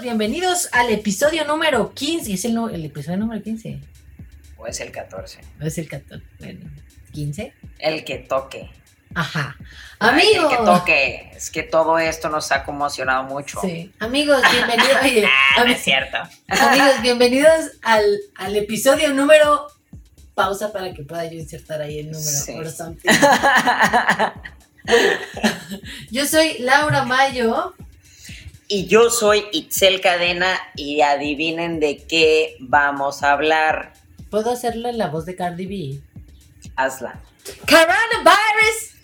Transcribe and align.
bienvenidos 0.00 0.68
al 0.72 0.90
episodio 0.90 1.44
número 1.44 1.92
15. 1.92 2.32
¿Es 2.32 2.44
el, 2.44 2.56
el 2.72 2.86
episodio 2.86 3.18
número 3.18 3.42
15? 3.42 3.80
¿O 4.56 4.66
es 4.66 4.80
el 4.80 4.90
14? 4.90 5.40
¿O 5.60 5.64
es 5.64 5.78
el 5.78 5.88
14? 5.88 6.24
Bueno, 6.38 6.70
¿15? 7.12 7.52
El 7.78 8.04
que 8.04 8.18
toque. 8.18 8.70
Ajá. 9.14 9.56
Amigos. 9.98 10.52
El 10.52 10.58
que 10.58 10.64
toque. 10.64 11.30
Es 11.34 11.50
que 11.50 11.62
todo 11.62 11.98
esto 11.98 12.30
nos 12.30 12.50
ha 12.52 12.64
conmocionado 12.64 13.24
mucho. 13.24 13.60
Sí. 13.60 13.92
Amigos, 13.98 14.40
bienvenidos. 14.50 15.30
ah, 15.56 15.64
no 15.64 15.70
es 15.70 15.82
cierto. 15.82 16.16
Amigos, 16.48 17.02
bienvenidos 17.02 17.72
al, 17.82 18.04
al, 18.36 18.56
episodio 18.56 19.12
número. 19.12 19.66
Pausa 20.34 20.72
para 20.72 20.94
que 20.94 21.02
pueda 21.02 21.26
yo 21.26 21.38
insertar 21.38 21.82
ahí 21.82 21.98
el 21.98 22.12
número. 22.12 22.30
Sí. 22.30 22.54
yo 26.10 26.26
soy 26.26 26.58
Laura 26.60 27.04
Mayo. 27.04 27.74
Y 28.72 28.86
yo 28.86 29.10
soy 29.10 29.46
Itzel 29.50 30.00
Cadena 30.00 30.56
y 30.76 31.00
adivinen 31.00 31.80
de 31.80 32.06
qué 32.06 32.54
vamos 32.60 33.24
a 33.24 33.32
hablar. 33.32 33.94
¿Puedo 34.30 34.52
hacerle 34.52 34.92
la 34.92 35.08
voz 35.08 35.26
de 35.26 35.34
Cardi 35.34 35.66
B? 35.66 36.00
Hazla. 36.76 37.18
Coronavirus. 37.68 38.94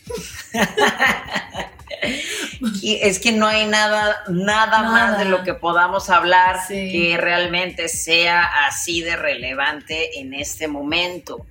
y 2.81 3.01
es 3.03 3.19
que 3.19 3.33
no 3.33 3.49
hay 3.49 3.67
nada, 3.67 4.23
nada, 4.29 4.85
más 4.85 5.19
de 5.19 5.25
lo 5.25 5.43
que 5.43 5.55
podamos 5.55 6.11
hablar 6.11 6.61
que 6.69 7.19
realmente 7.21 7.89
sea 7.89 8.69
así 8.69 9.01
de 9.01 9.17
relevante 9.17 10.21
en 10.21 10.33
este 10.33 10.69
momento. 10.69 11.45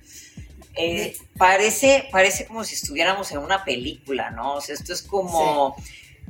Eh, 0.74 1.14
parece, 1.36 2.08
parece 2.10 2.46
como 2.46 2.64
si 2.64 2.76
estuviéramos 2.76 3.30
en 3.32 3.40
una 3.40 3.62
película, 3.62 4.30
¿no? 4.30 4.54
O 4.54 4.62
sea, 4.62 4.74
esto 4.74 4.94
es 4.94 5.02
como, 5.02 5.76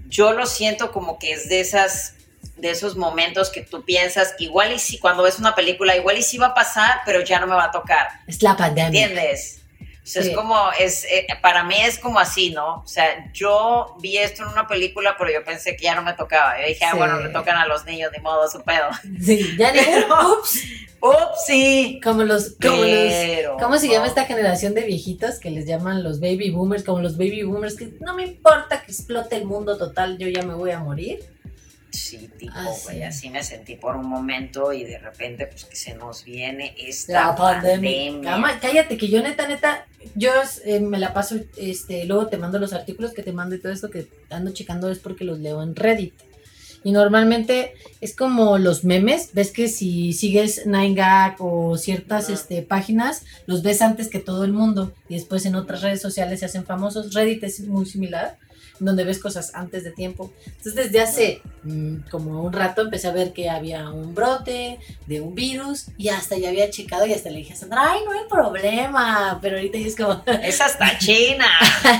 yo 0.09 0.33
lo 0.33 0.47
siento 0.47 0.93
como 0.93 1.19
que 1.19 1.33
es 1.33 1.49
de 1.49 1.61
esas 1.61 2.15
de 2.57 2.71
esos 2.71 2.97
momentos 2.97 3.51
que 3.51 3.61
tú 3.61 3.85
piensas, 3.85 4.35
igual 4.39 4.73
y 4.73 4.79
si 4.79 4.99
cuando 4.99 5.23
ves 5.23 5.39
una 5.39 5.55
película, 5.55 5.95
igual 5.95 6.17
y 6.17 6.23
si 6.23 6.39
va 6.39 6.49
a 6.49 6.55
pasar, 6.55 7.01
pero 7.05 7.21
ya 7.21 7.39
no 7.39 7.47
me 7.47 7.55
va 7.55 7.65
a 7.65 7.71
tocar. 7.71 8.09
Es 8.27 8.43
la 8.43 8.57
pandemia. 8.57 8.87
¿Entiendes? 8.87 9.61
Sea, 10.07 10.23
es 10.23 10.31
como, 10.31 10.71
es, 10.79 11.05
eh, 11.07 11.27
para 11.43 11.65
mí 11.65 11.75
es 11.81 11.99
como 11.99 12.21
así, 12.21 12.51
¿no? 12.51 12.77
O 12.77 12.87
sea, 12.87 13.29
yo 13.33 13.97
vi 13.99 14.19
esto 14.19 14.45
en 14.45 14.51
una 14.51 14.69
película, 14.69 15.17
pero 15.19 15.33
yo 15.33 15.45
pensé 15.45 15.75
que 15.75 15.83
ya 15.83 15.97
no 15.97 16.03
me 16.03 16.13
tocaba. 16.13 16.61
Yo 16.61 16.69
dije, 16.69 16.85
ah, 16.85 16.95
bueno, 16.95 17.19
le 17.19 17.31
tocan 17.31 17.57
a 17.57 17.67
los 17.67 17.85
niños, 17.85 18.13
de 18.13 18.21
modo, 18.21 18.49
su 18.49 18.63
pedo. 18.63 18.89
Sí, 19.21 19.57
ya 19.59 19.73
digo, 19.73 20.39
ups. 20.39 20.63
Ups, 21.01 21.45
sí. 21.45 22.01
Como 22.05 22.23
los, 22.23 22.55
como 22.63 22.85
los, 22.85 23.61
¿cómo 23.61 23.79
se 23.79 23.89
llama 23.89 24.07
esta 24.07 24.27
generación 24.27 24.75
de 24.75 24.83
viejitos 24.83 25.41
que 25.41 25.51
les 25.51 25.67
llaman 25.67 26.05
los 26.05 26.21
baby 26.21 26.51
boomers? 26.51 26.85
Como 26.85 27.01
los 27.01 27.17
baby 27.17 27.43
boomers, 27.43 27.75
que 27.75 27.93
no 28.01 28.15
me 28.15 28.23
importa 28.23 28.83
que 28.83 28.93
explote 28.93 29.35
el 29.35 29.45
mundo 29.45 29.77
total, 29.77 30.19
yo 30.19 30.29
ya 30.29 30.43
me 30.43 30.55
voy 30.55 30.71
a 30.71 30.79
morir. 30.79 31.36
Sí, 31.91 32.29
tipo, 32.39 32.53
así. 32.57 33.03
así 33.03 33.31
me 33.31 33.43
sentí 33.43 33.77
por 33.77 33.97
un 33.97 34.07
momento 34.07 34.73
y 34.73 34.85
de 34.85 34.99
repente, 34.99 35.47
pues 35.47 35.65
que 35.65 35.77
se 35.77 35.95
nos 35.95 36.25
viene 36.25 36.75
esta 36.79 37.35
pandemia. 37.35 38.59
cállate, 38.61 38.97
que 38.97 39.09
yo 39.09 39.23
neta, 39.23 39.47
neta, 39.47 39.87
yo 40.15 40.31
eh, 40.65 40.81
me 40.81 40.99
la 40.99 41.15
paso, 41.15 41.37
este, 41.57 42.05
luego 42.05 42.27
te 42.27 42.37
mando 42.37 42.59
los 42.59 42.73
artículos 42.73 43.13
que 43.13 43.23
te 43.23 43.33
mando 43.33 43.55
y 43.55 43.61
todo 43.61 43.73
esto 43.73 43.91
que 43.91 44.09
ando 44.31 44.53
checando 44.53 44.91
es 44.91 44.99
porque 44.99 45.25
los 45.25 45.39
leo 45.39 45.63
en 45.63 45.75
Reddit. 45.75 46.15
Y 46.85 46.93
normalmente 46.93 47.73
es 48.01 48.15
como 48.15 48.59
los 48.59 48.85
memes, 48.85 49.31
ves 49.33 49.51
que 49.51 49.67
si 49.69 50.13
sigues 50.13 50.67
9gag 50.67 51.35
o 51.41 51.77
ciertas 51.77 52.31
este, 52.31 52.63
páginas, 52.63 53.25
los 53.47 53.63
ves 53.63 53.83
antes 53.83 54.09
que 54.09 54.21
todo 54.21 54.45
el 54.45 54.53
mundo 54.53 54.93
y 55.09 55.15
después 55.15 55.47
en 55.47 55.57
otras 55.57 55.83
redes 55.83 56.01
sociales 56.01 56.41
se 56.41 56.47
hacen 56.47 56.65
famosos. 56.65 57.13
Reddit 57.13 57.43
es 57.43 57.61
muy 57.61 57.87
similar 57.87 58.39
donde 58.81 59.05
ves 59.05 59.19
cosas 59.19 59.55
antes 59.55 59.85
de 59.85 59.91
tiempo. 59.91 60.33
Entonces 60.47 60.75
desde 60.75 61.01
hace 61.01 61.43
mm, 61.65 62.09
como 62.11 62.43
un 62.43 62.53
rato 62.53 62.83
empecé 62.83 63.09
a 63.09 63.13
ver 63.13 63.33
que 63.33 63.49
había 63.49 63.91
un 63.91 64.15
brote 64.15 64.79
de 65.07 65.21
un 65.21 65.35
virus 65.35 65.87
y 65.97 66.09
hasta 66.09 66.37
ya 66.37 66.49
había 66.49 66.71
checado 66.71 67.07
y 67.07 67.13
hasta 67.13 67.31
le 67.31 67.39
dije 67.39 67.53
a 67.53 67.57
Sandra, 67.57 67.93
ay, 67.93 68.01
no 68.05 68.13
hay 68.13 68.29
problema, 68.29 69.39
pero 69.41 69.57
ahorita 69.57 69.79
es 69.79 69.97
como... 69.97 70.23
Es 70.43 70.61
hasta 70.61 70.99
China. 70.99 71.47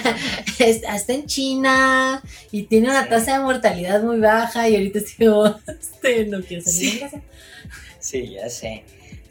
hasta 0.89 1.13
en 1.13 1.27
China 1.27 2.23
y 2.53 2.65
tiene 2.65 2.91
una 2.91 3.09
tasa 3.09 3.39
de 3.39 3.45
mortalidad 3.45 4.03
muy 4.03 4.21
baja 4.21 4.69
y 4.69 4.77
ahorita 4.77 4.99
estoy 4.99 5.27
como, 5.27 5.47
este, 5.67 6.27
no 6.27 6.43
quiero 6.43 6.63
salir 6.63 6.93
de 6.95 7.01
casa. 7.01 7.23
Sí, 7.99 8.31
ya 8.35 8.49
sé. 8.49 8.85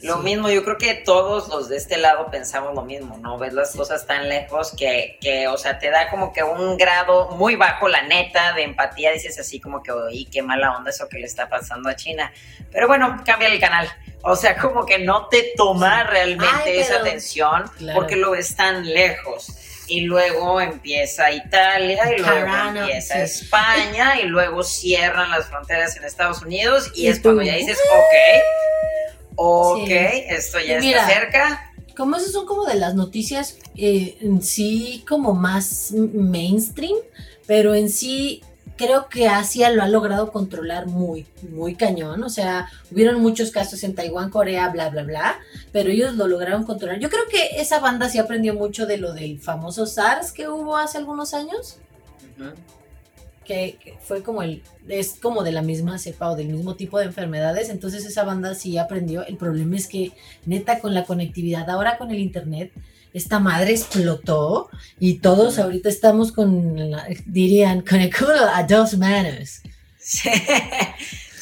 Lo 0.05 0.17
mismo, 0.19 0.49
yo 0.49 0.63
creo 0.63 0.77
que 0.77 0.93
todos 0.93 1.47
los 1.49 1.67
de 1.67 1.77
este 1.77 1.97
lado 1.97 2.29
pensamos 2.29 2.75
lo 2.75 2.83
mismo, 2.83 3.17
¿no? 3.17 3.37
Ves 3.37 3.53
las 3.53 3.75
cosas 3.75 4.05
tan 4.05 4.29
lejos 4.29 4.73
que, 4.77 5.17
que, 5.19 5.47
o 5.47 5.57
sea, 5.57 5.79
te 5.79 5.89
da 5.89 6.09
como 6.09 6.31
que 6.31 6.43
un 6.43 6.77
grado 6.77 7.31
muy 7.31 7.55
bajo, 7.55 7.87
la 7.87 8.03
neta, 8.03 8.53
de 8.53 8.63
empatía. 8.63 9.11
Dices 9.11 9.39
así 9.39 9.59
como 9.59 9.81
que, 9.81 9.91
oye, 9.91 10.27
qué 10.31 10.41
mala 10.41 10.77
onda 10.77 10.91
eso 10.91 11.09
que 11.09 11.17
le 11.17 11.25
está 11.25 11.49
pasando 11.49 11.89
a 11.89 11.95
China. 11.95 12.31
Pero 12.71 12.87
bueno, 12.87 13.21
cambia 13.25 13.47
el 13.47 13.59
canal. 13.59 13.89
O 14.21 14.35
sea, 14.35 14.57
como 14.57 14.85
que 14.85 14.99
no 14.99 15.27
te 15.27 15.53
toma 15.55 16.03
realmente 16.03 16.79
esa 16.79 16.97
atención 16.97 17.65
porque 17.93 18.15
lo 18.15 18.31
ves 18.31 18.55
tan 18.55 18.85
lejos 18.85 19.55
y 19.87 20.01
luego 20.01 20.59
empieza 20.61 21.31
Italia 21.31 22.11
y 22.15 22.21
luego 22.21 22.79
empieza 22.79 23.21
España 23.21 24.19
y 24.19 24.23
luego 24.23 24.63
cierran 24.63 25.29
las 25.29 25.47
fronteras 25.47 25.95
en 25.97 26.05
Estados 26.05 26.41
Unidos 26.41 26.91
y, 26.95 27.07
es 27.07 27.19
cuando 27.19 27.43
ya 27.43 27.55
dices, 27.55 27.79
ok, 27.91 29.14
Ok, 29.35 29.89
esto 29.89 30.59
ya 30.59 30.77
está 30.77 31.07
cerca. 31.07 31.71
Como 31.95 32.17
esos 32.17 32.31
son 32.31 32.45
como 32.45 32.65
de 32.65 32.75
las 32.75 32.95
noticias 32.95 33.57
eh, 33.75 34.17
en 34.21 34.41
sí 34.41 35.03
como 35.07 35.33
más 35.33 35.91
mainstream, 35.91 36.95
pero 37.47 37.73
en 37.73 37.89
sí 37.89 38.41
creo 38.75 39.07
que 39.07 39.27
Asia 39.27 39.69
lo 39.69 39.81
ha 39.81 39.87
logrado 39.87 40.31
controlar 40.31 40.87
muy, 40.87 41.25
muy 41.49 41.75
cañón. 41.75 42.23
O 42.23 42.29
sea, 42.29 42.69
hubieron 42.91 43.21
muchos 43.21 43.51
casos 43.51 43.83
en 43.83 43.95
Taiwán, 43.95 44.29
Corea, 44.29 44.69
bla, 44.69 44.89
bla, 44.89 45.03
bla, 45.03 45.39
pero 45.71 45.89
ellos 45.89 46.15
lo 46.15 46.27
lograron 46.27 46.65
controlar. 46.65 46.99
Yo 46.99 47.09
creo 47.09 47.25
que 47.29 47.61
esa 47.61 47.79
banda 47.79 48.09
sí 48.09 48.19
aprendió 48.19 48.53
mucho 48.53 48.85
de 48.85 48.97
lo 48.97 49.13
del 49.13 49.39
famoso 49.39 49.85
SARS 49.85 50.31
que 50.31 50.49
hubo 50.49 50.75
hace 50.75 50.97
algunos 50.97 51.33
años 51.33 51.77
que, 53.45 53.97
fue 54.01 54.21
como 54.21 54.43
el, 54.43 54.61
es 54.89 55.17
como 55.21 55.43
de 55.43 55.53
la 55.53 55.61
misma 55.61 55.97
cepa 55.97 56.31
o 56.31 56.35
del 56.35 56.49
mismo 56.49 56.75
tipo 56.75 56.99
de 56.99 57.05
enfermedades, 57.05 57.69
entonces 57.69 58.05
esa 58.05 58.23
banda 58.23 58.53
sí 58.55 58.77
aprendió. 58.77 59.25
El 59.25 59.37
problema 59.37 59.77
es 59.77 59.87
que, 59.87 60.11
neta, 60.45 60.79
con 60.79 60.93
la 60.93 61.05
conectividad, 61.05 61.69
ahora 61.69 61.97
con 61.97 62.11
el 62.11 62.19
internet, 62.19 62.73
esta 63.13 63.39
madre 63.39 63.71
explotó 63.71 64.69
y 64.99 65.19
todos 65.19 65.57
ahorita 65.57 65.87
estamos 65.87 66.33
con, 66.33 66.91
dirían, 67.25 67.81
con 67.81 68.01
el 68.01 68.13
culo 68.13 68.33
a 68.53 68.63
dos 68.63 68.97
manos. 68.97 69.61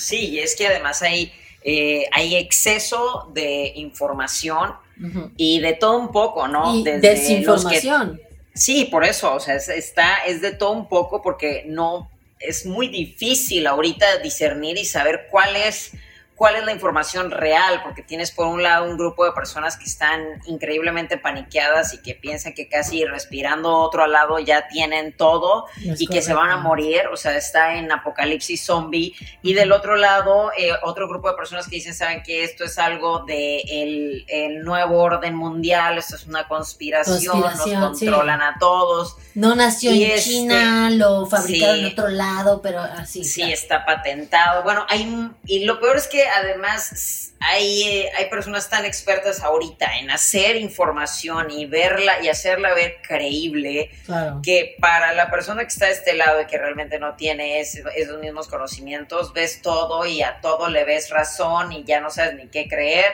Sí, 0.03 0.31
y 0.31 0.40
es 0.40 0.58
que 0.58 0.68
además 0.68 1.02
hay, 1.02 1.31
eh, 1.63 2.08
hay 2.12 2.36
exceso 2.36 3.31
de 3.34 3.72
información 3.75 4.74
y 5.38 5.62
de 5.62 5.74
todo 5.74 5.97
un 5.97 6.12
poco, 6.12 6.47
¿no? 6.50 6.75
Y 6.75 6.84
desinformación. 6.84 8.19
Sí, 8.53 8.86
por 8.86 9.03
eso, 9.03 9.34
o 9.34 9.40
sea, 9.40 9.56
está, 9.56 10.18
es 10.25 10.41
de 10.41 10.52
todo 10.52 10.72
un 10.72 10.88
poco 10.88 11.22
porque 11.22 11.64
no, 11.68 12.12
es 12.40 12.66
muy 12.66 12.88
difícil 12.88 13.66
ahorita 13.66 14.19
discernir 14.19 14.78
y 14.78 14.86
saber 14.86 15.28
cuál 15.31 15.56
es 15.56 15.91
cuál 16.35 16.55
es 16.55 16.66
la 16.66 16.71
información 16.71 17.31
real, 17.31 17.81
porque 17.83 18.01
tienes 18.01 18.31
por 18.31 18.47
un 18.47 18.63
lado 18.63 18.85
un 18.85 18.97
grupo 18.97 19.25
de 19.25 19.31
personas 19.31 19.77
que 19.77 19.85
están 19.85 20.41
increíblemente 20.45 21.17
paniqueadas 21.17 21.94
y 21.94 22.01
que 22.01 22.16
piensan 22.16 22.53
que 22.53 22.67
casi 22.67 23.05
respirando 23.05 23.75
otro 23.77 24.03
al 24.03 24.11
lado 24.11 24.39
ya 24.39 24.67
tienen 24.67 25.16
todo 25.16 25.67
y 25.77 26.07
que 26.07 26.21
se 26.21 26.33
van 26.33 26.49
a 26.49 26.57
morir, 26.57 27.01
o 27.11 27.17
sea, 27.17 27.38
está 27.38 27.75
en 27.75 27.91
apocalipsis 27.91 28.63
zombie, 28.66 29.13
y 29.41 29.53
del 29.53 29.71
otro 29.71 29.95
lado 29.95 30.51
eh, 30.57 30.71
otro 30.83 31.07
grupo 31.07 31.29
de 31.29 31.35
personas 31.35 31.67
que 31.67 31.75
dicen, 31.75 31.94
saben 31.94 32.23
que 32.23 32.44
esto 32.44 32.63
es 32.63 32.77
algo 32.77 33.19
de 33.25 34.23
el, 34.27 34.63
nuevo 34.63 35.00
orden 35.00 35.35
mundial, 35.35 35.97
esto 35.97 36.15
es 36.15 36.25
una 36.25 36.47
conspiración, 36.47 37.41
nos 37.41 37.61
controlan 37.61 38.41
a 38.41 38.57
todos. 38.59 39.17
No 39.35 39.55
nació 39.55 39.91
en 39.91 40.19
China, 40.19 40.89
lo 40.89 41.25
fabricaron 41.25 41.79
en 41.79 41.86
otro 41.86 42.07
lado, 42.07 42.62
pero 42.62 42.79
así. 42.79 43.24
Sí, 43.24 43.41
está 43.41 43.86
patentado. 43.86 44.63
Bueno, 44.63 44.86
hay, 44.89 45.29
y 45.45 45.65
lo 45.65 45.79
peor 45.79 45.97
es 45.97 46.07
que 46.07 46.23
además 46.28 47.34
hay, 47.40 47.84
eh, 47.84 48.12
hay 48.18 48.30
personas 48.30 48.70
tan 48.70 48.86
expertas 48.86 49.42
ahorita 49.42 49.98
en 50.00 50.12
hacer 50.12 50.56
información 50.56 51.52
y 51.52 51.66
verla 51.66 52.24
y 52.24 52.30
hacerla 52.30 52.74
ver 52.74 52.98
creíble 53.08 53.92
que 54.44 54.75
para 54.80 55.14
la 55.14 55.30
persona 55.30 55.62
que 55.62 55.68
está 55.68 55.88
de 55.88 55.94
este 55.94 56.14
lado 56.14 56.42
y 56.42 56.46
que 56.46 56.58
realmente 56.58 57.00
no 57.00 57.16
tiene 57.16 57.60
esos 57.60 58.20
mismos 58.22 58.48
conocimientos, 58.48 59.34
ves 59.34 59.62
todo 59.62 60.06
y 60.06 60.22
a 60.22 60.40
todo 60.42 60.70
le 60.70 60.86
ves 60.86 61.10
razón 61.10 61.72
y 61.72 61.84
ya 61.84 62.00
no 62.00 62.10
sabes 62.10 62.36
ni 62.36 62.48
qué 62.48 62.68
creer 62.68 63.06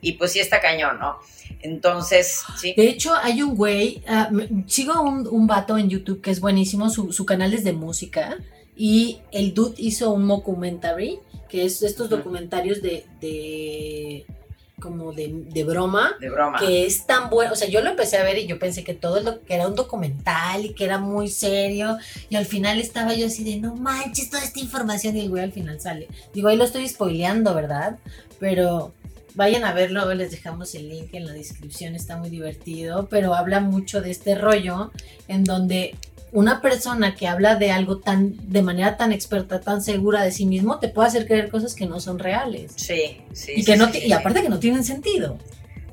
y 0.00 0.12
pues 0.12 0.32
sí 0.32 0.40
está 0.40 0.60
cañón, 0.60 0.98
¿no? 0.98 1.18
Entonces, 1.60 2.42
sí. 2.60 2.74
De 2.76 2.88
hecho, 2.88 3.14
hay 3.14 3.42
un 3.42 3.54
güey, 3.54 4.02
ah, 4.08 4.28
sigo 4.66 5.00
un, 5.00 5.28
un 5.28 5.46
vato 5.46 5.78
en 5.78 5.88
YouTube 5.88 6.20
que 6.20 6.30
es 6.30 6.40
buenísimo, 6.40 6.90
su, 6.90 7.12
su 7.12 7.24
canal 7.24 7.54
es 7.54 7.62
de 7.62 7.72
música 7.72 8.36
y 8.76 9.20
el 9.30 9.54
dude 9.54 9.74
hizo 9.78 10.12
un 10.12 10.26
documentary 10.26 11.20
que 11.52 11.66
es 11.66 11.82
estos 11.82 12.08
documentarios 12.08 12.80
de, 12.80 14.24
como 14.80 15.12
de, 15.12 15.44
de 15.52 15.64
broma, 15.64 16.14
De 16.18 16.30
broma. 16.30 16.58
que 16.58 16.86
es 16.86 17.06
tan 17.06 17.28
bueno, 17.28 17.52
o 17.52 17.56
sea, 17.56 17.68
yo 17.68 17.82
lo 17.82 17.90
empecé 17.90 18.16
a 18.16 18.24
ver 18.24 18.38
y 18.38 18.46
yo 18.46 18.58
pensé 18.58 18.82
que 18.82 18.94
todo 18.94 19.20
lo 19.20 19.42
que 19.42 19.52
era 19.54 19.68
un 19.68 19.74
documental 19.74 20.64
y 20.64 20.72
que 20.72 20.86
era 20.86 20.96
muy 20.96 21.28
serio 21.28 21.98
y 22.30 22.36
al 22.36 22.46
final 22.46 22.80
estaba 22.80 23.12
yo 23.12 23.26
así 23.26 23.44
de 23.44 23.60
no 23.60 23.76
manches 23.76 24.30
toda 24.30 24.42
esta 24.42 24.60
información 24.60 25.14
y 25.14 25.20
el 25.20 25.28
güey 25.28 25.42
al 25.42 25.52
final 25.52 25.78
sale. 25.78 26.08
Digo, 26.32 26.48
ahí 26.48 26.56
lo 26.56 26.64
estoy 26.64 26.88
spoileando, 26.88 27.54
¿verdad? 27.54 27.98
Pero 28.40 28.94
vayan 29.34 29.64
a 29.64 29.74
verlo, 29.74 30.14
les 30.14 30.30
dejamos 30.30 30.74
el 30.74 30.88
link 30.88 31.10
en 31.12 31.26
la 31.26 31.32
descripción, 31.34 31.94
está 31.94 32.16
muy 32.16 32.30
divertido, 32.30 33.08
pero 33.10 33.34
habla 33.34 33.60
mucho 33.60 34.00
de 34.00 34.10
este 34.10 34.36
rollo 34.36 34.90
en 35.28 35.44
donde 35.44 35.96
una 36.32 36.60
persona 36.60 37.14
que 37.14 37.28
habla 37.28 37.56
de 37.56 37.70
algo 37.72 37.98
tan 37.98 38.34
de 38.50 38.62
manera 38.62 38.96
tan 38.96 39.12
experta, 39.12 39.60
tan 39.60 39.82
segura 39.82 40.22
de 40.22 40.32
sí 40.32 40.46
mismo, 40.46 40.78
te 40.78 40.88
puede 40.88 41.08
hacer 41.08 41.26
creer 41.26 41.50
cosas 41.50 41.74
que 41.74 41.86
no 41.86 42.00
son 42.00 42.18
reales. 42.18 42.72
Sí, 42.76 43.20
sí. 43.32 43.52
Y 43.56 43.64
que 43.64 43.74
sí, 43.74 43.78
no 43.78 43.90
sí, 43.92 43.98
y 43.98 44.00
sí. 44.02 44.12
aparte 44.12 44.42
que 44.42 44.48
no 44.48 44.58
tienen 44.58 44.82
sentido. 44.82 45.38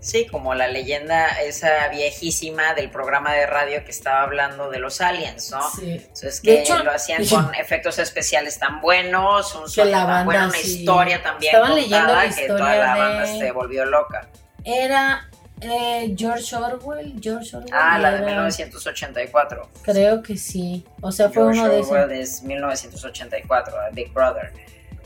Sí, 0.02 0.28
como 0.28 0.56
la 0.56 0.70
leyenda 0.70 1.28
esa 1.42 1.90
viejísima 1.90 2.74
del 2.74 2.90
programa 2.90 3.34
de 3.34 3.46
radio 3.46 3.84
que 3.84 3.92
estaba 3.92 4.22
hablando 4.24 4.70
de 4.70 4.80
los 4.80 5.02
aliens, 5.02 5.52
¿no? 5.52 5.60
Sí. 5.72 5.92
Entonces 5.92 6.42
De 6.42 6.48
que 6.56 6.62
hecho, 6.62 6.82
lo 6.86 6.92
hacían 6.92 7.26
con 7.26 7.54
efectos 7.56 8.00
especiales 8.00 8.58
tan 8.60 8.80
buenos, 8.80 9.54
un 9.56 9.70
sonido 9.70 9.98
tan 9.98 10.26
bueno, 10.26 10.40
banda, 10.40 10.56
una 10.58 10.64
sí. 10.64 10.80
historia 10.80 11.22
también 11.22 11.54
Estaban 11.54 11.76
leyendo 11.76 12.14
que 12.34 12.48
toda 12.48 12.76
la 12.78 12.96
banda 12.96 13.26
de- 13.26 13.40
se 13.40 13.52
volvió 13.52 13.84
loca. 13.86 14.30
Era 14.64 15.29
eh, 15.62 16.14
George 16.18 16.56
Orwell, 16.56 17.14
George 17.22 17.56
Orwell. 17.58 17.74
Ah, 17.74 17.98
la 18.00 18.12
de 18.12 18.18
era- 18.18 18.26
1984. 18.44 19.70
Creo 19.84 20.22
que 20.24 20.38
sí. 20.38 20.86
O 21.02 21.12
sea, 21.12 21.30
fue 21.30 21.44
George 21.44 21.60
uno 21.62 21.70
de 21.70 21.80
esos. 21.80 21.92
Orwell 21.92 22.12
es 22.12 22.44
1984, 22.44 23.76
a 23.80 23.90
Big 23.92 24.12
Brother. 24.14 24.54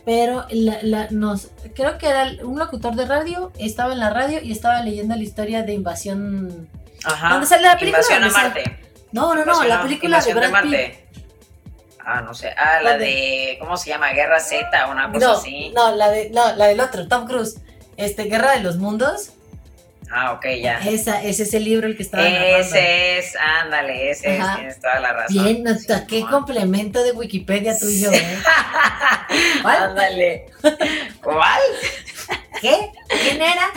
Pero 0.06 0.46
la, 0.50 0.80
la- 0.82 1.08
nos, 1.12 1.50
creo 1.76 1.98
que 1.98 2.08
era 2.10 2.30
un 2.44 2.60
locutor 2.60 2.94
de 2.96 3.06
radio, 3.06 3.52
estaba 3.58 3.94
en 3.94 4.00
la 4.00 4.10
radio 4.10 4.42
y 4.42 4.52
estaba 4.52 4.82
leyendo 4.82 5.16
la 5.16 5.22
historia 5.24 5.64
de 5.64 5.74
invasión. 5.74 6.68
Ajá. 7.06 7.30
¿Dónde 7.30 7.48
sale 7.48 7.64
la 7.64 7.78
película? 7.78 8.04
Invasión 8.04 8.24
a. 8.24 8.30
Marte. 8.44 8.80
No, 9.14 9.34
no, 9.36 9.46
no, 9.46 9.64
la 9.64 9.82
película 9.82 10.20
de 10.20 10.34
Brad 10.34 10.44
Pitt. 10.44 10.52
Marte. 10.52 11.00
Ah, 12.06 12.20
no 12.22 12.34
sé. 12.34 12.50
Ah, 12.58 12.82
la 12.82 12.98
de. 12.98 13.56
¿Cómo 13.62 13.78
se 13.78 13.90
llama? 13.92 14.12
Guerra 14.12 14.40
Z, 14.42 14.68
una 14.92 15.10
cosa 15.12 15.26
No, 15.26 15.32
así. 15.38 15.72
no, 15.74 15.96
la 15.96 16.10
de, 16.10 16.30
no, 16.32 16.54
la 16.56 16.66
del 16.68 16.80
otro, 16.82 17.08
Tom 17.08 17.26
Cruise. 17.26 17.62
Este, 17.96 18.24
Guerra 18.26 18.52
de 18.52 18.60
los 18.62 18.78
Mundos. 18.78 19.32
Ah, 20.16 20.34
ok, 20.34 20.46
ya. 20.62 20.78
Esa, 20.78 21.24
ese 21.24 21.42
es 21.42 21.54
el 21.56 21.66
libro 21.66 21.88
el 21.88 21.98
que 21.98 22.04
estaba 22.04 22.24
narrando. 22.24 22.58
Ese 22.58 23.18
es, 23.18 23.36
ándale, 23.36 24.12
ese 24.12 24.38
Ajá. 24.38 24.52
es, 24.52 24.58
tienes 24.58 24.80
toda 24.80 25.00
la 25.00 25.14
razón. 25.14 25.44
Bien, 25.44 25.68
hasta 25.68 26.06
qué 26.06 26.22
complemento 26.22 27.04
de 27.04 27.14
Wikipedia 27.14 27.78
tuyo, 27.78 28.12
¿eh? 28.12 28.38
¿Cuál? 29.64 29.84
Ándale. 29.84 30.46
¿Cuál? 31.24 31.62
¿Qué? 32.62 32.92
¿Quién 33.24 33.42
era? 33.42 33.72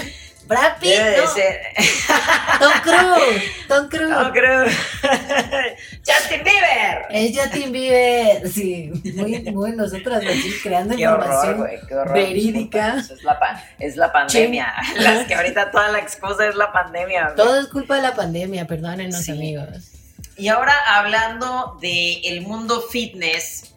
Brad 0.47 0.79
Pitt, 0.81 0.91
Debe 0.91 1.11
de 1.11 1.17
no, 1.19 1.27
ser. 1.27 1.61
Tom 2.61 2.73
Cruise, 2.83 3.43
Tom 3.69 3.89
Cruise. 3.89 4.09
No 4.11 4.33
creo. 4.33 4.65
Justin 6.07 6.43
Bieber. 6.45 7.07
Es 7.11 7.37
Justin 7.37 7.73
Bieber, 7.73 8.49
sí, 8.49 8.91
muy, 9.15 9.41
muy 9.53 9.73
nosotras 9.73 10.23
así 10.25 10.55
creando 10.63 10.97
Qué 10.97 11.07
horror, 11.09 11.25
información. 11.25 11.59
güey, 11.59 11.79
qué 11.89 11.95
horror. 11.95 12.15
verídica. 12.15 12.97
Es 12.99 13.23
la, 13.25 13.65
es 13.79 13.97
la 13.97 14.13
pandemia. 14.13 14.73
Las 14.99 15.27
que 15.27 15.35
ahorita 15.35 15.71
toda 15.71 15.89
la 15.89 15.99
excusa 15.99 16.47
es 16.47 16.55
la 16.55 16.73
pandemia. 16.73 17.35
Todo 17.37 17.59
es 17.61 17.67
culpa 17.69 17.97
de 17.97 18.03
la 18.03 18.15
pandemia, 18.15 18.67
perdónenos 18.67 19.25
Sí. 19.25 19.33
amigos. 19.33 19.69
Y 20.37 20.49
ahora 20.49 20.75
hablando 20.99 21.77
del 21.81 22.21
el 22.25 22.43
mundo 22.43 22.83
fitness, 22.83 23.75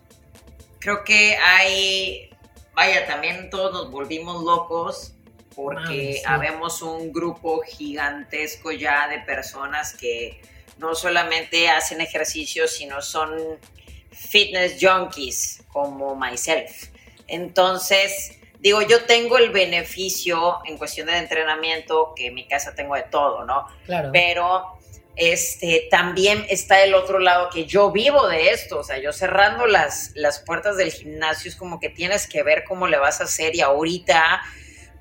creo 0.80 1.04
que 1.04 1.36
hay, 1.38 2.30
vaya, 2.75 3.07
también 3.07 3.50
todos 3.50 3.72
nos 3.74 3.92
volvimos 3.92 4.44
locos 4.44 5.13
porque 5.56 6.13
sí. 6.13 6.22
habemos 6.25 6.81
un 6.81 7.12
grupo 7.12 7.62
gigantesco 7.62 8.72
ya 8.72 9.07
de 9.07 9.19
personas 9.19 9.94
que 9.94 10.40
no 10.78 10.96
solamente 10.96 11.69
hacen 11.69 12.01
ejercicio, 12.01 12.68
sino 12.68 13.01
son 13.01 13.60
fitness 14.12 14.78
junkies 14.80 15.63
como 15.68 16.16
myself. 16.16 16.88
Entonces, 17.28 18.38
digo, 18.60 18.81
yo 18.81 19.04
tengo 19.04 19.38
el 19.38 19.50
beneficio 19.51 20.60
en 20.66 20.78
cuestión 20.78 21.07
de 21.07 21.18
entrenamiento, 21.18 22.13
que 22.16 22.28
en 22.28 22.34
mi 22.34 22.48
casa 22.48 22.74
tengo 22.75 22.96
de 22.96 23.04
todo, 23.04 23.46
¿no? 23.46 23.68
Claro. 23.86 24.10
pero 24.12 24.80
este, 25.16 25.88
también 25.92 26.46
está 26.50 26.81
el 26.81 26.94
otro 26.94 27.19
lado 27.19 27.50
que 27.50 27.66
yo 27.66 27.92
vivo 27.92 28.28
de 28.28 28.51
esto, 28.51 28.80
o 28.80 28.84
sea, 28.84 29.00
yo 29.00 29.12
cerrando 29.12 29.68
las, 29.68 30.12
las 30.16 30.40
puertas 30.40 30.78
del 30.78 30.92
gimnasio 30.92 31.50
es 31.50 31.57
como 31.57 31.80
que 31.80 31.90
tienes 31.90 32.25
que 32.25 32.42
ver 32.42 32.63
cómo 32.63 32.88
le 32.88 32.98
vas 32.98 33.19
a 33.19 33.25
hacer 33.25 33.54
y 33.54 33.60
ahorita 33.60 34.42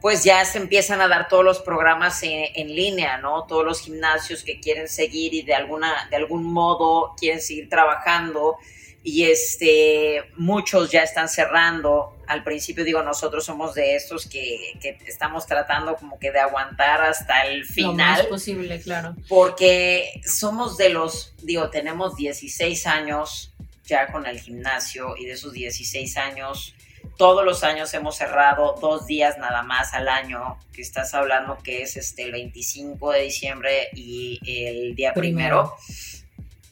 pues 0.01 0.25
ya 0.25 0.45
se 0.45 0.59
empiezan 0.59 1.01
a 1.01 1.09
dar 1.09 1.29
todos 1.29 1.45
los 1.45 1.61
programas 1.61 2.23
en, 2.23 2.47
en 2.55 2.75
línea, 2.75 3.19
¿no? 3.19 3.45
Todos 3.47 3.65
los 3.65 3.81
gimnasios 3.81 4.43
que 4.43 4.61
quieren 4.61 4.89
seguir 4.89 5.35
y 5.35 5.43
de, 5.43 5.55
alguna, 5.55 6.07
de 6.11 6.17
algún 6.17 6.45
modo 6.45 7.15
quieren 7.19 7.41
seguir 7.41 7.69
trabajando 7.69 8.57
y 9.03 9.25
este, 9.25 10.23
muchos 10.37 10.91
ya 10.91 11.03
están 11.03 11.29
cerrando. 11.29 12.17
Al 12.27 12.45
principio 12.45 12.85
digo, 12.85 13.03
nosotros 13.03 13.45
somos 13.45 13.75
de 13.75 13.95
estos 13.95 14.27
que, 14.27 14.79
que 14.81 14.99
estamos 15.07 15.47
tratando 15.47 15.97
como 15.97 16.19
que 16.19 16.31
de 16.31 16.41
aguantar 16.41 17.01
hasta 17.03 17.43
el 17.47 17.61
Lo 17.61 17.93
más 17.95 18.19
final 18.19 18.27
posible, 18.29 18.81
claro. 18.81 19.17
porque 19.29 20.21
somos 20.27 20.77
de 20.77 20.91
los, 20.91 21.35
digo, 21.43 21.71
tenemos 21.71 22.17
16 22.17 22.87
años 22.87 23.55
ya 23.85 24.13
con 24.13 24.27
el 24.27 24.39
gimnasio 24.39 25.17
y 25.17 25.25
de 25.25 25.33
esos 25.33 25.53
16 25.53 26.17
años, 26.19 26.75
todos 27.17 27.45
los 27.45 27.65
años 27.65 27.93
hemos 27.95 28.17
cerrado 28.17 28.75
dos 28.81 29.07
días 29.07 29.39
nada 29.39 29.63
más 29.63 29.95
al 29.95 30.09
año, 30.09 30.59
que 30.73 30.83
estás 30.83 31.15
hablando 31.15 31.59
que 31.63 31.83
es 31.83 31.97
este 31.97 32.25
el 32.25 32.33
25 32.33 33.13
de 33.13 33.23
diciembre 33.23 33.89
y 33.95 34.39
el 34.47 34.95
día 34.95 35.13
primero. 35.13 35.75
Primero. 35.77 36.19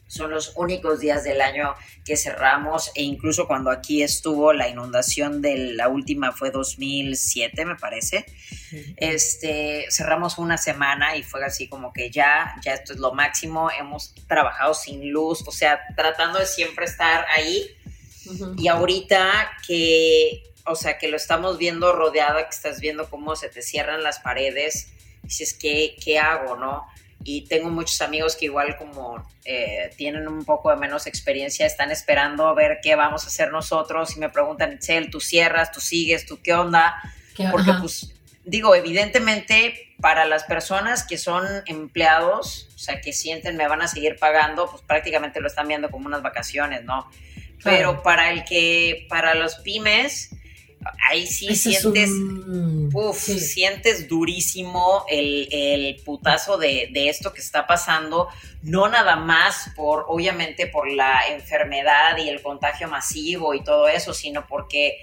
Son 0.08 0.30
los 0.30 0.52
únicos 0.56 1.00
días 1.00 1.24
del 1.24 1.42
año 1.42 1.74
que 2.04 2.16
cerramos 2.16 2.90
e 2.94 3.02
incluso 3.02 3.46
cuando 3.46 3.70
aquí 3.70 4.02
estuvo 4.02 4.52
la 4.52 4.68
inundación 4.68 5.42
de 5.42 5.74
la 5.74 5.88
última 5.88 6.32
fue 6.32 6.50
2007 6.50 7.64
me 7.66 7.76
parece 7.76 8.24
este, 8.96 9.86
cerramos 9.90 10.38
una 10.38 10.56
semana 10.56 11.16
y 11.16 11.22
fue 11.22 11.44
así 11.44 11.68
como 11.68 11.92
que 11.92 12.10
ya, 12.10 12.56
ya 12.62 12.74
esto 12.74 12.92
es 12.92 12.98
lo 12.98 13.12
máximo, 13.12 13.70
hemos 13.70 14.14
trabajado 14.26 14.74
sin 14.74 15.10
luz, 15.10 15.46
o 15.46 15.52
sea, 15.52 15.80
tratando 15.96 16.38
de 16.38 16.46
siempre 16.46 16.86
estar 16.86 17.26
ahí 17.34 17.75
Y 18.58 18.68
ahorita 18.68 19.50
que, 19.66 20.42
o 20.64 20.74
sea, 20.76 20.98
que 20.98 21.08
lo 21.08 21.16
estamos 21.16 21.58
viendo 21.58 21.92
rodeada, 21.92 22.44
que 22.44 22.54
estás 22.54 22.80
viendo 22.80 23.08
cómo 23.08 23.36
se 23.36 23.48
te 23.48 23.62
cierran 23.62 24.02
las 24.02 24.18
paredes, 24.20 24.88
dices, 25.22 25.54
¿qué, 25.54 25.96
qué 26.02 26.18
hago, 26.18 26.56
no? 26.56 26.86
Y 27.24 27.42
tengo 27.46 27.70
muchos 27.70 28.00
amigos 28.02 28.36
que 28.36 28.44
igual 28.44 28.76
como 28.76 29.26
eh, 29.44 29.90
tienen 29.96 30.28
un 30.28 30.44
poco 30.44 30.70
de 30.70 30.76
menos 30.76 31.06
experiencia, 31.08 31.66
están 31.66 31.90
esperando 31.90 32.46
a 32.46 32.54
ver 32.54 32.78
qué 32.82 32.94
vamos 32.94 33.24
a 33.24 33.26
hacer 33.28 33.50
nosotros 33.50 34.16
y 34.16 34.20
me 34.20 34.28
preguntan, 34.28 34.72
Itzel, 34.74 35.10
¿tú 35.10 35.20
cierras, 35.20 35.72
tú 35.72 35.80
sigues, 35.80 36.24
tú 36.26 36.38
qué 36.42 36.54
onda? 36.54 36.94
Que- 37.36 37.48
Porque, 37.50 37.70
ajá. 37.70 37.80
pues, 37.80 38.12
digo, 38.44 38.74
evidentemente, 38.76 39.94
para 40.00 40.24
las 40.24 40.44
personas 40.44 41.04
que 41.04 41.18
son 41.18 41.44
empleados, 41.66 42.68
o 42.76 42.78
sea, 42.78 43.00
que 43.00 43.12
sienten 43.12 43.56
me 43.56 43.66
van 43.66 43.82
a 43.82 43.88
seguir 43.88 44.16
pagando, 44.18 44.70
pues 44.70 44.82
prácticamente 44.82 45.40
lo 45.40 45.48
están 45.48 45.66
viendo 45.68 45.90
como 45.90 46.06
unas 46.06 46.22
vacaciones, 46.22 46.84
¿no? 46.84 47.10
Pero 47.64 48.02
para 48.02 48.30
el 48.30 48.44
que, 48.44 49.06
para 49.08 49.34
los 49.34 49.56
pymes, 49.56 50.30
ahí 51.10 51.26
sí 51.26 51.46
sientes, 51.56 52.10
un- 52.10 52.90
uf, 52.94 53.18
sí. 53.18 53.40
sientes 53.40 54.08
durísimo 54.08 55.04
el, 55.08 55.48
el 55.50 55.96
putazo 56.04 56.58
de, 56.58 56.90
de 56.92 57.08
esto 57.08 57.32
que 57.32 57.40
está 57.40 57.66
pasando, 57.66 58.28
no 58.62 58.88
nada 58.88 59.16
más 59.16 59.70
por, 59.74 60.04
obviamente, 60.08 60.66
por 60.68 60.90
la 60.90 61.26
enfermedad 61.28 62.16
y 62.18 62.28
el 62.28 62.40
contagio 62.42 62.88
masivo 62.88 63.54
y 63.54 63.64
todo 63.64 63.88
eso, 63.88 64.14
sino 64.14 64.46
porque 64.46 64.98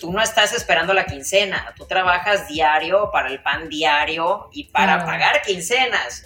tú 0.00 0.12
no 0.12 0.20
estás 0.22 0.52
esperando 0.52 0.92
la 0.94 1.06
quincena, 1.06 1.72
tú 1.76 1.86
trabajas 1.86 2.48
diario 2.48 3.10
para 3.12 3.28
el 3.28 3.40
pan 3.42 3.68
diario 3.68 4.48
y 4.52 4.64
para 4.64 5.04
pagar 5.04 5.42
quincenas. 5.42 6.24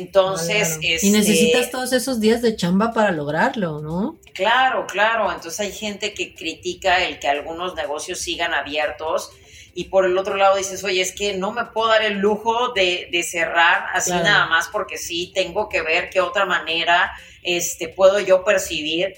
Entonces, 0.00 0.78
Claro. 0.78 0.80
este, 0.94 1.06
Y 1.06 1.10
necesitas 1.10 1.70
todos 1.70 1.92
esos 1.92 2.20
días 2.20 2.42
de 2.42 2.56
chamba 2.56 2.92
para 2.92 3.10
lograrlo, 3.12 3.80
¿no? 3.80 4.16
Claro, 4.34 4.86
claro. 4.86 5.30
Entonces 5.32 5.60
hay 5.60 5.72
gente 5.72 6.14
que 6.14 6.34
critica 6.34 7.04
el 7.04 7.18
que 7.18 7.28
algunos 7.28 7.74
negocios 7.74 8.18
sigan 8.20 8.54
abiertos 8.54 9.30
y 9.74 9.84
por 9.84 10.04
el 10.04 10.16
otro 10.18 10.36
lado 10.36 10.56
dices, 10.56 10.82
oye, 10.84 11.00
es 11.00 11.12
que 11.12 11.36
no 11.36 11.52
me 11.52 11.64
puedo 11.66 11.88
dar 11.88 12.02
el 12.02 12.18
lujo 12.18 12.72
de, 12.74 13.08
de 13.10 13.22
cerrar 13.22 13.86
así 13.94 14.10
Claro. 14.10 14.24
nada 14.24 14.46
más 14.46 14.68
porque 14.68 14.98
sí, 14.98 15.30
tengo 15.34 15.68
que 15.68 15.82
ver 15.82 16.10
qué 16.10 16.20
otra 16.20 16.44
manera 16.44 17.12
este, 17.42 17.88
puedo 17.88 18.20
yo 18.20 18.44
percibir 18.44 19.14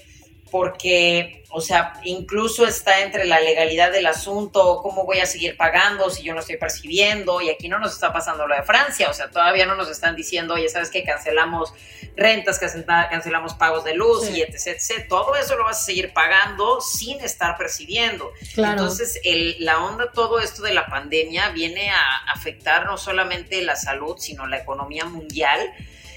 porque, 0.55 1.43
o 1.49 1.59
sea, 1.59 1.99
incluso 2.05 2.65
está 2.65 3.01
entre 3.01 3.25
la 3.25 3.41
legalidad 3.41 3.91
del 3.91 4.05
asunto, 4.05 4.79
cómo 4.81 5.03
voy 5.03 5.19
a 5.19 5.25
seguir 5.25 5.57
pagando 5.57 6.09
si 6.09 6.23
yo 6.23 6.33
no 6.33 6.39
estoy 6.39 6.55
percibiendo, 6.55 7.41
y 7.41 7.49
aquí 7.49 7.67
no 7.67 7.77
nos 7.77 7.91
está 7.91 8.13
pasando 8.13 8.47
lo 8.47 8.55
de 8.55 8.63
Francia, 8.63 9.09
o 9.09 9.13
sea, 9.13 9.29
todavía 9.29 9.65
no 9.65 9.75
nos 9.75 9.89
están 9.89 10.15
diciendo, 10.15 10.53
oye, 10.53 10.69
¿sabes 10.69 10.89
qué? 10.89 11.03
Cancelamos 11.03 11.73
rentas, 12.15 12.57
cancelamos 12.87 13.55
pagos 13.55 13.83
de 13.83 13.95
luz 13.95 14.29
y 14.29 14.43
etc, 14.43 14.67
etc. 14.67 15.07
Todo 15.09 15.35
eso 15.35 15.57
lo 15.57 15.65
vas 15.65 15.81
a 15.81 15.83
seguir 15.83 16.13
pagando 16.13 16.79
sin 16.79 17.19
estar 17.19 17.57
percibiendo. 17.57 18.31
Entonces, 18.55 19.19
el, 19.25 19.57
la 19.59 19.83
onda, 19.83 20.13
todo 20.13 20.39
esto 20.39 20.63
de 20.63 20.73
la 20.73 20.85
pandemia 20.85 21.49
viene 21.49 21.89
a 21.89 22.31
afectar 22.33 22.85
no 22.85 22.97
solamente 22.97 23.61
la 23.61 23.75
salud, 23.75 24.15
sino 24.19 24.47
la 24.47 24.59
economía 24.59 25.03
mundial 25.03 25.59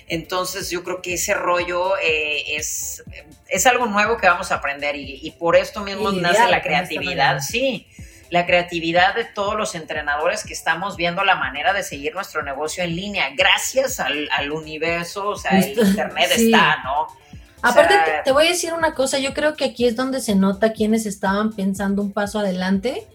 entonces 0.08 0.70
yo 0.70 0.82
creo 0.82 1.02
que 1.02 1.14
ese 1.14 1.34
rollo 1.34 1.96
eh, 1.98 2.56
es, 2.56 3.04
es 3.48 3.66
algo 3.66 3.86
nuevo 3.86 4.16
que 4.16 4.26
vamos 4.26 4.50
a 4.50 4.56
aprender 4.56 4.96
y, 4.96 5.30
por 5.38 5.56
esto 5.56 5.80
mismo 5.80 6.12
nace 6.12 6.48
la 6.48 6.62
creatividad, 6.62 7.40
sí, 7.40 7.86
la 8.30 8.46
creatividad 8.46 9.14
de 9.14 9.24
todos 9.24 9.56
los 9.56 9.74
entrenadores 9.74 10.44
que 10.44 10.52
estamos 10.52 10.96
viendo 10.96 11.24
la 11.24 11.34
manera 11.36 11.72
de 11.72 11.82
seguir 11.82 12.14
nuestro 12.14 12.42
negocio 12.42 12.82
en 12.84 12.96
línea, 12.96 13.30
gracias 13.36 14.00
al, 14.00 14.52
universo, 14.52 15.28
o 15.28 15.36
sea, 15.36 15.58
el 15.58 15.78
Internet 15.78 16.30
está, 16.34 16.82
¿no? 16.82 17.08
Aparte, 17.62 17.94
te, 18.24 18.32
voy 18.32 18.46
a 18.46 18.50
decir 18.50 18.72
una 18.72 18.94
cosa, 18.94 19.18
yo 19.18 19.34
creo 19.34 19.54
que 19.54 19.64
aquí 19.64 19.84
es 19.84 19.96
donde 19.96 20.20
se 20.20 20.34
nota 20.34 20.72
quienes 20.72 21.06
estaban 21.06 21.52
pensando 21.52 22.02
un 22.02 22.12
paso 22.12 22.38
adelante. 22.38 23.06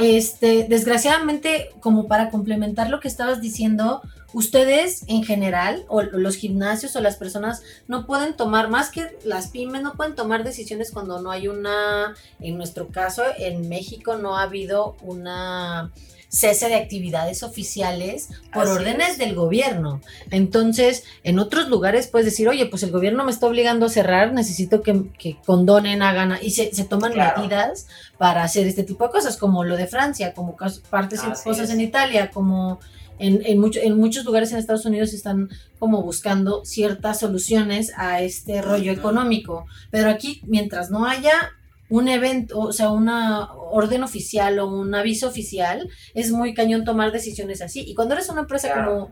Este, 0.00 0.66
desgraciadamente, 0.68 1.70
como 1.80 2.06
para 2.06 2.30
complementar 2.30 2.90
lo 2.90 3.00
que 3.00 3.08
estabas 3.08 3.40
diciendo, 3.40 4.02
ustedes 4.32 5.04
en 5.08 5.24
general, 5.24 5.84
o 5.88 6.02
los 6.02 6.36
gimnasios 6.36 6.94
o 6.96 7.00
las 7.00 7.16
personas, 7.16 7.62
no 7.88 8.06
pueden 8.06 8.36
tomar, 8.36 8.68
más 8.68 8.90
que 8.90 9.16
las 9.24 9.48
pymes, 9.48 9.82
no 9.82 9.94
pueden 9.94 10.14
tomar 10.14 10.44
decisiones 10.44 10.90
cuando 10.90 11.20
no 11.20 11.30
hay 11.30 11.48
una, 11.48 12.14
en 12.40 12.56
nuestro 12.56 12.88
caso, 12.88 13.22
en 13.38 13.68
México 13.68 14.16
no 14.16 14.36
ha 14.36 14.42
habido 14.42 14.96
una 15.00 15.90
cese 16.36 16.68
de 16.68 16.74
actividades 16.74 17.42
oficiales 17.42 18.28
por 18.52 18.68
órdenes 18.68 19.16
del 19.16 19.34
gobierno. 19.34 20.02
Entonces, 20.30 21.04
en 21.24 21.38
otros 21.38 21.68
lugares 21.68 22.08
puedes 22.08 22.26
decir, 22.26 22.48
oye, 22.48 22.66
pues 22.66 22.82
el 22.82 22.90
gobierno 22.90 23.24
me 23.24 23.30
está 23.30 23.46
obligando 23.46 23.86
a 23.86 23.88
cerrar, 23.88 24.32
necesito 24.34 24.82
que, 24.82 25.36
condonen, 25.46 26.02
hagan, 26.02 26.36
y 26.42 26.50
se, 26.50 26.66
toman 26.84 27.14
medidas 27.14 27.86
para 28.18 28.42
hacer 28.42 28.66
este 28.66 28.84
tipo 28.84 29.04
de 29.04 29.10
cosas, 29.10 29.38
como 29.38 29.64
lo 29.64 29.76
de 29.76 29.86
Francia, 29.86 30.34
como 30.34 30.56
partes 30.90 31.22
y 31.24 31.42
cosas 31.42 31.70
en 31.70 31.80
Italia, 31.80 32.30
como 32.30 32.80
en, 33.18 33.40
en, 33.46 33.64
en, 33.74 33.96
muchos 33.96 34.26
lugares 34.26 34.52
en 34.52 34.58
Estados 34.58 34.84
Unidos 34.84 35.14
están 35.14 35.48
como 35.78 36.02
buscando 36.02 36.66
ciertas 36.66 37.20
soluciones 37.20 37.92
a 37.96 38.20
este 38.20 38.60
rollo 38.60 38.92
económico. 38.92 39.64
Pero 39.90 40.10
aquí, 40.10 40.42
mientras 40.46 40.90
no 40.90 41.06
haya 41.06 41.50
un 41.88 42.08
evento, 42.08 42.58
o 42.58 42.72
sea, 42.72 42.90
una 42.90 43.52
orden 43.54 44.02
oficial 44.02 44.58
o 44.58 44.66
un 44.66 44.94
aviso 44.94 45.28
oficial, 45.28 45.88
es 46.14 46.32
muy 46.32 46.54
cañón 46.54 46.84
tomar 46.84 47.12
decisiones 47.12 47.62
así. 47.62 47.84
Y 47.86 47.94
cuando 47.94 48.14
eres 48.14 48.28
una 48.28 48.42
empresa 48.42 48.72
como, 48.74 49.10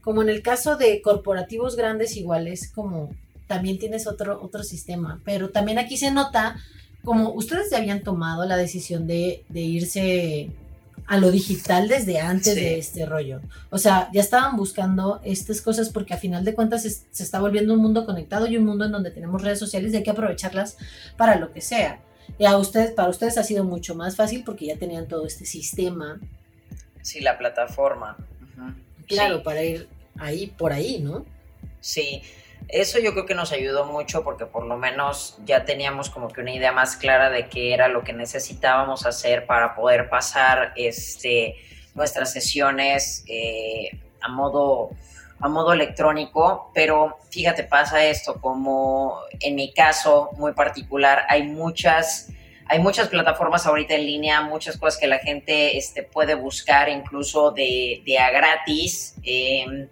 como 0.00 0.22
en 0.22 0.28
el 0.28 0.42
caso 0.42 0.76
de 0.76 1.02
corporativos 1.02 1.76
grandes, 1.76 2.16
igual 2.16 2.46
es 2.48 2.70
como 2.70 3.10
también 3.46 3.78
tienes 3.78 4.06
otro, 4.06 4.40
otro 4.42 4.62
sistema. 4.62 5.20
Pero 5.24 5.50
también 5.50 5.78
aquí 5.78 5.96
se 5.96 6.10
nota 6.10 6.56
como 7.04 7.32
ustedes 7.32 7.70
ya 7.70 7.76
habían 7.76 8.02
tomado 8.02 8.46
la 8.46 8.56
decisión 8.56 9.06
de, 9.06 9.44
de 9.50 9.60
irse 9.60 10.50
a 11.06 11.18
lo 11.18 11.30
digital 11.30 11.88
desde 11.88 12.18
antes 12.18 12.54
de 12.54 12.78
este 12.78 13.04
rollo. 13.04 13.40
O 13.70 13.78
sea, 13.78 14.08
ya 14.12 14.22
estaban 14.22 14.56
buscando 14.56 15.20
estas 15.22 15.60
cosas 15.60 15.90
porque 15.90 16.14
a 16.14 16.18
final 16.18 16.44
de 16.44 16.54
cuentas 16.54 16.82
se, 16.82 17.22
está 17.22 17.40
volviendo 17.40 17.74
un 17.74 17.80
mundo 17.80 18.06
conectado 18.06 18.46
y 18.46 18.56
un 18.56 18.64
mundo 18.64 18.86
en 18.86 18.92
donde 18.92 19.10
tenemos 19.10 19.42
redes 19.42 19.58
sociales 19.58 19.92
y 19.92 19.96
hay 19.96 20.02
que 20.02 20.10
aprovecharlas 20.10 20.76
para 21.16 21.36
lo 21.36 21.52
que 21.52 21.60
sea. 21.60 22.00
Y 22.38 22.46
a 22.46 22.56
ustedes, 22.56 22.92
para 22.92 23.08
ustedes 23.08 23.38
ha 23.38 23.44
sido 23.44 23.64
mucho 23.64 23.94
más 23.94 24.16
fácil 24.16 24.42
porque 24.44 24.66
ya 24.66 24.76
tenían 24.76 25.08
todo 25.08 25.26
este 25.26 25.44
sistema. 25.44 26.20
Sí, 27.02 27.20
la 27.20 27.38
plataforma. 27.38 28.16
Claro, 29.06 29.42
para 29.42 29.62
ir 29.62 29.88
ahí, 30.18 30.46
por 30.46 30.72
ahí, 30.72 30.98
¿no? 31.00 31.24
Sí, 31.80 32.22
eso 32.68 32.98
yo 32.98 33.12
creo 33.12 33.26
que 33.26 33.34
nos 33.34 33.52
ayudó 33.52 33.84
mucho 33.84 34.24
porque 34.24 34.46
por 34.46 34.64
lo 34.64 34.76
menos 34.76 35.36
ya 35.44 35.64
teníamos 35.64 36.08
como 36.08 36.28
que 36.28 36.40
una 36.40 36.54
idea 36.54 36.72
más 36.72 36.96
clara 36.96 37.30
de 37.30 37.48
qué 37.48 37.74
era 37.74 37.88
lo 37.88 38.02
que 38.02 38.12
necesitábamos 38.12 39.04
hacer 39.06 39.46
para 39.46 39.74
poder 39.74 40.08
pasar 40.08 40.72
este, 40.76 41.56
nuestras 41.94 42.32
sesiones 42.32 43.24
eh, 43.28 44.00
a, 44.20 44.28
modo, 44.28 44.90
a 45.40 45.48
modo 45.48 45.72
electrónico. 45.72 46.70
Pero 46.74 47.18
fíjate, 47.30 47.64
pasa 47.64 48.04
esto, 48.04 48.40
como 48.40 49.18
en 49.40 49.54
mi 49.54 49.72
caso 49.72 50.30
muy 50.36 50.52
particular, 50.52 51.24
hay 51.28 51.44
muchas 51.44 52.30
hay 52.66 52.78
muchas 52.78 53.08
plataformas 53.08 53.66
ahorita 53.66 53.94
en 53.94 54.06
línea, 54.06 54.40
muchas 54.40 54.78
cosas 54.78 54.98
que 54.98 55.06
la 55.06 55.18
gente 55.18 55.76
este, 55.76 56.02
puede 56.02 56.34
buscar 56.34 56.88
incluso 56.88 57.50
de, 57.50 58.02
a 58.18 58.30
gratis. 58.30 59.16
Eh, 59.22 59.88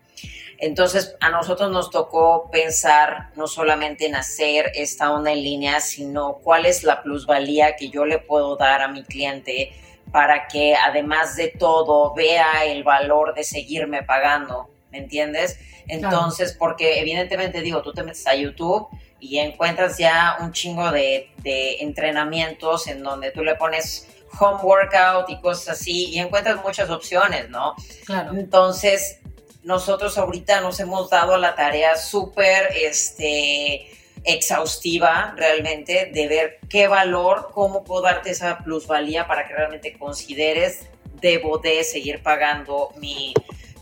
entonces, 0.63 1.17
a 1.21 1.29
nosotros 1.29 1.71
nos 1.73 1.91
tocó 1.91 2.49
pensar 2.51 3.31
no 3.35 3.49
solamente 3.49 4.07
en 4.07 4.15
hacer 4.15 4.71
esta 4.75 5.13
onda 5.13 5.33
en 5.33 5.43
línea, 5.43 5.81
sino 5.81 6.35
cuál 6.35 6.67
es 6.67 6.85
la 6.85 7.03
plusvalía 7.03 7.75
que 7.75 7.91
yo 7.91 8.07
le 8.07 8.21
puedo 8.21 8.57
dar 8.57 8.81
a 8.81 8.89
mi 8.89 9.03
cliente 9.03 9.73
para 10.13 10.47
que 10.47 10.77
además 10.77 11.37
de 11.37 11.49
todo 11.49 12.15
vea 12.15 12.65
el 12.65 12.85
valor 12.85 13.35
de 13.35 13.43
seguirme 13.43 14.03
pagando, 14.05 14.71
¿me 14.93 14.99
entiendes? 14.99 15.59
Entonces, 15.89 16.55
porque 16.57 17.01
evidentemente 17.01 17.61
digo, 17.61 17.83
tú 17.83 17.93
te 17.93 18.05
metes 18.05 18.27
a 18.29 18.37
YouTube 18.37 18.87
y 19.19 19.39
encuentras 19.39 19.99
ya 19.99 20.37
un 20.41 20.53
chingo 20.53 20.93
de, 20.93 21.31
de 21.39 21.79
entrenamientos 21.81 22.87
en 22.87 23.03
donde 23.03 23.33
tú 23.33 23.43
le 23.43 23.57
pones 23.57 24.07
home 24.39 24.63
workout 24.63 25.29
y 25.29 25.41
cosas 25.41 25.81
así 25.81 26.11
y 26.11 26.19
encuentras 26.19 26.63
muchas 26.63 26.91
opciones, 26.91 27.51
¿no? 27.51 27.75
Claro. 28.05 28.33
Entonces, 28.35 29.19
nosotros 29.63 30.19
ahorita 30.19 30.61
nos 30.61 30.81
hemos 30.81 31.11
dado 31.11 31.37
la 31.37 31.55
tarea 31.55 31.97
súper 31.97 32.71
este, 32.75 33.87
exhaustiva 34.25 35.35
realmente 35.37 36.11
de 36.13 36.29
ver 36.29 36.59
qué 36.69 36.89
valor, 36.89 37.51
cómo 37.53 37.85
puedo 37.85 38.03
darte 38.03 38.31
esa 38.31 38.59
plusvalía 38.59 39.27
para 39.27 39.47
que 39.47 39.55
realmente 39.55 39.97
consideres 39.99 40.87
debo 41.21 41.59
de 41.59 41.85
seguir 41.85 42.23
pagando 42.23 42.91
mi, 42.97 43.33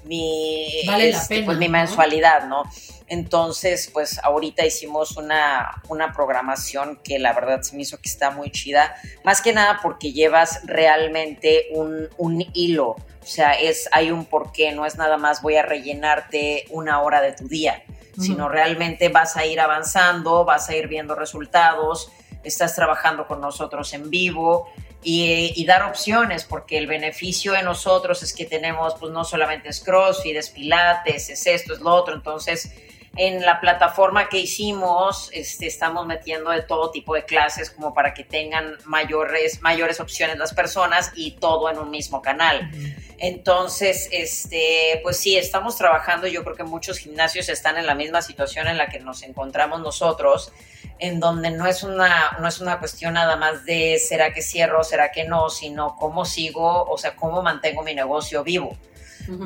mi, 0.04 0.82
este, 0.98 1.42
pues, 1.42 1.58
mi 1.58 1.68
mensualidad, 1.68 2.46
¿no? 2.46 2.64
Entonces, 3.06 3.90
pues 3.92 4.20
ahorita 4.22 4.64
hicimos 4.64 5.16
una, 5.16 5.82
una 5.88 6.12
programación 6.12 7.00
que 7.02 7.18
la 7.18 7.32
verdad 7.32 7.62
se 7.62 7.74
me 7.74 7.82
hizo 7.82 7.98
que 8.00 8.08
está 8.08 8.30
muy 8.30 8.52
chida, 8.52 8.94
más 9.24 9.42
que 9.42 9.52
nada 9.52 9.80
porque 9.82 10.12
llevas 10.12 10.60
realmente 10.64 11.66
un, 11.72 12.08
un 12.18 12.46
hilo, 12.54 12.90
o 12.90 13.26
sea, 13.26 13.52
es, 13.52 13.88
hay 13.92 14.10
un 14.10 14.24
porqué, 14.24 14.72
no 14.72 14.86
es 14.86 14.96
nada 14.96 15.16
más 15.16 15.42
voy 15.42 15.56
a 15.56 15.62
rellenarte 15.62 16.66
una 16.70 17.02
hora 17.02 17.20
de 17.20 17.32
tu 17.32 17.48
día, 17.48 17.82
sino 18.18 18.48
realmente 18.48 19.08
vas 19.08 19.36
a 19.36 19.46
ir 19.46 19.60
avanzando, 19.60 20.44
vas 20.44 20.68
a 20.68 20.76
ir 20.76 20.88
viendo 20.88 21.14
resultados, 21.14 22.10
estás 22.42 22.74
trabajando 22.74 23.26
con 23.26 23.40
nosotros 23.40 23.92
en 23.92 24.10
vivo, 24.10 24.68
y, 25.02 25.64
dar 25.64 25.82
opciones, 25.84 26.44
porque 26.44 26.76
el 26.78 26.86
beneficio 26.86 27.52
de 27.52 27.62
nosotros 27.62 28.22
es 28.22 28.34
que 28.34 28.44
tenemos, 28.44 28.94
pues 28.98 29.12
no 29.12 29.24
solamente 29.24 29.68
es 29.68 29.80
CrossFit, 29.80 30.36
es 30.36 30.50
Pilates, 30.50 31.30
es 31.30 31.46
esto, 31.46 31.72
es 31.72 31.80
lo 31.80 31.94
otro, 31.94 32.14
entonces 32.14 32.70
en 33.16 33.44
la 33.44 33.60
plataforma 33.60 34.28
que 34.28 34.38
hicimos, 34.38 35.30
este, 35.32 35.66
estamos 35.66 36.06
metiendo 36.06 36.50
de 36.50 36.62
todo 36.62 36.90
tipo 36.90 37.14
de 37.14 37.24
clases 37.24 37.70
como 37.70 37.92
para 37.92 38.14
que 38.14 38.22
tengan 38.22 38.76
mayores, 38.84 39.60
mayores 39.62 39.98
opciones 39.98 40.38
las 40.38 40.54
personas 40.54 41.10
y 41.16 41.32
todo 41.32 41.68
en 41.70 41.78
un 41.78 41.90
mismo 41.90 42.22
canal. 42.22 42.70
Entonces, 43.18 44.08
este, 44.12 45.00
pues 45.02 45.16
sí, 45.16 45.36
estamos 45.36 45.76
trabajando. 45.76 46.28
Yo 46.28 46.44
creo 46.44 46.54
que 46.54 46.62
muchos 46.62 46.98
gimnasios 46.98 47.48
están 47.48 47.76
en 47.76 47.86
la 47.86 47.96
misma 47.96 48.22
situación 48.22 48.68
en 48.68 48.78
la 48.78 48.88
que 48.88 49.00
nos 49.00 49.22
encontramos 49.24 49.80
nosotros, 49.80 50.52
en 51.00 51.18
donde 51.18 51.50
no 51.50 51.66
es 51.66 51.82
una, 51.82 52.36
no 52.40 52.46
es 52.46 52.60
una 52.60 52.78
cuestión 52.78 53.14
nada 53.14 53.36
más 53.36 53.64
de 53.64 53.98
será 53.98 54.32
que 54.32 54.42
cierro, 54.42 54.84
será 54.84 55.10
que 55.10 55.24
no, 55.24 55.50
sino 55.50 55.96
cómo 55.96 56.24
sigo, 56.24 56.84
o 56.84 56.98
sea, 56.98 57.16
cómo 57.16 57.42
mantengo 57.42 57.82
mi 57.82 57.94
negocio 57.94 58.44
vivo 58.44 58.76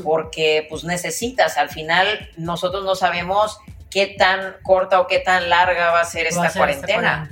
porque 0.03 0.67
pues 0.69 0.85
necesitas, 0.85 1.57
al 1.57 1.71
final 1.71 2.31
nosotros 2.37 2.85
no 2.85 2.95
sabemos 2.95 3.59
qué 3.91 4.15
tan 4.19 4.57
corta 4.63 5.01
o 5.01 5.07
qué 5.07 5.19
tan 5.19 5.49
larga 5.49 5.91
va 5.91 6.01
a 6.01 6.05
ser 6.05 6.27
esta 6.27 6.53
cuarentena. 6.53 7.29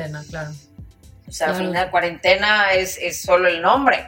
O 1.28 1.32
sea, 1.32 1.48
al 1.48 1.56
final 1.56 1.90
cuarentena 1.90 2.72
es, 2.74 2.98
es, 2.98 3.22
solo 3.22 3.48
el 3.48 3.62
nombre. 3.62 4.06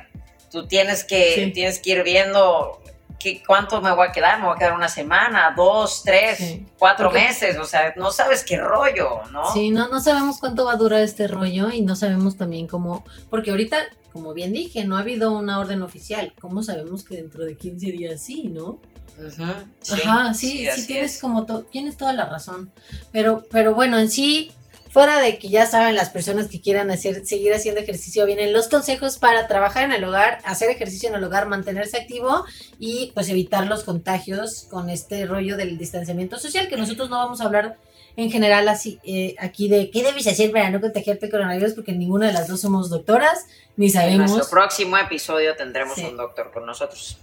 Tú 0.50 0.66
tienes 0.66 1.04
que, 1.04 1.50
tienes 1.54 1.78
que 1.78 1.90
ir 1.90 2.02
viendo 2.02 2.82
qué, 3.24 3.42
cuánto 3.44 3.80
me 3.80 3.90
voy 3.90 4.08
a 4.08 4.12
quedar, 4.12 4.38
me 4.38 4.46
voy 4.46 4.54
a 4.54 4.58
quedar 4.58 4.74
una 4.74 4.88
semana, 4.88 5.54
dos, 5.56 6.02
tres, 6.04 6.60
cuatro 6.78 7.10
meses, 7.10 7.56
o 7.58 7.64
sea, 7.64 7.94
no 7.96 8.12
sabes 8.12 8.44
qué 8.44 8.58
rollo, 8.58 9.22
¿no? 9.32 9.50
Sí, 9.52 9.70
no, 9.70 9.88
no 9.88 10.00
sabemos 10.00 10.38
cuánto 10.38 10.66
va 10.66 10.72
a 10.72 10.76
durar 10.76 11.00
este 11.00 11.26
rollo 11.26 11.70
y 11.70 11.80
no 11.80 11.96
sabemos 11.96 12.36
también 12.36 12.66
cómo, 12.66 13.04
porque 13.30 13.50
ahorita 13.50 13.78
como 14.12 14.32
bien 14.32 14.52
dije, 14.52 14.84
no 14.84 14.96
ha 14.96 15.00
habido 15.00 15.32
una 15.32 15.58
orden 15.58 15.82
oficial. 15.82 16.32
¿Cómo 16.40 16.62
sabemos 16.62 17.02
que 17.02 17.16
dentro 17.16 17.44
de 17.44 17.56
15 17.56 17.86
días 17.90 18.22
sí, 18.22 18.44
no? 18.44 18.78
Ajá, 19.90 20.34
sí, 20.34 20.68
sí, 20.72 20.86
tienes 20.86 21.20
como 21.20 21.44
tienes 21.64 21.96
toda 21.96 22.12
la 22.12 22.26
razón. 22.26 22.70
Pero, 23.10 23.44
pero 23.50 23.74
bueno, 23.74 23.98
en 23.98 24.08
sí 24.08 24.52
Fuera 24.94 25.18
de 25.18 25.40
que 25.40 25.48
ya 25.48 25.66
saben 25.66 25.96
las 25.96 26.10
personas 26.10 26.46
que 26.46 26.60
quieran 26.60 26.88
hacer, 26.92 27.26
seguir 27.26 27.52
haciendo 27.52 27.80
ejercicio, 27.80 28.24
vienen 28.26 28.52
los 28.52 28.68
consejos 28.68 29.18
para 29.18 29.48
trabajar 29.48 29.82
en 29.82 29.90
el 29.90 30.04
hogar, 30.04 30.38
hacer 30.44 30.70
ejercicio 30.70 31.08
en 31.08 31.16
el 31.16 31.24
hogar, 31.24 31.48
mantenerse 31.48 31.96
activo 31.96 32.44
y 32.78 33.10
pues 33.12 33.28
evitar 33.28 33.66
los 33.66 33.82
contagios 33.82 34.68
con 34.70 34.90
este 34.90 35.26
rollo 35.26 35.56
del 35.56 35.78
distanciamiento 35.78 36.38
social, 36.38 36.68
que 36.68 36.76
nosotros 36.76 37.10
no 37.10 37.16
vamos 37.16 37.40
a 37.40 37.46
hablar 37.46 37.76
en 38.14 38.30
general 38.30 38.68
así 38.68 39.00
eh, 39.02 39.34
aquí 39.40 39.68
de 39.68 39.90
qué 39.90 40.04
debes 40.04 40.28
hacer 40.28 40.52
para 40.52 40.70
no 40.70 40.80
contagiarte 40.80 41.28
coronavirus, 41.28 41.72
porque 41.72 41.90
ninguna 41.90 42.28
de 42.28 42.32
las 42.34 42.46
dos 42.46 42.60
somos 42.60 42.88
doctoras, 42.88 43.46
ni 43.76 43.90
sabemos. 43.90 44.30
En 44.30 44.36
nuestro 44.36 44.48
próximo 44.48 44.96
episodio 44.96 45.56
tendremos 45.56 45.98
un 45.98 46.16
doctor 46.16 46.52
con 46.52 46.66
nosotros. 46.66 47.18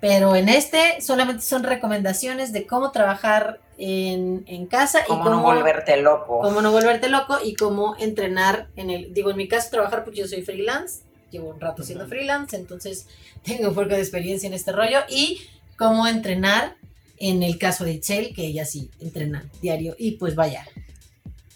Pero 0.00 0.36
en 0.36 0.48
este 0.48 1.00
solamente 1.00 1.42
son 1.42 1.62
recomendaciones 1.62 2.52
de 2.52 2.66
cómo 2.66 2.92
trabajar 2.92 3.60
en, 3.78 4.66
casa 4.66 5.00
y 5.04 5.08
cómo 5.08 5.30
no 5.30 5.42
volverte 5.42 5.96
loco. 5.96 6.40
Cómo 6.40 6.60
no 6.60 6.70
volverte 6.72 7.08
loco 7.08 7.38
y 7.42 7.54
cómo 7.54 7.96
entrenar 7.98 8.68
en 8.76 8.90
el, 8.90 9.14
digo, 9.14 9.30
en 9.30 9.36
mi 9.36 9.48
caso 9.48 9.70
trabajar 9.70 10.04
porque 10.04 10.20
yo 10.20 10.28
soy 10.28 10.42
freelance, 10.42 11.00
llevo 11.30 11.50
un 11.50 11.60
rato 11.60 11.82
siendo 11.82 12.06
freelance, 12.06 12.56
entonces 12.56 13.06
tengo 13.42 13.68
un 13.68 13.74
poco 13.74 13.90
de 13.90 14.00
experiencia 14.00 14.46
en 14.46 14.54
este 14.54 14.72
rollo 14.72 15.00
y 15.08 15.40
cómo 15.76 16.06
entrenar 16.06 16.76
en 17.18 17.42
el 17.42 17.58
caso 17.58 17.84
de 17.84 17.92
Itzel, 17.92 18.34
que 18.34 18.46
ella 18.46 18.64
sí 18.64 18.90
entrena 19.00 19.44
diario 19.62 19.94
y 19.98 20.12
pues 20.12 20.34
vaya. 20.34 20.66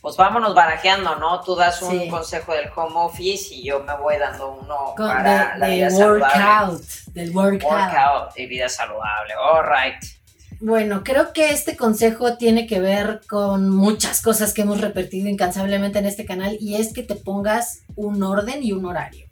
Pues 0.01 0.17
vámonos 0.17 0.55
barajeando, 0.55 1.17
¿no? 1.17 1.43
Tú 1.43 1.55
das 1.55 1.83
un 1.83 2.09
consejo 2.09 2.55
del 2.55 2.71
home 2.75 2.95
office 2.97 3.55
y 3.55 3.65
yo 3.65 3.81
me 3.81 3.95
voy 3.97 4.17
dando 4.17 4.53
uno 4.53 4.95
para 4.97 5.59
la 5.59 5.69
vida 5.69 5.89
workout, 5.91 6.83
Del 7.13 7.37
workout. 7.37 7.71
Workout 7.71 8.39
y 8.39 8.47
vida 8.47 8.69
saludable. 8.69 9.35
All 9.35 9.65
right. 9.65 10.03
Bueno, 10.63 11.03
creo 11.05 11.33
que 11.33 11.53
este 11.53 11.75
consejo 11.75 12.37
tiene 12.37 12.67
que 12.67 12.81
ver 12.81 13.23
con 13.29 13.71
muchas 13.71 14.21
cosas 14.21 14.53
que 14.53 14.63
hemos 14.63 14.81
repetido 14.81 15.29
incansablemente 15.29 15.99
en 15.99 16.07
este 16.07 16.27
canal 16.27 16.59
y 16.61 16.77
es 16.77 16.93
que 16.93 17.03
te 17.03 17.15
pongas 17.15 17.83
un 17.97 18.23
orden 18.23 18.63
y 18.63 18.73
un 18.73 18.85
horario. 18.85 19.30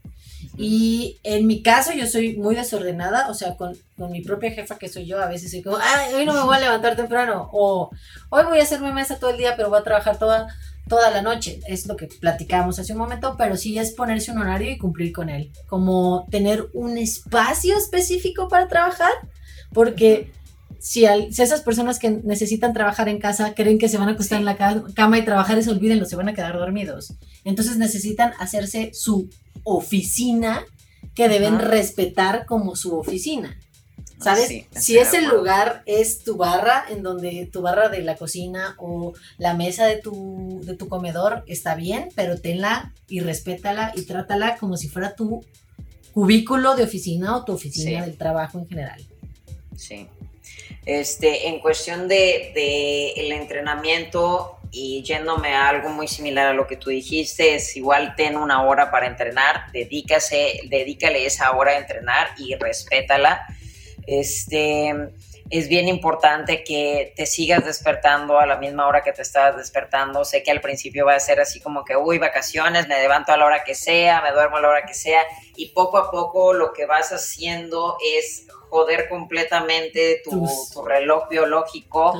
Y 0.60 1.20
en 1.22 1.46
mi 1.46 1.62
caso 1.62 1.92
yo 1.92 2.08
soy 2.08 2.36
muy 2.36 2.56
desordenada, 2.56 3.30
o 3.30 3.34
sea, 3.34 3.54
con, 3.54 3.78
mi 4.10 4.22
propia 4.22 4.50
jefa 4.50 4.76
que 4.76 4.88
soy 4.88 5.06
yo, 5.06 5.22
a 5.22 5.28
veces 5.28 5.52
soy 5.52 5.62
como, 5.62 5.78
ay, 5.80 6.12
hoy 6.14 6.26
no 6.26 6.32
me 6.32 6.42
voy 6.42 6.56
a 6.56 6.60
levantar 6.60 6.96
temprano, 6.96 7.48
o 7.52 7.90
hoy 8.30 8.44
voy 8.44 8.58
a 8.58 8.64
hacerme 8.64 8.92
mesa 8.92 9.20
todo 9.20 9.30
el 9.30 9.38
día, 9.38 9.54
pero 9.56 9.68
voy 9.68 9.78
a 9.78 9.84
trabajar 9.84 10.18
toda, 10.18 10.48
toda 10.88 11.10
la 11.12 11.22
noche. 11.22 11.60
Es 11.68 11.86
lo 11.86 11.96
que 11.96 12.08
platicábamos 12.08 12.80
hace 12.80 12.92
un 12.92 12.98
momento, 12.98 13.36
pero 13.38 13.56
sí 13.56 13.78
es 13.78 13.92
ponerse 13.92 14.32
un 14.32 14.38
horario 14.38 14.68
y 14.72 14.78
cumplir 14.78 15.12
con 15.12 15.28
él. 15.28 15.52
Como 15.68 16.26
tener 16.28 16.66
un 16.72 16.98
espacio 16.98 17.78
específico 17.78 18.48
para 18.48 18.66
trabajar, 18.66 19.12
porque 19.72 20.32
si, 20.78 21.04
si, 21.30 21.42
esas 21.42 21.62
personas 21.62 21.98
que 21.98 22.10
necesitan 22.10 22.72
trabajar 22.72 23.08
en 23.08 23.18
casa 23.18 23.54
creen 23.54 23.78
que 23.78 23.88
se 23.88 23.98
van 23.98 24.08
a 24.08 24.12
acostar 24.12 24.38
en 24.38 24.44
la 24.44 24.56
cama 24.94 25.18
y 25.18 25.24
trabajar, 25.24 25.58
eso 25.58 25.70
olvídenlo, 25.70 26.04
se 26.04 26.16
van 26.16 26.28
a 26.28 26.34
quedar 26.34 26.56
dormidos. 26.56 27.14
Entonces 27.44 27.76
necesitan 27.76 28.32
hacerse 28.38 28.90
su 28.92 29.28
oficina 29.64 30.64
que 31.14 31.28
deben 31.28 31.58
respetar 31.58 32.46
como 32.46 32.76
su 32.76 32.96
oficina. 32.96 33.58
¿Sabes? 34.20 34.66
si 34.72 34.98
ese 34.98 35.20
lugar 35.22 35.84
es 35.86 36.24
tu 36.24 36.36
barra, 36.36 36.84
en 36.90 37.04
donde 37.04 37.48
tu 37.52 37.62
barra 37.62 37.88
de 37.88 38.02
la 38.02 38.16
cocina 38.16 38.74
o 38.76 39.12
la 39.36 39.54
mesa 39.54 39.86
de 39.86 39.96
tu, 39.96 40.60
de 40.64 40.74
tu 40.74 40.88
comedor 40.88 41.44
está 41.46 41.76
bien, 41.76 42.08
pero 42.16 42.36
tenla 42.36 42.92
y 43.06 43.20
respétala 43.20 43.92
y 43.94 44.02
trátala 44.02 44.56
como 44.56 44.76
si 44.76 44.88
fuera 44.88 45.14
tu 45.14 45.44
cubículo 46.12 46.74
de 46.74 46.82
oficina 46.82 47.36
o 47.36 47.44
tu 47.44 47.52
oficina 47.52 48.04
del 48.04 48.16
trabajo 48.16 48.58
en 48.58 48.66
general. 48.66 49.00
Sí. 49.76 50.08
Este, 50.86 51.48
en 51.48 51.60
cuestión 51.60 52.08
de, 52.08 52.52
de 52.54 53.12
el 53.12 53.32
entrenamiento, 53.32 54.58
y 54.70 55.02
yéndome 55.02 55.54
a 55.54 55.68
algo 55.68 55.88
muy 55.88 56.08
similar 56.08 56.48
a 56.48 56.52
lo 56.52 56.66
que 56.66 56.76
tú 56.76 56.90
dijiste, 56.90 57.54
es 57.54 57.76
igual 57.76 58.14
ten 58.16 58.36
una 58.36 58.62
hora 58.62 58.90
para 58.90 59.06
entrenar, 59.06 59.72
dedícase, 59.72 60.60
dedícale 60.64 61.24
esa 61.24 61.52
hora 61.52 61.72
a 61.72 61.78
entrenar 61.78 62.28
y 62.36 62.54
respétala. 62.54 63.46
Este, 64.06 64.94
es 65.50 65.68
bien 65.68 65.88
importante 65.88 66.64
que 66.64 67.12
te 67.16 67.24
sigas 67.24 67.64
despertando 67.64 68.38
a 68.38 68.46
la 68.46 68.56
misma 68.56 68.86
hora 68.86 69.02
que 69.02 69.12
te 69.12 69.22
estás 69.22 69.56
despertando. 69.56 70.24
Sé 70.24 70.42
que 70.42 70.50
al 70.50 70.60
principio 70.60 71.06
va 71.06 71.14
a 71.14 71.20
ser 71.20 71.40
así 71.40 71.60
como 71.60 71.84
que, 71.84 71.96
uy, 71.96 72.18
vacaciones, 72.18 72.88
me 72.88 72.98
levanto 73.00 73.32
a 73.32 73.36
la 73.38 73.46
hora 73.46 73.64
que 73.64 73.74
sea, 73.74 74.20
me 74.20 74.32
duermo 74.32 74.58
a 74.58 74.60
la 74.60 74.68
hora 74.68 74.86
que 74.86 74.94
sea, 74.94 75.22
y 75.56 75.70
poco 75.70 75.96
a 75.96 76.10
poco 76.10 76.52
lo 76.52 76.72
que 76.72 76.84
vas 76.84 77.12
haciendo 77.12 77.96
es 78.16 78.46
joder 78.70 79.08
completamente 79.08 80.22
tu, 80.24 80.46
reloj 80.84 81.28
biológico 81.28 82.14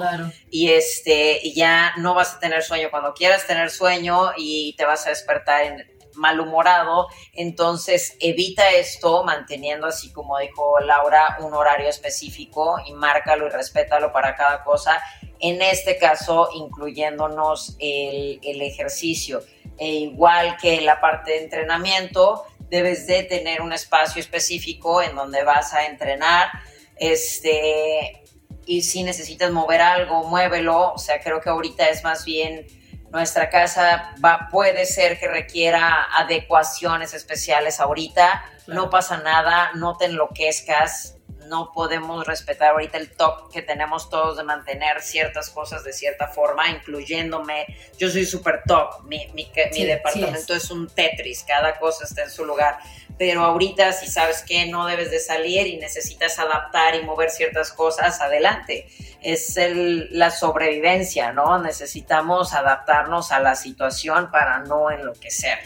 y 0.51 0.71
este 0.71 1.39
y 1.43 1.55
ya 1.55 1.93
no 1.99 2.15
vas 2.15 2.35
a 2.35 2.41
tener 2.41 2.63
sueño. 2.63 2.89
Cuando 2.91 3.15
quieras 3.15 3.47
tener 3.47 3.71
sueño 3.71 4.33
y 4.37 4.75
te 4.77 4.85
vas 4.85 5.07
a 5.07 5.11
despertar 5.11 5.63
en, 5.63 5.99
malhumorado, 6.19 7.09
entonces 7.33 8.17
evita 8.21 8.71
esto 8.71 9.25
manteniendo 9.25 9.87
así 9.87 10.13
como 10.13 10.39
dijo 10.39 10.81
Laura 10.81 11.39
un 11.41 11.55
horario 11.55 11.89
específico 11.89 12.77
y 12.87 12.93
márcalo 12.93 13.47
y 13.47 13.51
respétalo 13.51 14.13
para 14.13 14.35
cada 14.35 14.65
cosa, 14.65 15.01
en 15.41 15.63
este 15.63 15.97
caso 15.97 16.49
incluyéndonos 16.55 17.77
el, 17.79 18.41
el 18.43 18.63
ejercicio, 18.63 19.43
e 19.79 19.89
igual 19.89 20.57
que 20.61 20.81
la 20.81 21.01
parte 21.01 21.33
de 21.33 21.45
entrenamiento, 21.45 22.45
debes 22.71 23.07
de 23.07 23.23
tener 23.25 23.61
un 23.63 23.73
espacio 23.73 24.21
específico 24.21 25.03
en 25.03 25.15
donde 25.15 25.43
vas 25.45 25.75
a 25.75 25.87
entrenar, 25.87 26.49
este, 26.97 28.25
y 28.67 28.83
si 28.83 29.03
necesitas 29.03 29.51
mover 29.51 29.81
algo, 29.81 30.25
muévelo, 30.25 30.93
o 30.93 30.99
sea, 30.99 31.21
creo 31.21 31.41
que 31.41 31.49
ahorita 31.49 31.89
es 31.89 32.05
más 32.05 32.25
bien 32.25 32.67
nuestra 33.11 33.49
casa 33.49 34.15
va, 34.25 34.49
puede 34.51 34.85
ser 34.85 35.19
que 35.19 35.29
requiera 35.29 36.07
adecuaciones 36.15 37.15
especiales 37.15 37.81
ahorita, 37.81 38.45
no 38.67 38.91
pasa 38.91 39.19
nada, 39.19 39.71
no 39.75 39.97
te 39.97 40.07
enloquezcas, 40.07 41.18
no 41.49 41.73
podemos 41.73 42.27
respetar 42.27 42.73
ahorita 42.73 42.99
el 42.99 43.11
top 43.11 43.51
que 43.51 43.63
tenemos 43.63 44.09
todos 44.11 44.37
de 44.37 44.45
mantener 44.45 45.01
ciertas 45.03 45.51
cosas 45.51 45.85
de 45.85 45.93
cierta 45.93 46.29
forma, 46.29 46.69
incluyéndome. 46.69 47.67
Yo 47.99 48.11
soy 48.11 48.25
súper 48.25 48.63
top, 48.67 49.03
mi, 49.05 49.27
mi, 49.35 49.51
departamento 49.85 50.55
es. 50.55 50.71
un 50.71 50.89
Tetris, 50.89 51.45
cada 51.45 51.79
cosa 51.79 52.05
está 52.05 52.25
en 52.25 52.31
su 52.31 52.45
lugar. 52.45 52.79
Pero 53.17 53.43
ahorita 53.43 53.93
si 53.93 54.07
sabes 54.07 54.43
que 54.43 54.67
no 54.67 54.87
debes 54.87 55.11
de 55.11 55.19
salir 55.19 55.67
y 55.67 55.77
necesitas 55.77 56.39
adaptar 56.39 56.95
y 56.95 57.03
mover 57.03 57.31
ciertas 57.31 57.73
cosas, 57.73 58.21
adelante. 58.21 58.87
Es 59.23 59.57
el, 59.57 60.09
la 60.17 60.31
sobrevivencia, 60.31 61.33
¿no? 61.33 61.61
Necesitamos 61.61 62.53
adaptarnos 62.53 63.33
a 63.33 63.41
la 63.41 63.57
situación 63.57 64.31
para 64.31 64.61
no 64.61 64.91
enloquecer. 64.91 65.59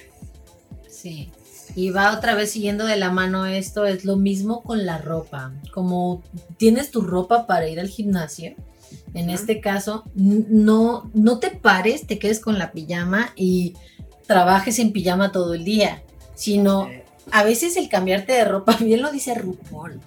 Sí. 0.89 1.31
Y 1.75 1.91
va 1.91 2.17
otra 2.17 2.35
vez 2.35 2.51
siguiendo 2.51 2.85
de 2.85 2.97
la 2.97 3.11
mano 3.11 3.47
esto, 3.47 3.87
es 3.87 4.05
lo 4.05 4.17
mismo 4.17 4.63
con 4.63 4.85
la 4.85 4.99
ropa. 4.99 5.53
Como 5.73 6.23
tienes 6.59 6.91
tu 6.91 7.01
ropa 7.01 7.47
para 7.47 7.69
ir 7.69 7.81
al 7.81 7.89
gimnasio, 7.89 8.55
en 9.15 9.31
este 9.31 9.61
caso, 9.61 10.05
no, 10.15 11.11
no 11.15 11.39
te 11.39 11.51
pares, 11.51 12.07
te 12.07 12.19
quedes 12.19 12.41
con 12.41 12.59
la 12.59 12.73
pijama 12.73 13.33
y 13.37 13.75
trabajes 14.27 14.79
en 14.79 14.93
pijama 14.93 15.33
todo 15.33 15.55
el 15.55 15.65
día, 15.65 16.03
sino 16.35 16.89
a 17.31 17.45
veces 17.45 17.77
el 17.77 17.89
cambiarte 17.89 18.33
de 18.33 18.45
ropa, 18.45 18.77
bien 18.81 19.03
lo 19.03 19.11
dice 19.11 19.35
RuPaul, 19.35 20.01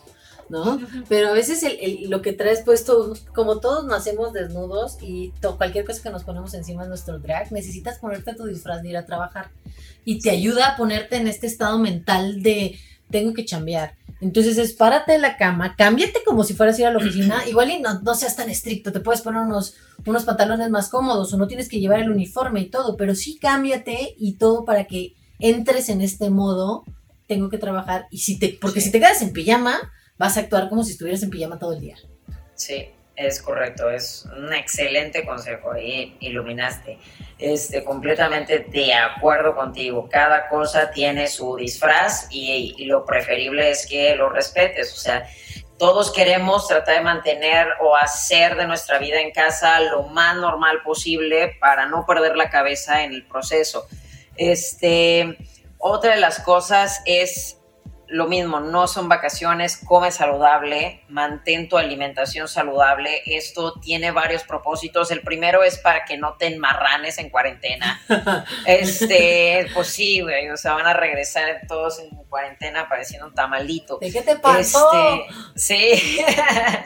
¿no? 0.49 0.79
Pero 1.09 1.29
a 1.29 1.33
veces 1.33 1.65
lo 2.07 2.21
que 2.21 2.33
traes 2.33 2.61
puesto, 2.61 3.13
como 3.33 3.59
todos 3.59 3.85
nacemos 3.85 4.33
desnudos 4.33 4.97
y 5.01 5.33
cualquier 5.57 5.85
cosa 5.85 6.01
que 6.01 6.09
nos 6.09 6.23
ponemos 6.23 6.53
encima 6.53 6.83
de 6.83 6.89
nuestro 6.89 7.19
drag, 7.19 7.51
necesitas 7.51 7.99
ponerte 7.99 8.35
tu 8.35 8.45
disfraz 8.45 8.81
de 8.81 8.89
ir 8.89 8.97
a 8.97 9.05
trabajar. 9.05 9.49
Y 10.03 10.19
te 10.19 10.29
ayuda 10.29 10.69
a 10.69 10.77
ponerte 10.77 11.17
en 11.17 11.27
este 11.27 11.47
estado 11.47 11.79
mental 11.79 12.41
de 12.41 12.77
tengo 13.09 13.33
que 13.33 13.45
chambear. 13.45 13.95
Entonces 14.21 14.57
es 14.57 14.73
párate 14.73 15.13
de 15.13 15.19
la 15.19 15.37
cama, 15.37 15.75
cámbiate 15.75 16.23
como 16.25 16.43
si 16.43 16.53
fueras 16.53 16.77
a 16.77 16.81
ir 16.81 16.87
a 16.87 16.91
la 16.91 16.97
oficina, 16.97 17.43
igual 17.47 17.69
y 17.69 17.79
no, 17.79 17.99
no, 18.01 18.15
seas 18.15 18.35
tan 18.35 18.49
estricto, 18.49 18.91
te 18.91 19.01
puedes 19.01 19.21
poner 19.21 19.41
unos, 19.41 19.75
unos 20.05 20.23
pantalones 20.23 20.69
más 20.69 20.89
cómodos 20.89 21.33
o 21.33 21.37
no 21.37 21.47
tienes 21.47 21.69
que 21.69 21.79
llevar 21.79 21.99
el 21.99 22.09
uniforme 22.09 22.61
y 22.61 22.69
todo, 22.69 22.97
pero 22.97 23.13
sí 23.13 23.37
cámbiate 23.37 24.15
y 24.17 24.33
todo 24.33 24.65
para 24.65 24.85
que 24.85 25.15
entres 25.39 25.89
en 25.89 26.01
este 26.01 26.29
modo, 26.29 26.85
tengo 27.27 27.49
que 27.49 27.57
trabajar 27.57 28.07
y 28.09 28.19
si 28.19 28.39
te, 28.39 28.57
porque 28.59 28.81
si 28.81 28.91
te 28.91 28.99
quedas 28.99 29.21
en 29.21 29.33
pijama, 29.33 29.91
vas 30.17 30.37
a 30.37 30.41
actuar 30.41 30.69
como 30.69 30.83
si 30.83 30.91
estuvieras 30.91 31.23
en 31.23 31.29
pijama 31.29 31.59
todo 31.59 31.73
el 31.73 31.81
día. 31.81 31.97
Sí, 32.55 32.89
es 33.15 33.41
correcto, 33.41 33.89
es 33.89 34.27
un 34.35 34.53
excelente 34.53 35.25
consejo 35.25 35.77
y 35.77 36.17
iluminaste. 36.19 36.97
Este, 37.37 37.83
completamente 37.83 38.59
de 38.59 38.93
acuerdo 38.93 39.55
contigo. 39.55 40.07
Cada 40.09 40.47
cosa 40.47 40.91
tiene 40.91 41.27
su 41.27 41.55
disfraz 41.57 42.27
y, 42.29 42.75
y, 42.77 42.85
lo 42.85 43.05
preferible 43.05 43.69
es 43.69 43.85
que 43.87 44.15
lo 44.15 44.29
respetes. 44.29 44.93
O 44.93 44.97
sea, 44.97 45.27
todos 45.77 46.11
queremos 46.13 46.67
tratar 46.67 46.97
de 46.97 47.03
mantener 47.03 47.67
o 47.81 47.95
hacer 47.95 48.55
de 48.55 48.65
nuestra 48.65 48.99
vida 48.99 49.19
en 49.19 49.31
casa 49.31 49.79
lo 49.81 50.03
más 50.03 50.37
normal 50.37 50.81
posible 50.83 51.57
para 51.59 51.85
no 51.87 52.05
perder 52.05 52.37
la 52.37 52.49
cabeza 52.49 53.03
en 53.03 53.13
el 53.13 53.25
proceso. 53.27 53.85
Este, 54.37 55.37
otra 55.77 56.15
de 56.15 56.21
las 56.21 56.39
cosas 56.39 57.01
es 57.05 57.59
lo 58.07 58.27
mismo, 58.27 58.59
no 58.59 58.87
son 58.87 59.09
vacaciones, 59.09 59.77
come 59.77 60.11
saludable, 60.11 61.01
mantén 61.09 61.67
tu 61.67 61.77
alimentación 61.77 62.47
saludable. 62.47 63.21
Esto 63.25 63.79
tiene 63.79 64.11
varios 64.11 64.43
propósitos. 64.43 65.11
El 65.11 65.21
primero 65.21 65.63
es 65.63 65.77
para 65.77 66.05
que 66.05 66.17
no 66.17 66.35
te 66.35 66.47
enmarranes 66.47 67.17
en 67.17 67.29
cuarentena. 67.29 68.01
Este, 68.65 69.67
pues 69.73 69.87
sí, 69.87 70.21
güey, 70.21 70.49
o 70.49 70.57
sea, 70.57 70.73
van 70.73 70.87
a 70.87 70.93
regresar 70.93 71.61
todos 71.67 71.99
en 71.99 72.09
cuarentena 72.29 72.87
pareciendo 72.89 73.27
un 73.27 73.33
tamalito. 73.33 73.97
¿De 73.99 74.11
qué 74.11 74.21
te 74.21 74.35
pasó? 74.37 74.91
Este, 75.55 75.95
sí, 75.95 76.21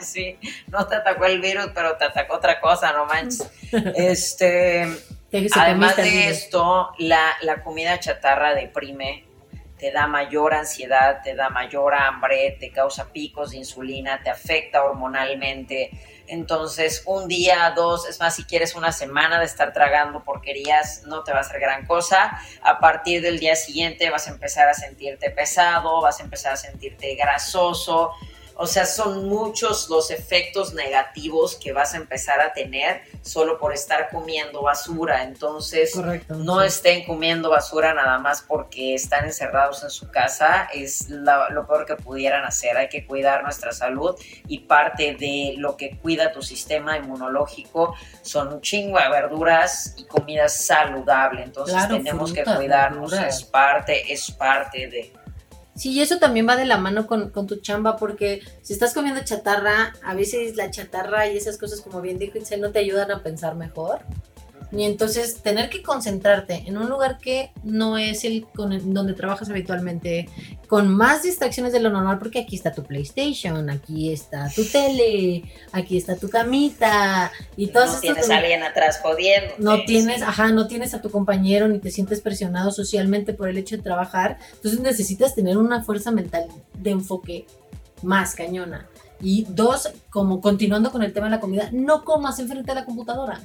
sí, 0.00 0.38
no 0.68 0.86
te 0.86 0.96
atacó 0.96 1.24
el 1.24 1.40
virus, 1.40 1.70
pero 1.74 1.96
te 1.96 2.04
atacó 2.04 2.36
otra 2.36 2.60
cosa, 2.60 2.92
no 2.92 3.06
manches. 3.06 3.50
Este, 3.94 4.86
además 5.56 5.96
de 5.96 6.28
esto, 6.28 6.90
la, 6.98 7.36
la 7.42 7.62
comida 7.62 7.98
chatarra 7.98 8.54
deprime 8.54 9.29
te 9.80 9.90
da 9.90 10.06
mayor 10.06 10.52
ansiedad, 10.52 11.22
te 11.24 11.34
da 11.34 11.48
mayor 11.48 11.94
hambre, 11.94 12.56
te 12.60 12.70
causa 12.70 13.10
picos 13.12 13.52
de 13.52 13.56
insulina, 13.56 14.22
te 14.22 14.28
afecta 14.28 14.84
hormonalmente. 14.84 15.90
Entonces, 16.26 17.02
un 17.06 17.26
día, 17.26 17.72
dos, 17.74 18.06
es 18.06 18.20
más, 18.20 18.36
si 18.36 18.44
quieres 18.44 18.74
una 18.74 18.92
semana 18.92 19.40
de 19.40 19.46
estar 19.46 19.72
tragando 19.72 20.22
porquerías, 20.22 21.04
no 21.06 21.24
te 21.24 21.32
va 21.32 21.38
a 21.38 21.40
hacer 21.40 21.60
gran 21.60 21.86
cosa. 21.86 22.38
A 22.62 22.78
partir 22.78 23.22
del 23.22 23.40
día 23.40 23.56
siguiente 23.56 24.10
vas 24.10 24.28
a 24.28 24.32
empezar 24.32 24.68
a 24.68 24.74
sentirte 24.74 25.30
pesado, 25.30 26.02
vas 26.02 26.20
a 26.20 26.24
empezar 26.24 26.52
a 26.52 26.56
sentirte 26.56 27.14
grasoso, 27.14 28.12
o 28.62 28.66
sea, 28.66 28.84
son 28.84 29.26
muchos 29.26 29.88
los 29.88 30.10
efectos 30.10 30.74
negativos 30.74 31.56
que 31.56 31.72
vas 31.72 31.94
a 31.94 31.96
empezar 31.96 32.42
a 32.42 32.52
tener 32.52 33.00
solo 33.22 33.58
por 33.58 33.72
estar 33.72 34.10
comiendo 34.10 34.60
basura. 34.60 35.22
Entonces, 35.22 35.98
no 36.28 36.60
estén 36.60 37.06
comiendo 37.06 37.48
basura 37.48 37.94
nada 37.94 38.18
más 38.18 38.42
porque 38.42 38.94
están 38.94 39.24
encerrados 39.24 39.82
en 39.82 39.88
su 39.88 40.10
casa. 40.10 40.68
Es 40.74 41.08
lo 41.08 41.66
peor 41.66 41.86
que 41.86 41.96
pudieran 41.96 42.44
hacer. 42.44 42.76
Hay 42.76 42.90
que 42.90 43.06
cuidar 43.06 43.44
nuestra 43.44 43.72
salud 43.72 44.14
y 44.46 44.58
parte 44.58 45.16
de 45.18 45.54
lo 45.56 45.78
que 45.78 45.96
cuida 45.96 46.30
tu 46.30 46.42
sistema 46.42 46.98
inmunológico 46.98 47.94
son 48.20 48.52
un 48.52 48.60
chingo 48.60 48.98
de 48.98 49.08
verduras 49.08 49.94
y 49.96 50.04
comida 50.04 50.50
saludable. 50.50 51.44
Entonces, 51.44 51.88
tenemos 51.88 52.30
que 52.34 52.44
cuidarnos. 52.44 53.14
Es 53.14 53.42
parte, 53.42 54.12
es 54.12 54.30
parte 54.30 54.86
de... 54.88 55.19
Sí, 55.74 55.92
y 55.92 56.00
eso 56.00 56.18
también 56.18 56.48
va 56.48 56.56
de 56.56 56.66
la 56.66 56.78
mano 56.78 57.06
con, 57.06 57.30
con, 57.30 57.46
tu 57.46 57.56
chamba, 57.56 57.96
porque 57.96 58.42
si 58.62 58.72
estás 58.72 58.92
comiendo 58.92 59.22
chatarra, 59.24 59.94
a 60.04 60.14
veces 60.14 60.56
la 60.56 60.70
chatarra 60.70 61.28
y 61.28 61.36
esas 61.36 61.58
cosas, 61.58 61.80
como 61.80 62.00
bien 62.00 62.18
dijo 62.18 62.38
Itzel, 62.38 62.60
no 62.60 62.72
te 62.72 62.80
ayudan 62.80 63.10
a 63.10 63.22
pensar 63.22 63.54
mejor. 63.54 64.00
Y 64.72 64.84
entonces 64.84 65.42
tener 65.42 65.68
que 65.68 65.82
concentrarte 65.82 66.64
en 66.66 66.78
un 66.78 66.88
lugar 66.88 67.18
que 67.18 67.50
no 67.64 67.98
es 67.98 68.24
el 68.24 68.46
con 68.54 68.94
donde 68.94 69.14
trabajas 69.14 69.50
habitualmente, 69.50 70.28
con 70.68 70.88
más 70.88 71.24
distracciones 71.24 71.72
de 71.72 71.80
lo 71.80 71.90
normal, 71.90 72.18
porque 72.18 72.38
aquí 72.40 72.54
está 72.54 72.72
tu 72.72 72.84
PlayStation, 72.84 73.68
aquí 73.68 74.12
está 74.12 74.48
tu 74.54 74.64
tele, 74.64 75.42
aquí 75.72 75.96
está 75.96 76.16
tu 76.16 76.30
camita 76.30 77.32
y 77.56 77.68
todas 77.68 77.94
No 77.94 78.00
tienes 78.00 78.30
a 78.30 78.36
alguien 78.36 78.62
atrás 78.62 79.00
jodiendo. 79.02 79.54
No 79.58 79.84
tienes, 79.84 80.22
ajá, 80.22 80.50
no 80.52 80.68
tienes 80.68 80.94
a 80.94 81.02
tu 81.02 81.10
compañero 81.10 81.66
ni 81.66 81.80
te 81.80 81.90
sientes 81.90 82.20
presionado 82.20 82.70
socialmente 82.70 83.34
por 83.34 83.48
el 83.48 83.58
hecho 83.58 83.76
de 83.76 83.82
trabajar. 83.82 84.38
Entonces 84.54 84.80
necesitas 84.80 85.34
tener 85.34 85.58
una 85.58 85.82
fuerza 85.82 86.12
mental 86.12 86.46
de 86.74 86.90
enfoque 86.90 87.46
más 88.02 88.34
cañona. 88.34 88.86
Y 89.20 89.46
dos, 89.48 89.90
como 90.08 90.40
continuando 90.40 90.90
con 90.90 91.02
el 91.02 91.12
tema 91.12 91.26
de 91.26 91.32
la 91.32 91.40
comida, 91.40 91.68
no 91.72 92.04
comas 92.04 92.38
enfrente 92.38 92.70
de 92.70 92.74
la 92.74 92.84
computadora. 92.84 93.40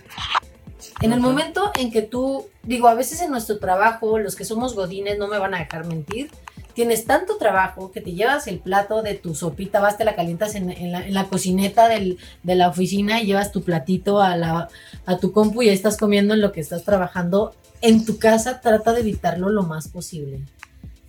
En 1.02 1.12
el 1.12 1.20
momento 1.20 1.72
en 1.78 1.92
que 1.92 2.02
tú, 2.02 2.48
digo, 2.64 2.88
a 2.88 2.94
veces 2.94 3.22
en 3.22 3.32
nuestro 3.32 3.60
trabajo, 3.60 4.18
los 4.18 4.36
que 4.36 4.46
somos 4.46 4.76
godines 4.76 5.18
no 5.18 5.28
me 5.28 5.38
van 5.38 5.54
a 5.54 5.60
dejar 5.60 5.86
mentir, 5.86 6.32
tienes 6.74 7.06
tanto 7.06 7.38
trabajo 7.38 7.92
que 7.92 8.02
te 8.02 8.14
llevas 8.14 8.48
el 8.48 8.60
plato 8.60 9.02
de 9.02 9.16
tu 9.16 9.36
sopita, 9.36 9.80
vas, 9.80 9.98
te 9.98 10.06
la 10.06 10.16
calientas 10.16 10.56
en, 10.56 10.92
la, 11.14 11.26
cocineta 11.26 11.88
de 11.88 12.18
la 12.56 12.70
oficina 12.70 13.22
y 13.22 13.28
llevas 13.28 13.52
tu 13.52 13.64
platito 13.64 14.22
a, 14.22 14.38
la, 14.38 14.70
a 15.06 15.18
tu 15.18 15.32
compu 15.32 15.64
y 15.64 15.70
estás 15.70 15.98
comiendo 15.98 16.34
en 16.34 16.42
lo 16.42 16.52
que 16.52 16.62
estás 16.62 16.84
trabajando. 16.84 17.56
En 17.82 18.06
tu 18.06 18.18
casa 18.18 18.62
trata 18.62 18.94
de 18.94 19.02
evitarlo 19.02 19.50
lo 19.50 19.64
más 19.64 19.88
posible. 19.88 20.42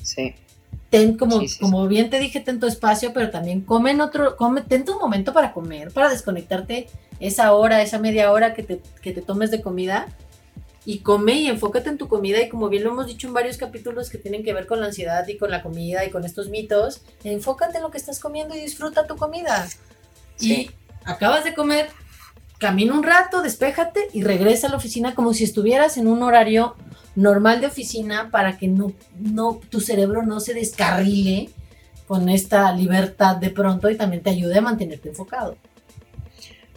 Sí. 0.02 0.34
Ten 0.96 1.18
como, 1.18 1.40
como 1.60 1.86
bien 1.88 2.08
te 2.08 2.18
dije, 2.18 2.40
ten 2.40 2.58
tu 2.58 2.66
espacio, 2.66 3.12
pero 3.12 3.30
también 3.30 3.60
come 3.60 3.90
en 3.90 4.00
otro, 4.00 4.36
come, 4.36 4.62
ten 4.62 4.84
tu 4.84 4.98
momento 4.98 5.32
para 5.32 5.52
comer, 5.52 5.92
para 5.92 6.08
desconectarte 6.08 6.88
esa 7.20 7.52
hora, 7.52 7.82
esa 7.82 7.98
media 7.98 8.32
hora 8.32 8.54
que 8.54 8.62
te, 8.62 8.80
que 9.02 9.12
te 9.12 9.20
tomes 9.20 9.50
de 9.50 9.60
comida 9.60 10.06
y 10.86 11.00
come 11.00 11.34
y 11.34 11.48
enfócate 11.48 11.90
en 11.90 11.98
tu 11.98 12.08
comida. 12.08 12.40
Y 12.40 12.48
como 12.48 12.68
bien 12.68 12.84
lo 12.84 12.92
hemos 12.92 13.08
dicho 13.08 13.26
en 13.26 13.34
varios 13.34 13.58
capítulos 13.58 14.08
que 14.08 14.16
tienen 14.16 14.42
que 14.42 14.54
ver 14.54 14.66
con 14.66 14.80
la 14.80 14.86
ansiedad 14.86 15.26
y 15.28 15.36
con 15.36 15.50
la 15.50 15.62
comida 15.62 16.04
y 16.04 16.10
con 16.10 16.24
estos 16.24 16.48
mitos, 16.48 17.02
enfócate 17.24 17.76
en 17.76 17.82
lo 17.82 17.90
que 17.90 17.98
estás 17.98 18.18
comiendo 18.18 18.54
y 18.54 18.60
disfruta 18.60 19.06
tu 19.06 19.16
comida. 19.16 19.68
Y 20.40 20.70
acabas 21.04 21.44
de 21.44 21.54
comer, 21.54 21.88
camina 22.58 22.94
un 22.94 23.02
rato, 23.02 23.42
despéjate 23.42 24.08
y 24.12 24.22
regresa 24.22 24.68
a 24.68 24.70
la 24.70 24.76
oficina 24.76 25.14
como 25.14 25.34
si 25.34 25.44
estuvieras 25.44 25.98
en 25.98 26.06
un 26.06 26.22
horario 26.22 26.76
normal 27.16 27.60
de 27.60 27.66
oficina 27.66 28.30
para 28.30 28.56
que 28.56 28.68
no, 28.68 28.92
no 29.18 29.60
tu 29.70 29.80
cerebro 29.80 30.22
no 30.22 30.38
se 30.38 30.54
descarrile 30.54 31.50
con 32.06 32.28
esta 32.28 32.72
libertad 32.72 33.36
de 33.36 33.50
pronto 33.50 33.90
y 33.90 33.96
también 33.96 34.22
te 34.22 34.30
ayude 34.30 34.58
a 34.58 34.60
mantenerte 34.60 35.08
enfocado. 35.08 35.56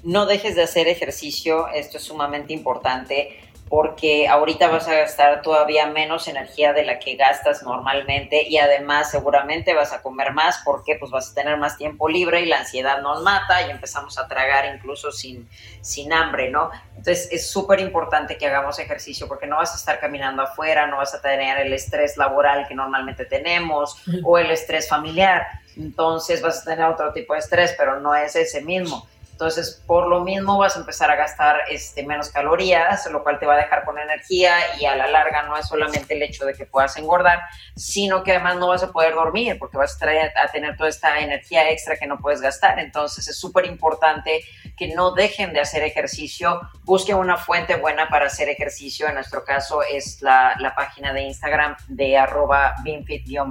No 0.01 0.25
dejes 0.25 0.55
de 0.55 0.63
hacer 0.63 0.87
ejercicio, 0.87 1.67
esto 1.67 1.97
es 1.97 2.03
sumamente 2.03 2.53
importante 2.53 3.38
porque 3.69 4.27
ahorita 4.27 4.67
vas 4.67 4.87
a 4.87 4.95
gastar 4.95 5.43
todavía 5.43 5.85
menos 5.85 6.27
energía 6.27 6.73
de 6.73 6.83
la 6.83 6.97
que 6.97 7.15
gastas 7.15 7.61
normalmente 7.61 8.47
y 8.47 8.57
además 8.57 9.11
seguramente 9.11 9.75
vas 9.75 9.93
a 9.93 10.01
comer 10.01 10.33
más 10.33 10.61
porque 10.65 10.95
pues 10.95 11.11
vas 11.11 11.31
a 11.31 11.35
tener 11.35 11.57
más 11.57 11.77
tiempo 11.77 12.09
libre 12.09 12.41
y 12.41 12.47
la 12.47 12.59
ansiedad 12.59 13.01
nos 13.01 13.21
mata 13.21 13.67
y 13.67 13.69
empezamos 13.69 14.17
a 14.17 14.27
tragar 14.27 14.65
incluso 14.75 15.11
sin, 15.11 15.47
sin 15.81 16.11
hambre, 16.11 16.49
¿no? 16.49 16.71
Entonces 16.89 17.29
es 17.31 17.49
súper 17.49 17.79
importante 17.79 18.37
que 18.37 18.47
hagamos 18.47 18.79
ejercicio 18.79 19.27
porque 19.27 19.45
no 19.45 19.57
vas 19.57 19.71
a 19.73 19.75
estar 19.75 19.99
caminando 19.99 20.41
afuera, 20.41 20.87
no 20.87 20.97
vas 20.97 21.13
a 21.13 21.21
tener 21.21 21.59
el 21.59 21.71
estrés 21.71 22.17
laboral 22.17 22.67
que 22.67 22.73
normalmente 22.73 23.25
tenemos 23.25 24.01
o 24.23 24.37
el 24.39 24.49
estrés 24.49 24.89
familiar. 24.89 25.45
Entonces 25.77 26.41
vas 26.41 26.61
a 26.61 26.71
tener 26.71 26.85
otro 26.85 27.13
tipo 27.13 27.33
de 27.33 27.39
estrés, 27.39 27.75
pero 27.77 27.99
no 27.99 28.15
es 28.15 28.35
ese 28.35 28.61
mismo. 28.61 29.07
Entonces, 29.39 29.81
por 29.87 30.07
lo 30.07 30.19
mismo 30.19 30.57
vas 30.57 30.75
a 30.75 30.81
empezar 30.81 31.09
a 31.09 31.15
gastar 31.15 31.61
este, 31.69 32.05
menos 32.05 32.27
calorías, 32.27 33.09
lo 33.09 33.23
cual 33.23 33.39
te 33.39 33.45
va 33.45 33.53
a 33.53 33.57
dejar 33.57 33.85
con 33.85 33.97
energía 33.97 34.57
y 34.77 34.83
a 34.83 34.97
la 34.97 35.07
larga 35.07 35.43
no 35.43 35.55
es 35.55 35.65
solamente 35.65 36.13
el 36.13 36.21
hecho 36.23 36.43
de 36.45 36.53
que 36.53 36.65
puedas 36.65 36.97
engordar, 36.97 37.39
sino 37.73 38.21
que 38.21 38.31
además 38.31 38.57
no 38.57 38.67
vas 38.67 38.83
a 38.83 38.91
poder 38.91 39.13
dormir 39.13 39.57
porque 39.57 39.77
vas 39.77 39.95
a, 39.95 39.99
traer, 39.99 40.33
a 40.37 40.51
tener 40.51 40.75
toda 40.75 40.89
esta 40.89 41.19
energía 41.19 41.69
extra 41.69 41.95
que 41.95 42.05
no 42.05 42.17
puedes 42.17 42.41
gastar. 42.41 42.79
Entonces, 42.79 43.29
es 43.29 43.39
súper 43.39 43.65
importante 43.65 44.43
que 44.75 44.93
no 44.93 45.13
dejen 45.13 45.53
de 45.53 45.61
hacer 45.61 45.83
ejercicio, 45.83 46.59
busquen 46.83 47.15
una 47.15 47.37
fuente 47.37 47.77
buena 47.77 48.09
para 48.09 48.25
hacer 48.25 48.49
ejercicio. 48.49 49.07
En 49.07 49.13
nuestro 49.13 49.45
caso 49.45 49.83
es 49.83 50.21
la, 50.21 50.57
la 50.59 50.75
página 50.75 51.13
de 51.13 51.21
Instagram 51.21 51.77
de 51.87 52.17
arroba 52.17 52.75
binfit-sos 52.83 53.47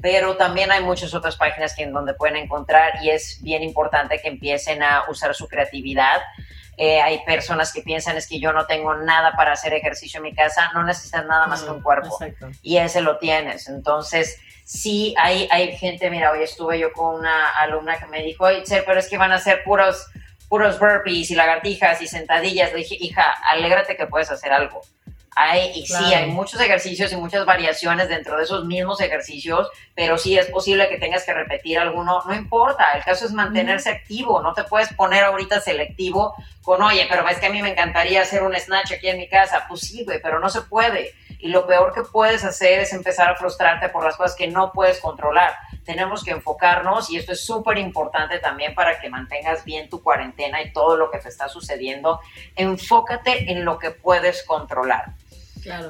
pero 0.00 0.36
también 0.36 0.70
hay 0.72 0.82
muchas 0.82 1.14
otras 1.14 1.36
páginas 1.36 1.74
que 1.74 1.82
en 1.82 1.92
donde 1.92 2.14
pueden 2.14 2.36
encontrar 2.36 2.94
y 3.02 3.10
es 3.10 3.38
bien 3.42 3.62
importante 3.62 4.20
que 4.20 4.28
empiecen 4.28 4.82
a 4.82 5.04
usar 5.08 5.34
su 5.34 5.48
creatividad. 5.48 6.20
Eh, 6.76 7.00
hay 7.00 7.22
personas 7.24 7.72
que 7.72 7.82
piensan 7.82 8.16
es 8.16 8.26
que 8.26 8.40
yo 8.40 8.52
no 8.52 8.66
tengo 8.66 8.94
nada 8.94 9.32
para 9.36 9.52
hacer 9.52 9.74
ejercicio 9.74 10.18
en 10.18 10.24
mi 10.24 10.34
casa, 10.34 10.70
no 10.72 10.82
necesitas 10.82 11.26
nada 11.26 11.46
más 11.46 11.62
que 11.62 11.70
un 11.70 11.82
cuerpo 11.82 12.18
y 12.62 12.78
ese 12.78 13.02
lo 13.02 13.18
tienes. 13.18 13.68
Entonces, 13.68 14.38
sí, 14.64 15.14
hay, 15.18 15.46
hay 15.50 15.76
gente, 15.76 16.08
mira, 16.08 16.30
hoy 16.30 16.42
estuve 16.42 16.78
yo 16.78 16.92
con 16.92 17.16
una 17.16 17.50
alumna 17.50 17.98
que 17.98 18.06
me 18.06 18.22
dijo, 18.22 18.46
pero 18.86 18.98
es 18.98 19.08
que 19.08 19.18
van 19.18 19.32
a 19.32 19.38
ser 19.38 19.62
puros, 19.62 20.06
puros 20.48 20.78
burpees 20.78 21.30
y 21.30 21.34
lagartijas 21.34 22.00
y 22.00 22.06
sentadillas. 22.06 22.72
Le 22.72 22.78
dije, 22.78 22.96
hija, 22.98 23.24
alégrate 23.50 23.96
que 23.96 24.06
puedes 24.06 24.30
hacer 24.30 24.52
algo. 24.52 24.80
Hay, 25.36 25.70
y 25.74 25.86
sí, 25.86 26.12
hay 26.12 26.26
muchos 26.26 26.60
ejercicios 26.60 27.12
y 27.12 27.16
muchas 27.16 27.46
variaciones 27.46 28.08
dentro 28.08 28.36
de 28.36 28.42
esos 28.42 28.64
mismos 28.64 29.00
ejercicios, 29.00 29.70
pero 29.94 30.18
sí 30.18 30.36
es 30.36 30.46
posible 30.46 30.88
que 30.88 30.98
tengas 30.98 31.24
que 31.24 31.32
repetir 31.32 31.78
alguno, 31.78 32.22
no 32.26 32.34
importa, 32.34 32.88
el 32.94 33.04
caso 33.04 33.26
es 33.26 33.32
mantenerse 33.32 33.90
activo, 33.90 34.42
no 34.42 34.52
te 34.54 34.64
puedes 34.64 34.92
poner 34.92 35.22
ahorita 35.24 35.60
selectivo 35.60 36.34
con, 36.62 36.82
oye, 36.82 37.06
pero 37.08 37.26
es 37.28 37.38
que 37.38 37.46
a 37.46 37.50
mí 37.50 37.62
me 37.62 37.70
encantaría 37.70 38.22
hacer 38.22 38.42
un 38.42 38.54
snatch 38.54 38.92
aquí 38.92 39.08
en 39.08 39.18
mi 39.18 39.28
casa, 39.28 39.64
pues 39.68 39.82
sí, 39.82 40.04
pero 40.22 40.40
no 40.40 40.48
se 40.50 40.62
puede. 40.62 41.14
Y 41.38 41.48
lo 41.48 41.66
peor 41.66 41.94
que 41.94 42.02
puedes 42.02 42.44
hacer 42.44 42.80
es 42.80 42.92
empezar 42.92 43.30
a 43.30 43.36
frustrarte 43.36 43.88
por 43.88 44.04
las 44.04 44.16
cosas 44.16 44.36
que 44.36 44.46
no 44.46 44.72
puedes 44.72 45.00
controlar. 45.00 45.54
Tenemos 45.84 46.22
que 46.22 46.32
enfocarnos 46.32 47.08
y 47.10 47.16
esto 47.16 47.32
es 47.32 47.44
súper 47.44 47.78
importante 47.78 48.38
también 48.40 48.74
para 48.74 49.00
que 49.00 49.08
mantengas 49.08 49.64
bien 49.64 49.88
tu 49.88 50.02
cuarentena 50.02 50.60
y 50.60 50.72
todo 50.72 50.96
lo 50.96 51.10
que 51.10 51.18
te 51.18 51.30
está 51.30 51.48
sucediendo. 51.48 52.20
Enfócate 52.56 53.50
en 53.50 53.64
lo 53.64 53.78
que 53.78 53.90
puedes 53.90 54.42
controlar. 54.42 55.14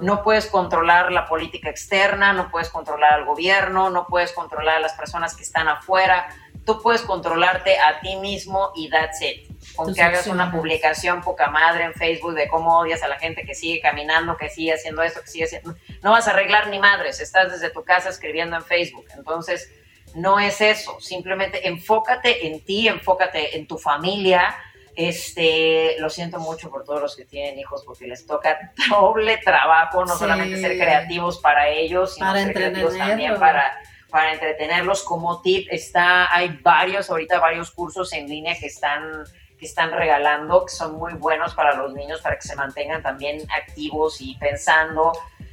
No 0.03 0.23
puedes 0.23 0.47
controlar 0.47 1.13
la 1.13 1.27
política 1.27 1.71
externa, 1.71 2.33
no 2.33 2.51
puedes 2.51 2.69
controlar 2.69 3.15
al 3.15 3.25
gobierno, 3.25 3.91
no 3.91 4.07
puedes 4.07 4.33
controlar 4.33 4.77
a 4.77 4.81
las 4.81 4.95
personas 4.95 5.35
que 5.35 5.43
están 5.43 5.69
afuera. 5.69 6.29
Tú 6.65 6.81
puedes 6.83 7.03
controlarte 7.03 7.79
a 7.79 8.01
ti 8.01 8.17
mismo 8.17 8.73
y 8.75 8.91
that's 8.91 9.23
it. 9.23 9.51
con 9.77 9.95
que 9.95 10.03
hagas 10.03 10.27
una 10.27 10.51
publicación 10.51 11.23
poca 11.23 11.51
madre 11.51 11.85
en 11.85 11.95
Facebook 11.95 12.35
de 12.35 12.49
cómo 12.49 12.79
odias 12.79 13.03
a 13.03 13.09
la 13.09 13.19
gente 13.19 13.45
que 13.45 13.55
sigue 13.55 13.81
caminando, 13.81 14.37
que 14.37 14.49
sigue 14.49 14.73
haciendo 14.73 15.03
esto, 15.03 15.21
que 15.21 15.29
sigue 15.29 15.45
haciendo... 15.45 15.75
No 16.03 16.13
vas 16.13 16.29
a 16.29 16.33
arreglar 16.33 16.69
ni 16.69 16.79
madres, 16.79 17.21
estás 17.21 17.53
desde 17.53 17.71
tu 17.71 17.85
casa 17.85 18.09
escribiendo 18.09 18.57
en 18.57 18.63
Facebook. 18.63 19.07
Entonces, 19.17 19.71
no 20.15 20.41
es 20.41 20.61
eso, 20.61 20.99
simplemente 21.01 21.69
enfócate 21.69 22.47
en 22.47 22.61
ti, 22.65 22.89
enfócate 22.89 23.57
en 23.57 23.67
tu 23.67 23.79
familia. 23.79 24.57
Este, 24.97 25.97
lo 26.01 26.11
siento 26.11 26.39
mucho 26.41 26.71
por 26.71 26.85
todos 26.85 27.01
los 27.01 27.17
que 27.17 27.25
tienen 27.25 27.59
hijos 27.59 27.85
porque 27.85 28.07
les 28.07 28.27
toca 28.27 28.73
doble 28.91 29.39
trabajo, 29.39 30.05
no 30.05 30.17
solamente 30.17 30.61
ser 30.61 30.77
creativos 30.79 31.39
para 31.39 31.69
ellos, 31.69 32.15
sino 32.15 32.33
ser 32.35 32.53
creativos 32.53 32.97
también 32.97 33.39
para 33.39 33.73
para 34.11 34.33
entretenerlos. 34.33 35.03
Como 35.03 35.41
tip 35.41 35.69
está 35.71 36.33
hay 36.35 36.59
varios 36.63 37.09
ahorita 37.11 37.39
varios 37.39 37.71
cursos 37.71 38.13
en 38.13 38.29
línea 38.29 38.57
que 38.59 38.67
están 38.67 39.25
que 39.59 39.67
están 39.67 39.93
regalando 39.93 40.65
que 40.65 40.73
son 40.73 40.97
muy 40.97 41.15
buenos 41.15 41.55
para 41.55 41.75
los 41.75 41.95
niños 41.95 42.21
para 42.21 42.37
que 42.37 42.43
se 42.43 42.57
mantengan 42.57 43.03
también 43.03 43.47
activos 43.51 44.21
y 44.21 44.35
pensando 44.37 45.13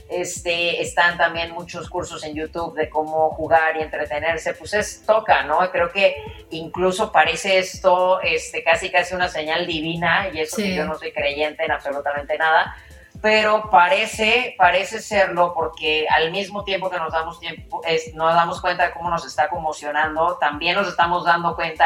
este, 0.09 0.81
están 0.81 1.17
también 1.17 1.51
muchos 1.51 1.89
cursos 1.89 2.23
en 2.23 2.33
YouTube 2.33 2.75
de 2.75 2.89
cómo 2.89 3.29
jugar 3.31 3.77
y 3.77 3.81
entretenerse, 3.81 4.53
pues 4.53 4.73
es 4.73 5.03
toca, 5.05 5.43
¿no? 5.43 5.59
Creo 5.71 5.91
que 5.91 6.15
incluso 6.49 7.11
parece 7.11 7.57
esto 7.57 8.21
este, 8.21 8.63
casi 8.63 8.89
casi 8.89 9.15
una 9.15 9.29
señal 9.29 9.67
divina, 9.67 10.29
y 10.33 10.39
eso 10.39 10.57
que 10.57 10.73
yo 10.73 10.85
no 10.85 10.95
soy 10.95 11.11
creyente 11.11 11.65
en 11.65 11.71
absolutamente 11.71 12.37
nada, 12.37 12.75
pero 13.21 13.69
parece, 13.69 14.55
parece 14.57 14.99
serlo 15.01 15.53
porque 15.53 16.05
al 16.09 16.31
mismo 16.31 16.63
tiempo 16.63 16.89
que 16.89 16.97
nos 16.97 17.11
damos, 17.11 17.39
tiempo, 17.39 17.81
nos 18.13 18.33
damos 18.33 18.61
cuenta 18.61 18.87
de 18.87 18.93
cómo 18.93 19.09
nos 19.09 19.25
está 19.25 19.49
conmocionando, 19.49 20.37
también 20.37 20.75
nos 20.75 20.87
estamos 20.87 21.25
dando 21.25 21.55
cuenta 21.55 21.85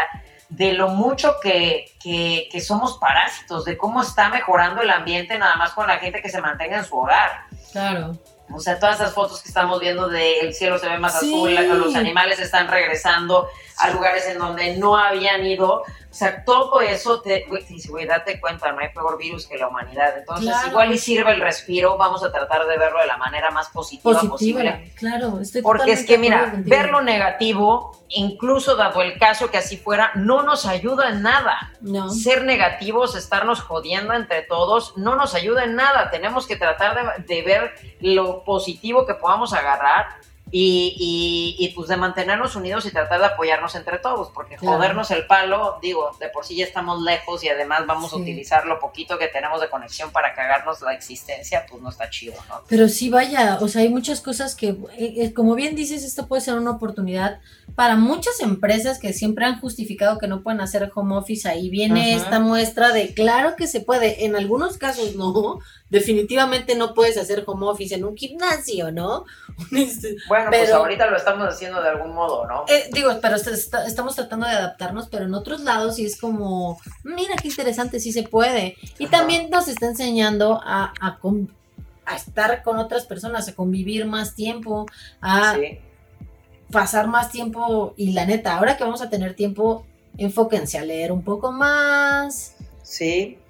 de 0.49 0.73
lo 0.73 0.89
mucho 0.89 1.37
que, 1.41 1.85
que, 2.03 2.49
que, 2.51 2.59
somos 2.59 2.97
parásitos, 2.97 3.63
de 3.63 3.77
cómo 3.77 4.01
está 4.01 4.27
mejorando 4.29 4.81
el 4.81 4.89
ambiente 4.89 5.37
nada 5.37 5.55
más 5.55 5.71
con 5.71 5.87
la 5.87 5.97
gente 5.97 6.21
que 6.21 6.27
se 6.27 6.41
mantenga 6.41 6.77
en 6.77 6.83
su 6.83 6.99
hogar. 6.99 7.45
Claro. 7.71 8.17
O 8.53 8.59
sea, 8.59 8.79
todas 8.79 8.99
esas 8.99 9.13
fotos 9.13 9.41
que 9.41 9.47
estamos 9.47 9.79
viendo 9.79 10.09
de 10.09 10.39
el 10.39 10.53
cielo 10.53 10.77
se 10.77 10.87
ve 10.87 10.97
más 10.97 11.15
azul, 11.15 11.53
los 11.53 11.95
animales 11.95 12.39
están 12.39 12.67
regresando 12.67 13.47
a 13.81 13.89
lugares 13.89 14.27
en 14.27 14.37
donde 14.37 14.77
no 14.77 14.97
habían 14.97 15.45
ido. 15.45 15.83
O 16.11 16.13
sea, 16.13 16.43
todo 16.43 16.81
eso, 16.81 17.21
te, 17.21 17.45
güey, 17.87 18.05
date 18.05 18.39
cuenta, 18.41 18.71
no 18.73 18.79
hay 18.79 18.89
peor 18.89 19.17
virus 19.17 19.47
que 19.47 19.57
la 19.57 19.69
humanidad. 19.69 20.17
Entonces, 20.17 20.53
igual 20.67 20.91
y 20.91 20.97
sirve 20.97 21.31
el 21.31 21.39
respiro, 21.39 21.97
vamos 21.97 22.21
a 22.23 22.31
tratar 22.31 22.65
de 22.67 22.77
verlo 22.77 22.99
de 22.99 23.07
la 23.07 23.15
manera 23.15 23.49
más 23.49 23.69
positiva, 23.69 24.19
posible. 24.21 24.91
Claro, 24.95 25.39
estoy 25.39 25.61
Porque 25.61 25.93
es 25.93 26.05
que, 26.05 26.17
mira, 26.17 26.53
ver 26.57 26.89
lo 26.89 27.01
negativo, 27.01 27.97
incluso 28.09 28.75
dado 28.75 29.01
el 29.01 29.17
caso 29.17 29.49
que 29.49 29.57
así 29.57 29.77
fuera, 29.77 30.11
no 30.15 30.43
nos 30.43 30.65
ayuda 30.65 31.09
en 31.09 31.21
nada. 31.21 31.71
No. 31.79 32.09
Ser 32.09 32.43
negativos, 32.43 33.15
estarnos 33.15 33.61
jodiendo 33.61 34.13
entre 34.13 34.41
todos, 34.41 34.97
no 34.97 35.15
nos 35.15 35.33
ayuda 35.33 35.63
en 35.63 35.75
nada. 35.75 36.11
Tenemos 36.11 36.45
que 36.45 36.57
tratar 36.57 37.23
de, 37.23 37.23
de 37.23 37.41
ver 37.41 37.73
lo 38.01 38.43
positivo 38.43 39.05
que 39.05 39.13
podamos 39.13 39.53
agarrar 39.53 40.07
y, 40.53 41.55
y, 41.57 41.69
pues 41.69 41.87
de 41.87 41.95
mantenernos 41.95 42.55
unidos 42.57 42.85
y 42.85 42.91
tratar 42.91 43.19
de 43.21 43.27
apoyarnos 43.27 43.73
entre 43.75 43.99
todos, 43.99 44.29
porque 44.31 44.57
jodernos 44.57 45.09
el 45.11 45.25
palo, 45.25 45.79
digo, 45.81 46.11
de 46.19 46.27
por 46.27 46.45
sí 46.45 46.57
ya 46.57 46.65
estamos 46.65 47.01
lejos 47.01 47.43
y 47.43 47.49
además 47.49 47.85
vamos 47.87 48.11
a 48.11 48.17
utilizar 48.17 48.65
lo 48.65 48.77
poquito 48.79 49.17
que 49.17 49.27
tenemos 49.27 49.61
de 49.61 49.69
conexión 49.69 50.11
para 50.11 50.33
cagarnos 50.33 50.81
la 50.81 50.93
existencia, 50.93 51.65
pues 51.69 51.81
no 51.81 51.89
está 51.89 52.09
chido, 52.09 52.35
¿no? 52.49 52.61
Pero 52.67 52.89
sí, 52.89 53.09
vaya, 53.09 53.59
o 53.61 53.67
sea, 53.69 53.81
hay 53.81 53.89
muchas 53.89 54.19
cosas 54.19 54.55
que, 54.55 54.69
eh, 54.69 55.13
eh, 55.17 55.33
como 55.33 55.55
bien 55.55 55.75
dices, 55.75 56.03
esto 56.03 56.27
puede 56.27 56.41
ser 56.41 56.55
una 56.55 56.71
oportunidad 56.71 57.39
para 57.75 57.95
muchas 57.95 58.41
empresas 58.41 58.99
que 58.99 59.13
siempre 59.13 59.45
han 59.45 59.59
justificado 59.61 60.17
que 60.17 60.27
no 60.27 60.43
pueden 60.43 60.59
hacer 60.59 60.91
home 60.93 61.15
office. 61.15 61.47
Ahí 61.47 61.69
viene 61.69 62.15
esta 62.15 62.39
muestra 62.39 62.91
de, 62.91 63.13
claro 63.13 63.55
que 63.55 63.67
se 63.67 63.79
puede, 63.79 64.25
en 64.25 64.35
algunos 64.35 64.77
casos 64.77 65.15
no, 65.15 65.59
definitivamente 65.91 66.73
no 66.75 66.93
puedes 66.93 67.17
hacer 67.17 67.43
home 67.45 67.67
office 67.67 67.93
en 67.93 68.05
un 68.05 68.17
gimnasio, 68.17 68.91
¿no? 68.91 69.25
Este, 69.71 70.15
bueno, 70.27 70.49
pues 70.49 70.71
ahorita 70.71 71.05
lo 71.07 71.17
estamos 71.17 71.47
haciendo 71.47 71.81
de 71.83 71.89
algún 71.89 72.15
modo, 72.15 72.47
¿no? 72.47 72.65
Eh, 72.67 72.89
digo, 72.93 73.11
pero 73.21 73.35
estamos 73.35 74.15
tratando 74.15 74.47
de 74.47 74.53
adaptarnos, 74.53 75.07
pero 75.09 75.25
en 75.25 75.33
otros 75.35 75.61
lados 75.61 75.97
sí 75.97 76.05
es 76.05 76.19
como, 76.19 76.79
mira 77.03 77.35
qué 77.35 77.49
interesante, 77.49 77.99
sí 77.99 78.11
se 78.11 78.23
puede. 78.23 78.77
Y 78.97 79.07
también 79.07 79.49
nos 79.51 79.67
está 79.67 79.85
enseñando 79.87 80.59
a, 80.63 80.93
a, 80.99 82.15
estar 82.15 82.63
con 82.63 82.79
otras 82.79 83.05
personas, 83.05 83.49
a 83.49 83.53
convivir 83.53 84.05
más 84.05 84.33
tiempo, 84.33 84.87
a 85.21 85.55
pasar 86.71 87.07
más 87.07 87.31
tiempo. 87.31 87.93
Y 87.97 88.13
la 88.13 88.25
neta, 88.25 88.57
ahora 88.57 88.77
que 88.77 88.83
vamos 88.83 89.01
a 89.01 89.09
tener 89.09 89.35
tiempo, 89.35 89.85
enfóquense 90.17 90.79
a 90.79 90.85
leer 90.85 91.11
un 91.11 91.23
poco 91.23 91.51
más. 91.51 92.55
Sí 92.81 93.40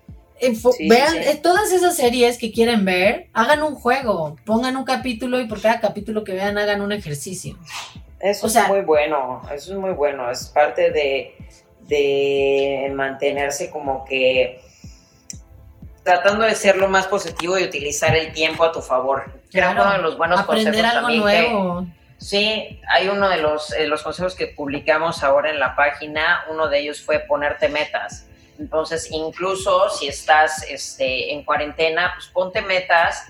vean 0.88 1.42
todas 1.42 1.72
esas 1.72 1.96
series 1.96 2.38
que 2.38 2.52
quieren 2.52 2.84
ver, 2.86 3.28
hagan 3.34 3.64
un 3.64 3.76
juego, 3.76 4.36
pongan 4.46 4.76
un 4.76 4.84
capítulo 4.84 5.40
y 5.40 5.46
por 5.46 5.62
cada 5.62 5.80
capítulo 5.80 6.24
que 6.24 6.34
vean 6.34 6.58
hagan 6.58 6.82
un 6.82 6.92
ejercicio. 6.92 7.58
Eso 8.20 8.48
es 8.48 8.68
muy 8.68 8.82
bueno, 8.82 9.42
eso 9.54 9.74
es 9.74 9.80
muy 9.80 9.92
bueno, 9.92 10.30
es 10.30 10.48
parte 10.48 10.92
de, 10.92 11.36
de 11.88 12.92
mantenerse 12.94 13.70
como 13.70 14.06
que 14.06 14.62
tratando 16.04 16.46
de 16.46 16.56
ser 16.56 16.78
lo 16.78 16.88
más 16.88 17.08
positivo 17.08 17.58
y 17.58 17.64
utilizar 17.64 18.16
el 18.16 18.32
tiempo 18.32 18.64
a 18.64 18.72
tu 18.72 18.82
favor. 18.82 19.32
Creo 19.52 19.72
uno 19.72 19.92
de 19.92 19.98
los 20.00 20.18
buenos 20.18 20.40
Aprender 20.40 20.86
algo 20.86 21.10
nuevo. 21.10 21.86
sí, 22.18 22.80
hay 22.90 23.08
uno 23.08 23.30
de 23.30 23.38
los, 23.38 23.74
eh, 23.74 23.88
los 23.88 24.02
consejos 24.02 24.36
que 24.36 24.48
publicamos 24.48 25.24
ahora 25.24 25.50
en 25.52 25.60
la 25.60 25.76
página, 25.76 26.46
uno 26.50 26.68
de 26.68 26.80
ellos 26.80 27.02
fue 27.02 27.20
ponerte 27.20 27.70
metas 27.70 28.28
entonces, 28.60 29.10
incluso 29.12 29.90
si 29.90 30.08
estás 30.08 30.64
este, 30.70 31.34
en 31.34 31.44
cuarentena, 31.44 32.12
pues 32.14 32.28
ponte 32.28 32.62
metas, 32.62 33.28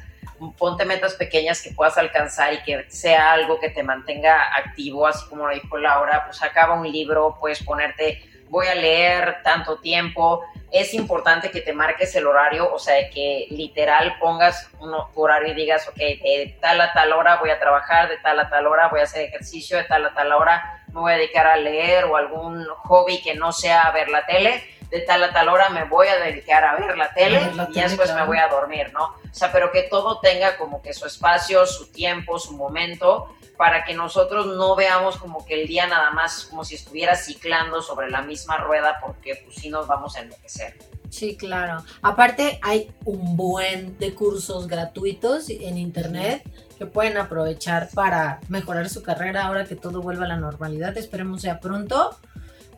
ponte 0.58 0.86
metas 0.86 1.14
pequeñas 1.14 1.62
que 1.62 1.72
puedas 1.72 1.98
alcanzar 1.98 2.54
y 2.54 2.64
que 2.64 2.86
sea 2.90 3.32
algo 3.32 3.60
que 3.60 3.70
te 3.70 3.84
mantenga 3.84 4.54
activo, 4.58 5.08
así 5.08 5.26
como 5.30 5.48
lo 5.48 5.54
dijo 5.54 5.78
Laura, 5.78 6.26
pues 6.26 6.42
acaba 6.44 6.74
un 6.74 6.92
libro, 6.92 7.38
puedes 7.40 7.64
ponerte, 7.64 8.22
voy 8.50 8.68
a 8.68 8.76
leer 8.76 9.38
tanto 9.44 9.80
tiempo. 9.80 10.44
Es 10.72 10.94
importante 10.94 11.52
que 11.52 11.62
te 11.62 11.74
marques 11.74 12.16
el 12.16 12.28
horario, 12.28 12.74
o 12.74 12.80
sea, 12.80 13.10
que 13.10 13.48
literal 13.52 14.18
pongas 14.20 14.70
un 14.80 14.94
horario 15.16 15.54
y 15.54 15.56
digas, 15.56 15.88
ok, 15.88 15.98
de 15.98 16.58
tal 16.60 16.82
a 16.82 16.92
tal 16.92 17.14
hora 17.14 17.38
voy 17.38 17.52
a 17.52 17.60
trabajar, 17.60 18.10
de 18.10 18.18
tal 18.18 18.40
a 18.40 18.50
tal 18.50 18.68
hora 18.68 18.88
voy 18.90 19.02
a 19.02 19.04
hacer 19.04 19.26
ejercicio, 19.26 19.78
de 19.78 19.84
tal 19.86 20.06
a 20.06 20.14
tal 20.14 20.32
hora 20.34 20.84
me 20.94 21.00
voy 21.00 21.14
a 21.14 21.16
dedicar 21.16 21.48
a 21.48 21.56
leer 21.56 22.06
o 22.06 22.18
algún 22.18 22.66
hobby 22.84 23.22
que 23.22 23.34
no 23.36 23.54
sea 23.54 23.90
ver 23.92 24.10
la 24.10 24.26
tele 24.26 24.62
de 24.92 25.00
tal 25.00 25.24
a 25.24 25.32
tal 25.32 25.48
hora 25.48 25.70
me 25.70 25.86
voy 25.86 26.08
a 26.08 26.20
dedicar 26.20 26.64
a 26.66 26.76
ver 26.76 26.98
la 26.98 27.14
tele 27.14 27.42
y 27.74 27.80
después 27.80 28.14
me 28.14 28.26
voy 28.26 28.38
a 28.38 28.50
dormir, 28.50 28.92
¿no? 28.94 29.06
O 29.06 29.34
sea, 29.34 29.52
pero 29.52 29.72
que 29.72 29.84
todo 29.84 30.20
tenga 30.20 30.58
como 30.58 30.82
que 30.82 30.94
su 30.94 31.06
espacio, 31.06 31.66
su 31.66 31.92
tiempo, 31.92 32.38
su 32.38 32.54
momento, 32.58 33.34
para 33.58 33.86
que 33.86 33.94
nosotros 33.94 34.48
no 34.48 34.76
veamos 34.76 35.18
como 35.18 35.46
que 35.46 35.62
el 35.62 35.68
día 35.68 35.88
nada 35.88 36.12
más 36.12 36.46
como 36.46 36.66
si 36.66 36.76
estuviera 36.76 37.16
ciclando 37.16 37.82
sobre 37.82 38.10
la 38.10 38.22
misma 38.22 38.58
rueda, 38.58 38.98
porque 39.02 39.42
pues 39.46 39.56
sí 39.56 39.70
nos 39.70 39.88
vamos 39.88 40.18
a 40.18 40.22
enloquecer. 40.22 40.78
Sí, 41.10 41.38
claro. 41.38 41.84
Aparte 42.02 42.60
hay 42.62 42.92
un 43.06 43.38
buen 43.38 43.98
de 43.98 44.14
cursos 44.14 44.68
gratuitos 44.68 45.50
en 45.50 45.78
internet 45.78 46.44
que 46.78 46.86
pueden 46.86 47.18
aprovechar 47.18 47.90
para 47.94 48.40
mejorar 48.50 48.90
su 48.90 49.04
carrera 49.04 49.46
ahora 49.46 49.66
que 49.66 49.76
todo 49.76 50.02
vuelva 50.02 50.26
a 50.26 50.30
la 50.30 50.38
normalidad. 50.38 50.98
Esperemos 50.98 51.42
sea 51.42 51.60
pronto 51.60 52.18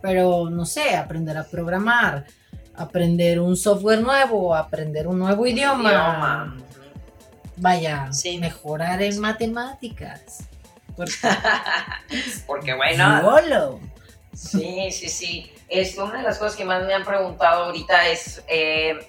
pero 0.03 0.49
no 0.49 0.65
sé, 0.65 0.97
aprender 0.97 1.37
a 1.37 1.45
programar, 1.45 2.25
aprender 2.75 3.39
un 3.39 3.55
software 3.55 4.01
nuevo, 4.01 4.53
aprender 4.53 5.07
un 5.07 5.17
nuevo 5.17 5.47
idioma. 5.47 6.57
Vaya, 7.55 8.09
mejorar 8.37 9.01
en 9.01 9.17
matemáticas. 9.21 10.49
Porque, 12.47 12.73
bueno. 12.73 13.79
Sí, 14.33 14.91
sí, 14.91 15.07
sí. 15.07 15.53
Es 15.69 15.97
una 15.97 16.17
de 16.17 16.23
las 16.23 16.37
cosas 16.37 16.57
que 16.57 16.65
más 16.65 16.85
me 16.85 16.93
han 16.93 17.05
preguntado 17.05 17.63
ahorita 17.63 18.09
es, 18.09 18.43
eh, 18.49 18.99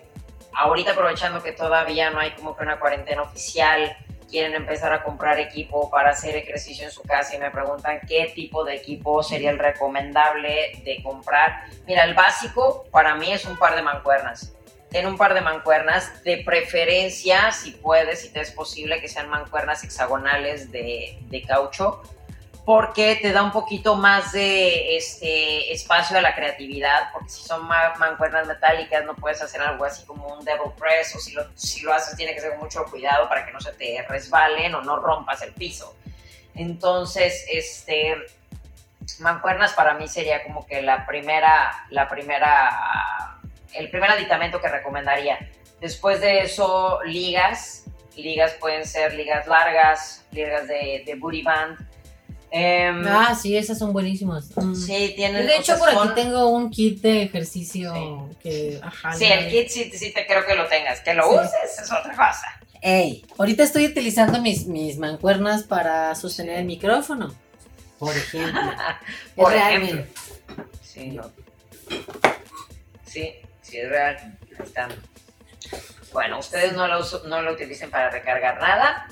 ahorita 0.53 0.93
aprovechando 0.93 1.43
que 1.43 1.51
todavía 1.51 2.11
no 2.11 2.21
hay 2.21 2.37
como 2.37 2.57
que 2.57 2.63
una 2.63 2.79
cuarentena 2.79 3.23
oficial, 3.23 3.97
quieren 4.31 4.55
empezar 4.55 4.93
a 4.93 5.03
comprar 5.03 5.39
equipo 5.39 5.91
para 5.91 6.11
hacer 6.11 6.37
ejercicio 6.37 6.85
en 6.85 6.91
su 6.91 7.03
casa 7.03 7.35
y 7.35 7.39
me 7.39 7.51
preguntan 7.51 8.01
qué 8.07 8.33
tipo 8.35 8.65
de 8.65 8.77
equipo 8.77 9.23
sería 9.23 9.51
el 9.51 9.59
recomendable 9.59 10.81
de 10.85 11.03
comprar. 11.03 11.65
Mira, 11.87 12.05
el 12.05 12.15
básico 12.15 12.85
para 12.91 13.15
mí 13.15 13.33
es 13.33 13.45
un 13.45 13.57
par 13.57 13.77
de 13.77 13.83
mancuernas. 13.83 14.53
Ten 14.91 15.07
un 15.07 15.17
par 15.17 15.35
de 15.35 15.41
mancuernas, 15.41 16.23
de 16.23 16.39
preferencia, 16.45 17.51
si 17.51 17.73
puedes, 17.73 18.21
si 18.21 18.33
te 18.33 18.41
es 18.41 18.53
posible, 18.53 19.01
que 19.01 19.09
sean 19.09 19.29
mancuernas 19.29 19.83
hexagonales 19.83 20.71
de, 20.71 21.19
de 21.23 21.43
caucho 21.43 22.03
porque 22.65 23.17
te 23.17 23.33
da 23.33 23.43
un 23.43 23.53
poquito 23.53 23.95
más 23.95 24.33
de 24.33 24.97
este 24.97 25.73
espacio 25.73 26.17
a 26.17 26.23
la 26.23 26.35
creatividad, 26.35 27.13
porque 27.13 27.29
si 27.29 27.43
son 27.43 27.67
mancuernas 27.67 28.47
metálicas 28.47 29.05
no 29.05 29.15
puedes 29.15 29.43
hacer 29.43 29.61
algo 29.61 29.85
así 29.85 30.07
como 30.07 30.29
un 30.29 30.45
double 30.45 30.73
press, 30.79 31.15
o 31.15 31.19
si 31.19 31.33
lo, 31.33 31.45
si 31.55 31.83
lo 31.83 31.93
haces 31.93 32.17
tiene 32.17 32.35
que 32.35 32.41
ser 32.41 32.57
mucho 32.57 32.85
cuidado 32.87 33.29
para 33.29 33.45
que 33.45 33.53
no 33.53 33.61
se 33.61 33.73
te 33.73 34.05
resbalen 34.09 34.75
o 34.75 34.81
no 34.81 34.97
rompas 34.97 35.43
el 35.43 35.53
piso. 35.53 35.95
Entonces, 36.55 37.45
este, 37.51 38.17
mancuernas 39.19 39.73
para 39.75 39.95
mí 39.95 40.09
sería 40.09 40.43
como 40.43 40.67
que 40.67 40.81
la 40.81 41.05
primera, 41.07 41.87
la 41.91 42.09
primera 42.09 43.35
el 43.75 43.91
primer 43.91 44.11
aditamento 44.11 44.61
que 44.61 44.69
recomendaría. 44.69 45.39
Después 45.81 46.21
de 46.21 46.41
eso, 46.41 47.01
ligas. 47.05 47.85
Ligas 48.17 48.53
pueden 48.61 48.87
ser 48.87 49.13
ligas 49.15 49.47
largas, 49.49 50.25
ligas 50.31 50.69
de, 50.69 51.03
de 51.05 51.15
booty 51.17 51.43
band. 51.43 51.79
Em, 52.57 53.05
ah, 53.09 53.35
sí, 53.35 53.57
esas 53.57 53.77
son 53.77 53.93
buenísimas. 53.93 54.49
Mm. 54.55 54.77
Sí, 54.77 55.13
tienen. 55.17 55.45
De 55.45 55.57
hecho, 55.57 55.77
por 55.77 55.89
aquí 55.89 56.15
tengo 56.15 56.47
un 56.51 56.71
kit 56.71 57.03
de 57.03 57.25
ejercicio 57.25 58.31
que. 58.41 58.81
sí, 59.19 59.25
el 59.25 59.51
kit 59.51 59.69
sí, 59.69 59.91
sí, 59.93 60.13
te 60.13 60.25
creo 60.25 60.47
que 60.47 60.55
lo 60.55 60.69
tengas. 60.69 61.01
Que 61.01 61.15
lo 61.15 61.29
uses 61.31 61.81
es 61.83 61.91
otra 61.91 62.13
cosa. 62.13 62.47
Ey, 62.81 63.27
ahorita 63.39 63.65
estoy 63.65 63.87
utilizando 63.87 64.41
mis, 64.41 64.69
mis 64.69 64.99
mancuernas 64.99 65.65
para 65.65 66.15
sostener 66.15 66.61
el 66.61 66.65
micrófono. 66.65 67.35
Por 67.99 68.17
ejemplo. 68.17 68.61
por 69.35 69.53
ejemplo. 69.53 70.05
Sí, 70.81 71.09
no. 71.09 71.29
Sí, 73.05 73.35
sí, 73.63 73.79
es 73.79 73.89
real. 73.89 74.39
Está. 74.63 74.89
Bueno, 76.13 76.39
ustedes 76.39 76.75
no 76.75 76.87
lo, 76.87 77.01
no 77.27 77.43
lo 77.43 77.55
utilicen 77.55 77.91
para 77.91 78.11
recargar 78.11 78.61
nada, 78.61 79.09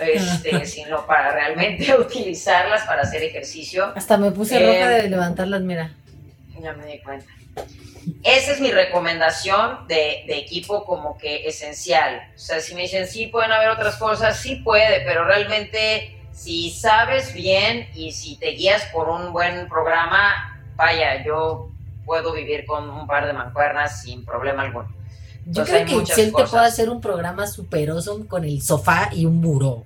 este, 0.00 0.66
sino 0.66 1.06
para 1.06 1.32
realmente 1.32 1.94
utilizarlas 1.98 2.82
para 2.82 3.02
hacer 3.02 3.22
ejercicio. 3.22 3.92
Hasta 3.94 4.16
me 4.16 4.30
puse 4.30 4.58
roja 4.58 4.88
de 4.88 5.08
levantarlas, 5.08 5.62
mira. 5.62 5.90
Ya 6.60 6.72
me 6.72 6.86
di 6.86 6.98
cuenta. 7.00 7.26
Esa 8.22 8.52
es 8.52 8.60
mi 8.60 8.70
recomendación 8.70 9.86
de, 9.88 10.24
de, 10.26 10.38
equipo 10.38 10.84
como 10.84 11.16
que 11.16 11.46
esencial. 11.48 12.20
O 12.34 12.38
sea, 12.38 12.60
si 12.60 12.74
me 12.74 12.82
dicen, 12.82 13.06
sí, 13.06 13.28
pueden 13.28 13.52
haber 13.52 13.70
otras 13.70 13.96
cosas, 13.96 14.38
sí 14.38 14.56
puede, 14.56 15.00
pero 15.06 15.24
realmente 15.24 16.14
si 16.34 16.70
sabes 16.70 17.32
bien 17.32 17.88
y 17.94 18.12
si 18.12 18.36
te 18.36 18.50
guías 18.50 18.84
por 18.92 19.08
un 19.08 19.32
buen 19.32 19.68
programa, 19.68 20.60
vaya, 20.74 21.24
yo 21.24 21.70
puedo 22.04 22.32
vivir 22.32 22.66
con 22.66 22.90
un 22.90 23.06
par 23.06 23.26
de 23.26 23.32
mancuernas 23.32 24.02
sin 24.02 24.24
problema 24.24 24.62
alguno. 24.62 24.88
Yo 25.46 25.64
creo 25.64 25.86
que 25.86 25.94
Excel 25.96 26.32
te 26.34 26.44
puede 26.44 26.66
hacer 26.66 26.88
un 26.88 27.00
programa 27.00 27.46
superoso 27.46 28.26
con 28.26 28.44
el 28.44 28.62
sofá 28.62 29.10
y 29.12 29.26
un 29.26 29.40
muro. 29.40 29.84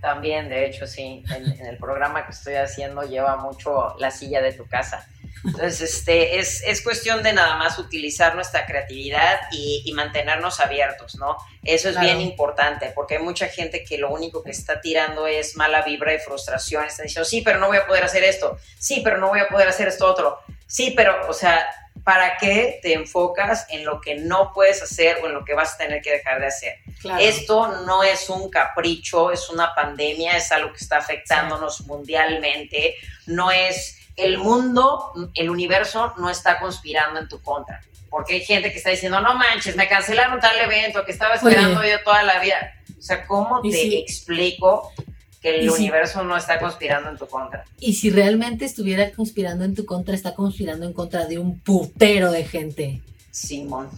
También, 0.00 0.48
de 0.48 0.66
hecho, 0.66 0.86
sí. 0.86 1.22
En, 1.34 1.66
el 1.66 1.76
programa 1.76 2.24
que 2.24 2.32
estoy 2.32 2.54
haciendo 2.54 3.02
lleva 3.02 3.36
mucho 3.36 3.94
la 3.98 4.10
silla 4.10 4.40
de 4.40 4.52
tu 4.52 4.66
casa. 4.66 5.06
Entonces, 5.44 5.80
este, 5.80 6.38
es, 6.38 6.62
es 6.66 6.82
cuestión 6.82 7.22
de 7.22 7.32
nada 7.32 7.56
más 7.56 7.78
utilizar 7.78 8.34
nuestra 8.34 8.66
creatividad 8.66 9.40
y, 9.52 9.90
mantenernos 9.94 10.60
abiertos, 10.60 11.16
¿no? 11.16 11.36
Eso 11.62 11.90
es 11.90 11.98
bien 12.00 12.20
importante, 12.20 12.92
porque 12.94 13.16
hay 13.16 13.22
mucha 13.22 13.48
gente 13.48 13.84
que 13.84 13.98
lo 13.98 14.10
único 14.10 14.42
que 14.42 14.50
está 14.50 14.80
tirando 14.80 15.26
es 15.26 15.56
mala 15.56 15.82
vibra 15.82 16.14
y 16.14 16.18
frustración. 16.18 16.84
Está 16.84 17.02
diciendo, 17.02 17.28
sí, 17.28 17.42
pero 17.42 17.58
no 17.58 17.66
voy 17.66 17.78
a 17.78 17.86
poder 17.86 18.04
hacer 18.04 18.24
esto. 18.24 18.58
Sí, 18.78 19.00
pero 19.02 19.18
no 19.18 19.28
voy 19.28 19.40
a 19.40 19.48
poder 19.48 19.68
hacer 19.68 19.88
esto 19.88 20.06
otro. 20.06 20.38
Sí, 20.66 20.92
pero, 20.96 21.28
o 21.28 21.32
sea, 21.34 21.66
¿para 22.10 22.38
qué 22.38 22.80
te 22.82 22.94
enfocas 22.94 23.66
en 23.70 23.84
lo 23.84 24.00
que 24.00 24.16
no 24.16 24.50
puedes 24.52 24.82
hacer 24.82 25.18
o 25.22 25.28
en 25.28 25.32
lo 25.32 25.44
que 25.44 25.54
vas 25.54 25.74
a 25.74 25.76
tener 25.76 26.02
que 26.02 26.10
dejar 26.10 26.40
de 26.40 26.48
hacer? 26.48 26.74
Esto 27.20 27.84
no 27.86 28.02
es 28.02 28.28
un 28.28 28.50
capricho, 28.50 29.30
es 29.30 29.48
una 29.48 29.76
pandemia, 29.76 30.36
es 30.36 30.50
algo 30.50 30.72
que 30.72 30.78
está 30.78 30.96
afectándonos 30.96 31.82
mundialmente, 31.82 32.96
no 33.26 33.52
es 33.52 33.96
el 34.16 34.38
mundo, 34.38 35.12
el 35.36 35.50
universo 35.50 36.12
no 36.16 36.28
está 36.28 36.58
conspirando 36.58 37.20
en 37.20 37.28
tu 37.28 37.40
contra. 37.40 37.80
Porque 38.08 38.34
hay 38.34 38.40
gente 38.40 38.72
que 38.72 38.78
está 38.78 38.90
diciendo, 38.90 39.20
no 39.20 39.36
manches, 39.36 39.76
me 39.76 39.86
cancelaron 39.86 40.40
tal 40.40 40.58
evento 40.58 41.04
que 41.04 41.12
estaba 41.12 41.36
esperando 41.36 41.84
yo 41.84 42.02
toda 42.02 42.24
la 42.24 42.40
vida. 42.40 42.74
O 42.98 43.02
sea, 43.02 43.24
¿cómo 43.24 43.62
te 43.62 44.00
explico 44.00 44.92
que 45.40 45.60
el 45.60 45.70
universo 45.70 46.22
no 46.22 46.36
está 46.36 46.58
conspirando 46.58 47.08
en 47.08 47.16
tu 47.16 47.26
contra. 47.26 47.64
Y 47.78 47.94
si 47.94 48.10
realmente 48.10 48.64
estuviera 48.64 49.10
conspirando 49.10 49.64
en 49.64 49.74
tu 49.74 49.86
contra, 49.86 50.14
está 50.14 50.34
conspirando 50.34 50.86
en 50.86 50.92
contra 50.92 51.26
de 51.26 51.38
un 51.38 51.58
putero 51.58 52.30
de 52.30 52.44
gente. 52.44 53.00
Simón. 53.30 53.88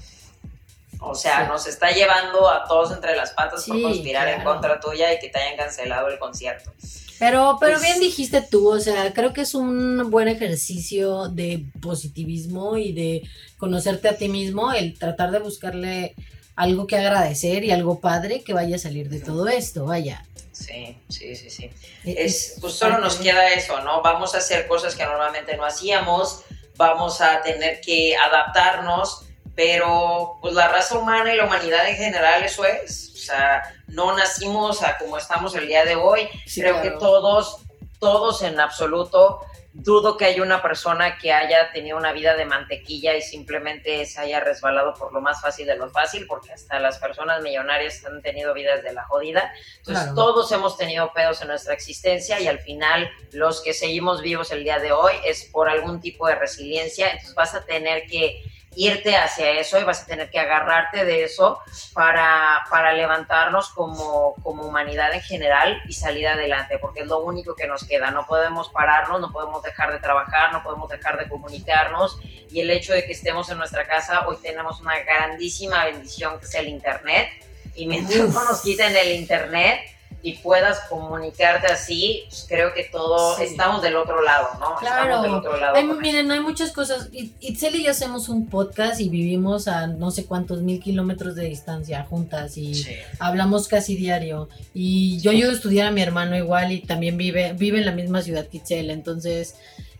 O 1.00 1.16
sea, 1.16 1.48
nos 1.48 1.66
está 1.66 1.90
llevando 1.90 2.48
a 2.48 2.64
todos 2.64 2.92
entre 2.92 3.16
las 3.16 3.32
patas 3.32 3.64
por 3.66 3.82
conspirar 3.82 4.28
en 4.28 4.44
contra 4.44 4.78
tuya 4.78 5.12
y 5.12 5.18
que 5.18 5.28
te 5.28 5.38
hayan 5.40 5.56
cancelado 5.56 6.08
el 6.08 6.18
concierto. 6.18 6.70
Pero, 7.18 7.56
pero 7.60 7.78
pues 7.78 7.82
bien 7.82 8.00
dijiste 8.00 8.40
tú, 8.42 8.68
o 8.68 8.80
sea, 8.80 9.12
creo 9.12 9.32
que 9.32 9.42
es 9.42 9.54
un 9.54 10.10
buen 10.10 10.28
ejercicio 10.28 11.28
de 11.28 11.66
positivismo 11.80 12.76
y 12.76 12.92
de 12.92 13.22
conocerte 13.58 14.08
a 14.08 14.16
ti 14.16 14.28
mismo, 14.28 14.72
el 14.72 14.98
tratar 14.98 15.32
de 15.32 15.40
buscarle 15.40 16.14
algo 16.56 16.86
que 16.86 16.96
agradecer 16.96 17.64
y 17.64 17.70
algo 17.70 18.00
padre 18.00 18.42
que 18.42 18.52
vaya 18.52 18.76
a 18.76 18.78
salir 18.78 19.08
de 19.08 19.20
todo 19.20 19.48
esto, 19.48 19.86
vaya. 19.86 20.26
Sí, 20.52 20.98
sí, 21.08 21.34
sí, 21.34 21.50
sí. 21.50 21.70
Es, 22.04 22.58
pues 22.60 22.74
solo 22.74 22.98
nos 22.98 23.16
queda 23.16 23.52
eso, 23.52 23.80
¿no? 23.80 24.02
Vamos 24.02 24.34
a 24.34 24.38
hacer 24.38 24.68
cosas 24.68 24.94
que 24.94 25.04
normalmente 25.04 25.56
no 25.56 25.64
hacíamos, 25.64 26.42
vamos 26.76 27.20
a 27.20 27.42
tener 27.42 27.80
que 27.80 28.16
adaptarnos, 28.16 29.24
pero 29.54 30.38
pues 30.40 30.54
la 30.54 30.68
raza 30.68 30.98
humana 30.98 31.32
y 31.32 31.36
la 31.36 31.46
humanidad 31.46 31.88
en 31.88 31.96
general 31.96 32.42
eso 32.42 32.64
es. 32.64 33.12
O 33.14 33.18
sea, 33.18 33.62
no 33.86 34.16
nacimos 34.16 34.82
a 34.82 34.98
como 34.98 35.16
estamos 35.16 35.54
el 35.54 35.66
día 35.66 35.84
de 35.84 35.96
hoy. 35.96 36.28
Creo 36.54 36.82
que 36.82 36.90
todos, 36.90 37.58
todos 37.98 38.42
en 38.42 38.60
absoluto 38.60 39.40
dudo 39.74 40.16
que 40.16 40.26
haya 40.26 40.42
una 40.42 40.60
persona 40.60 41.16
que 41.18 41.32
haya 41.32 41.72
tenido 41.72 41.96
una 41.96 42.12
vida 42.12 42.36
de 42.36 42.44
mantequilla 42.44 43.16
y 43.16 43.22
simplemente 43.22 44.04
se 44.04 44.20
haya 44.20 44.40
resbalado 44.40 44.94
por 44.94 45.12
lo 45.12 45.20
más 45.20 45.40
fácil 45.40 45.66
de 45.66 45.76
lo 45.76 45.88
fácil, 45.90 46.26
porque 46.26 46.52
hasta 46.52 46.78
las 46.78 46.98
personas 46.98 47.42
millonarias 47.42 48.04
han 48.04 48.20
tenido 48.20 48.52
vidas 48.52 48.82
de 48.82 48.92
la 48.92 49.04
jodida. 49.04 49.52
Entonces, 49.78 50.14
todos 50.14 50.52
hemos 50.52 50.76
tenido 50.76 51.12
pedos 51.12 51.40
en 51.40 51.48
nuestra 51.48 51.72
existencia 51.72 52.38
y 52.40 52.46
al 52.48 52.58
final 52.58 53.10
los 53.32 53.62
que 53.62 53.72
seguimos 53.72 54.20
vivos 54.20 54.52
el 54.52 54.62
día 54.62 54.78
de 54.78 54.92
hoy 54.92 55.14
es 55.24 55.44
por 55.46 55.68
algún 55.68 56.00
tipo 56.00 56.26
de 56.26 56.34
resiliencia. 56.34 57.06
Entonces, 57.10 57.34
vas 57.34 57.54
a 57.54 57.64
tener 57.64 58.06
que 58.06 58.42
irte 58.74 59.16
hacia 59.16 59.50
eso 59.52 59.78
y 59.78 59.84
vas 59.84 60.02
a 60.02 60.06
tener 60.06 60.30
que 60.30 60.38
agarrarte 60.38 61.04
de 61.04 61.24
eso 61.24 61.58
para, 61.92 62.64
para 62.70 62.92
levantarnos 62.92 63.68
como, 63.70 64.34
como 64.42 64.64
humanidad 64.64 65.12
en 65.12 65.20
general 65.20 65.82
y 65.86 65.92
salir 65.92 66.28
adelante, 66.28 66.78
porque 66.78 67.00
es 67.00 67.06
lo 67.06 67.20
único 67.20 67.54
que 67.54 67.66
nos 67.66 67.84
queda. 67.84 68.10
No 68.10 68.26
podemos 68.26 68.68
pararnos, 68.70 69.20
no 69.20 69.32
podemos 69.32 69.62
dejar 69.62 69.92
de 69.92 69.98
trabajar, 69.98 70.52
no 70.52 70.62
podemos 70.62 70.88
dejar 70.88 71.18
de 71.18 71.28
comunicarnos 71.28 72.18
y 72.50 72.60
el 72.60 72.70
hecho 72.70 72.92
de 72.92 73.04
que 73.04 73.12
estemos 73.12 73.48
en 73.50 73.58
nuestra 73.58 73.86
casa, 73.86 74.26
hoy 74.26 74.36
tenemos 74.42 74.80
una 74.80 74.98
grandísima 75.00 75.84
bendición 75.84 76.38
que 76.38 76.46
es 76.46 76.54
el 76.54 76.68
Internet 76.68 77.28
y 77.74 77.86
mientras 77.86 78.28
no 78.28 78.44
nos 78.44 78.60
quiten 78.62 78.94
el 78.96 79.12
Internet, 79.12 79.80
y 80.22 80.34
puedas 80.34 80.80
comunicarte 80.88 81.66
así, 81.66 82.24
pues 82.28 82.46
creo 82.48 82.72
que 82.72 82.84
todo 82.84 83.38
estamos 83.38 83.82
del 83.82 83.96
otro 83.96 84.22
lado, 84.22 84.48
¿no? 84.60 84.76
Claro. 84.76 85.02
Estamos 85.04 85.22
del 85.22 85.34
otro 85.34 85.56
lado. 85.56 85.94
miren, 85.94 86.30
hay 86.30 86.40
muchas 86.40 86.70
cosas. 86.70 87.08
Itzel 87.40 87.74
y 87.74 87.84
yo 87.84 87.90
hacemos 87.90 88.28
un 88.28 88.46
podcast 88.46 89.00
y 89.00 89.08
vivimos 89.08 89.66
a 89.66 89.88
no 89.88 90.12
sé 90.12 90.24
cuántos 90.24 90.62
mil 90.62 90.80
kilómetros 90.80 91.34
de 91.34 91.46
distancia 91.46 92.04
juntas 92.04 92.56
y 92.56 92.86
hablamos 93.18 93.66
casi 93.66 93.96
diario. 93.96 94.48
Y 94.74 95.18
yo 95.20 95.32
ayudo 95.32 95.50
a 95.50 95.54
estudiar 95.54 95.88
a 95.88 95.90
mi 95.90 96.02
hermano 96.02 96.36
igual 96.36 96.70
y 96.70 96.80
también 96.82 97.16
vive, 97.16 97.54
vive 97.54 97.78
en 97.78 97.86
la 97.86 97.92
misma 97.92 98.22
ciudad 98.22 98.46
que 98.46 98.58
Itzel. 98.58 98.90
Entonces, 98.90 99.56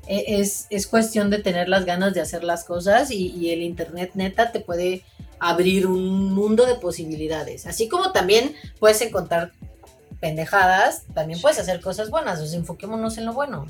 e, 0.07 0.41
es, 0.41 0.67
es 0.71 0.87
cuestión 0.87 1.31
de 1.31 1.39
tener 1.39 1.69
las 1.69 1.85
ganas 1.85 2.15
de 2.15 2.21
hacer 2.21 2.45
las 2.45 2.63
cosas 2.63 3.11
y, 3.11 3.33
y 3.33 3.51
el 3.51 3.63
internet 3.63 4.13
neta 4.15 4.53
te 4.53 4.61
puede 4.61 5.03
abrir 5.41 5.89
un 5.89 6.33
mundo 6.33 6.65
de 6.67 6.77
posibilidades. 6.77 7.67
Así 7.67 7.89
como 7.89 8.13
también 8.13 8.55
puedes 8.79 9.03
encontrar 9.03 9.51
pendejadas, 10.23 11.05
también 11.15 11.41
puedes 11.41 11.59
hacer 11.59 11.81
cosas 11.81 12.09
buenas, 12.09 12.41
o 12.41 12.47
sea, 12.47 12.57
enfoquémonos 12.57 13.19
en 13.19 13.27
lo 13.27 13.33
bueno. 13.33 13.67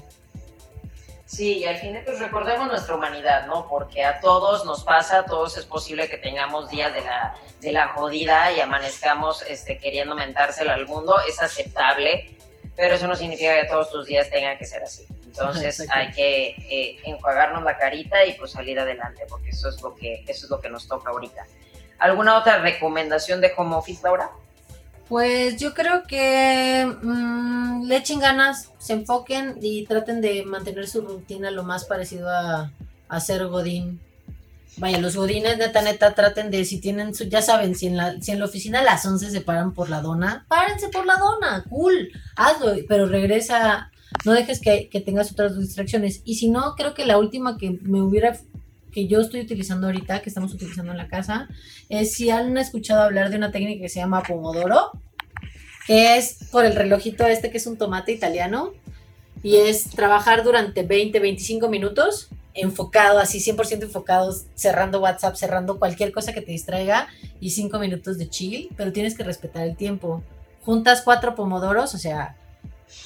Sí, 1.25 1.61
y 1.61 1.65
al 1.65 1.79
final 1.79 2.03
pues 2.05 2.19
recordemos 2.19 2.69
nuestra 2.69 2.95
humanidad, 2.95 3.47
¿no? 3.47 3.67
Porque 3.71 4.05
a 4.05 4.21
todos 4.21 4.67
nos 4.67 4.85
pasa, 4.85 5.21
a 5.21 5.25
todos 5.25 5.57
es 5.57 5.65
posible 5.65 6.11
que 6.11 6.19
tengamos 6.19 6.69
días 6.69 6.93
de 6.93 7.01
la, 7.01 7.35
de 7.63 7.73
la 7.73 7.89
jodida 7.89 8.53
y 8.53 8.61
amanezcamos 8.61 9.41
este, 9.49 9.79
queriendo 9.79 10.15
mentárselo 10.15 10.73
al 10.73 10.87
mundo, 10.87 11.17
es 11.27 11.41
aceptable, 11.41 12.37
pero 12.77 12.97
eso 12.97 13.07
no 13.07 13.17
significa 13.17 13.59
que 13.59 13.67
todos 13.67 13.91
tus 13.91 14.05
días 14.05 14.29
tengan 14.29 14.59
que 14.59 14.67
ser 14.67 14.83
así. 14.83 15.07
Entonces 15.25 15.87
hay 15.89 16.13
que 16.13 16.49
eh, 16.49 17.01
enjuagarnos 17.05 17.63
la 17.63 17.79
carita 17.79 18.27
y 18.27 18.35
pues 18.35 18.53
salir 18.53 18.79
adelante, 18.79 19.25
porque 19.27 19.49
eso 19.49 19.71
es 19.71 19.81
lo 19.81 19.95
que, 19.95 20.23
eso 20.29 20.45
es 20.45 20.51
lo 20.51 20.61
que 20.61 20.69
nos 20.69 20.87
toca 20.87 21.13
ahorita. 21.13 21.47
¿Alguna 21.99 22.37
otra 22.37 22.59
recomendación 22.59 23.41
de 23.41 23.55
home 23.57 23.75
office, 23.75 24.03
Laura? 24.03 24.31
Pues 25.09 25.59
yo 25.59 25.75
creo 25.75 26.05
que 26.05 26.87
mm, 27.03 27.85
le 27.85 27.97
echen 27.97 28.21
ganas, 28.21 28.71
se 28.79 28.95
enfoquen 28.95 29.59
y 29.61 29.85
traten 29.87 30.21
de 30.21 30.45
mantener 30.45 30.89
su 30.89 31.03
rutina 31.03 31.51
lo 31.51 31.65
más 31.65 31.85
parecido 31.85 32.31
a, 32.31 32.73
a 33.09 33.21
ser 33.21 33.47
Godín. 33.47 34.01
Vaya, 34.79 34.99
los 34.99 35.17
godines, 35.17 35.59
neta, 35.59 35.83
neta, 35.83 36.15
traten 36.15 36.51
de, 36.51 36.65
si 36.65 36.81
tienen 36.81 37.15
su, 37.15 37.25
ya 37.25 37.43
saben, 37.43 37.75
si 37.75 37.89
en 37.89 37.97
la, 37.99 38.19
si 38.23 38.31
en 38.31 38.39
la 38.39 38.47
oficina 38.47 38.81
a 38.81 38.85
las 38.85 39.05
11 39.05 39.31
se 39.31 39.41
paran 39.43 39.75
por 39.75 39.91
la 39.91 40.01
dona, 40.01 40.47
párense 40.49 40.89
por 40.89 41.05
la 41.05 41.17
dona, 41.17 41.65
cool, 41.69 42.11
hazlo, 42.37 42.73
pero 42.89 43.07
regresa, 43.07 43.91
no 44.25 44.33
dejes 44.33 44.61
que, 44.61 44.89
que 44.89 45.01
tengas 45.01 45.31
otras 45.31 45.59
distracciones. 45.59 46.23
Y 46.25 46.37
si 46.37 46.49
no, 46.49 46.75
creo 46.75 46.95
que 46.95 47.05
la 47.05 47.19
última 47.19 47.59
que 47.59 47.79
me 47.83 48.01
hubiera 48.01 48.39
que 48.93 49.07
yo 49.07 49.21
estoy 49.21 49.41
utilizando 49.41 49.87
ahorita, 49.87 50.23
que 50.23 50.29
estamos 50.29 50.53
utilizando 50.53 50.93
en 50.93 50.99
la 50.99 51.09
casa, 51.09 51.49
es 51.89 52.15
si 52.15 52.31
han 52.31 52.57
escuchado 52.59 53.03
hablar 53.03 53.31
de 53.31 53.37
una 53.37 53.51
técnica 53.51 53.83
que 53.83 53.89
se 53.89 54.01
llama 54.01 54.23
Pomodoro, 54.23 54.93
que 55.87 56.17
es 56.17 56.39
por 56.51 56.65
el 56.65 56.77
relojito 56.77 57.27
este 57.27 57.51
que 57.51 57.57
es 57.57 57.67
un 57.67 57.79
tomate 57.79 58.13
italiano, 58.13 58.73
y 59.43 59.57
es 59.57 59.91
trabajar 59.91 60.45
durante 60.45 60.85
20, 60.85 61.19
25 61.19 61.69
minutos 61.69 62.29
enfocado, 62.55 63.19
así 63.19 63.39
100% 63.39 63.83
enfocado, 63.83 64.35
cerrando 64.55 65.01
WhatsApp, 65.01 65.37
cerrando 65.37 65.79
cualquier 65.79 66.13
cosa 66.13 66.33
que 66.33 66.43
te 66.43 66.53
distraiga 66.53 67.09
y 67.41 67.51
cinco 67.51 67.79
minutos 67.79 68.19
de 68.19 68.29
chill, 68.29 68.69
pero 68.77 68.93
tienes 68.93 69.17
que 69.17 69.25
respetar 69.25 69.67
el 69.67 69.77
tiempo. 69.77 70.23
Juntas 70.63 71.03
cuatro 71.03 71.35
pomodoros, 71.35 71.95
o 71.95 71.99
sea, 71.99 72.37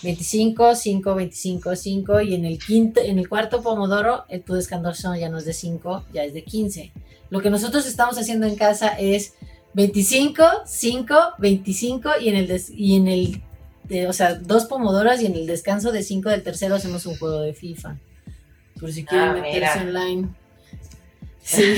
25, 0.03 0.75
5, 0.75 1.15
25, 1.15 1.77
5 1.77 2.21
y 2.21 2.35
en 2.35 2.45
el 2.45 2.59
quinto, 2.59 3.01
en 3.01 3.19
el 3.19 3.29
cuarto 3.29 3.63
pomodoro 3.63 4.25
el, 4.29 4.43
tu 4.43 4.55
descanso 4.55 5.15
ya 5.15 5.29
no 5.29 5.39
es 5.39 5.45
de 5.45 5.53
5, 5.53 6.07
ya 6.13 6.25
es 6.25 6.35
de 6.35 6.45
15. 6.45 6.93
Lo 7.31 7.41
que 7.41 7.51
nosotros 7.51 7.87
estamos 7.87 8.19
haciendo 8.19 8.47
en 8.47 8.57
casa 8.57 8.89
es 8.99 9.35
25, 9.75 10.43
5, 10.65 11.15
25 11.39 12.11
y 12.21 12.29
en 12.29 12.37
el 12.37 12.63
y 12.75 12.97
en 12.97 13.09
el 13.09 13.43
o 14.09 14.13
sea, 14.13 14.35
dos 14.35 14.65
pomodoras 14.65 15.23
y 15.23 15.27
en 15.27 15.35
el 15.35 15.47
descanso 15.47 15.93
de 15.93 16.03
5 16.03 16.31
del 16.31 16.43
tercero 16.43 16.75
hacemos 16.75 17.07
un 17.07 17.17
juego 17.17 17.41
de 17.41 17.55
FIFA. 17.55 17.97
Por 18.81 18.93
si 18.93 19.05
quieren 19.05 19.29
ah, 19.29 19.33
meterse 19.35 19.81
online. 19.81 20.29
Sí. 21.47 21.77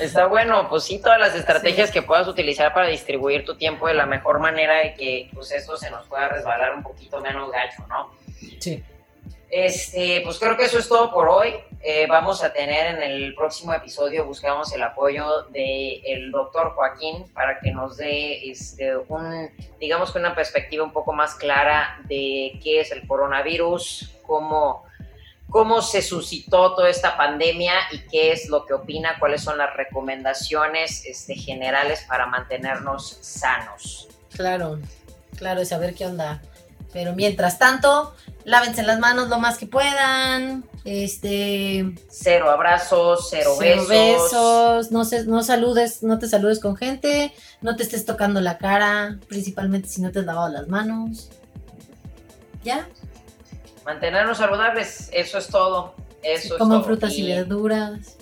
Está 0.00 0.26
bueno, 0.26 0.68
pues 0.68 0.84
sí, 0.84 1.00
todas 1.00 1.18
las 1.18 1.34
estrategias 1.34 1.90
que 1.90 2.02
puedas 2.02 2.26
utilizar 2.28 2.72
para 2.72 2.86
distribuir 2.86 3.44
tu 3.44 3.56
tiempo 3.56 3.88
de 3.88 3.94
la 3.94 4.06
mejor 4.06 4.38
manera 4.38 4.84
y 4.86 4.94
que 4.94 5.30
pues 5.34 5.50
esto 5.52 5.76
se 5.76 5.90
nos 5.90 6.06
pueda 6.06 6.28
resbalar 6.28 6.74
un 6.74 6.82
poquito 6.82 7.20
menos 7.20 7.50
gacho, 7.50 7.86
¿no? 7.88 8.10
Sí. 8.58 8.82
Este, 9.50 10.20
pues 10.24 10.38
creo 10.38 10.56
que 10.56 10.64
eso 10.64 10.78
es 10.78 10.88
todo 10.88 11.10
por 11.10 11.28
hoy. 11.28 11.54
Eh, 11.80 12.06
vamos 12.06 12.42
a 12.42 12.52
tener 12.52 12.96
en 12.96 13.02
el 13.02 13.34
próximo 13.34 13.72
episodio, 13.72 14.26
buscamos 14.26 14.72
el 14.72 14.82
apoyo 14.82 15.42
del 15.44 16.02
el 16.04 16.30
doctor 16.30 16.72
Joaquín 16.74 17.24
para 17.32 17.60
que 17.60 17.70
nos 17.70 17.96
dé 17.96 18.50
este, 18.50 18.96
un, 18.96 19.50
digamos 19.78 20.12
que 20.12 20.18
una 20.18 20.34
perspectiva 20.34 20.84
un 20.84 20.92
poco 20.92 21.12
más 21.12 21.34
clara 21.36 22.00
de 22.04 22.58
qué 22.62 22.80
es 22.80 22.90
el 22.92 23.06
coronavirus, 23.06 24.16
cómo 24.26 24.87
cómo 25.50 25.82
se 25.82 26.02
suscitó 26.02 26.74
toda 26.74 26.90
esta 26.90 27.16
pandemia 27.16 27.74
y 27.92 28.00
qué 28.00 28.32
es 28.32 28.48
lo 28.48 28.66
que 28.66 28.74
opina, 28.74 29.18
cuáles 29.18 29.42
son 29.42 29.58
las 29.58 29.74
recomendaciones 29.74 31.04
este, 31.06 31.34
generales 31.34 32.04
para 32.06 32.26
mantenernos 32.26 33.18
sanos. 33.20 34.08
Claro, 34.34 34.78
claro, 35.36 35.64
saber 35.64 35.94
qué 35.94 36.06
onda. 36.06 36.42
Pero 36.92 37.14
mientras 37.14 37.58
tanto, 37.58 38.14
lávense 38.44 38.82
las 38.82 38.98
manos 38.98 39.28
lo 39.28 39.38
más 39.38 39.58
que 39.58 39.66
puedan. 39.66 40.64
Este. 40.84 41.84
Cero 42.08 42.50
abrazos, 42.50 43.28
cero, 43.30 43.56
besos. 43.58 44.90
No, 44.90 45.04
se, 45.04 45.24
no 45.24 45.42
saludes, 45.42 46.02
no 46.02 46.18
te 46.18 46.28
saludes 46.28 46.60
con 46.60 46.76
gente. 46.76 47.32
No 47.60 47.76
te 47.76 47.82
estés 47.82 48.06
tocando 48.06 48.40
la 48.40 48.56
cara, 48.56 49.18
principalmente 49.28 49.88
si 49.88 50.00
no 50.00 50.10
te 50.10 50.20
has 50.20 50.24
lavado 50.24 50.48
las 50.48 50.68
manos. 50.68 51.28
¿Ya? 52.64 52.88
Mantenernos 53.88 54.36
saludables, 54.36 55.08
eso 55.14 55.38
es 55.38 55.48
todo. 55.48 55.94
Eso 56.22 56.58
Como 56.58 56.82
frutas 56.82 57.14
y, 57.14 57.26
verduras. 57.26 58.18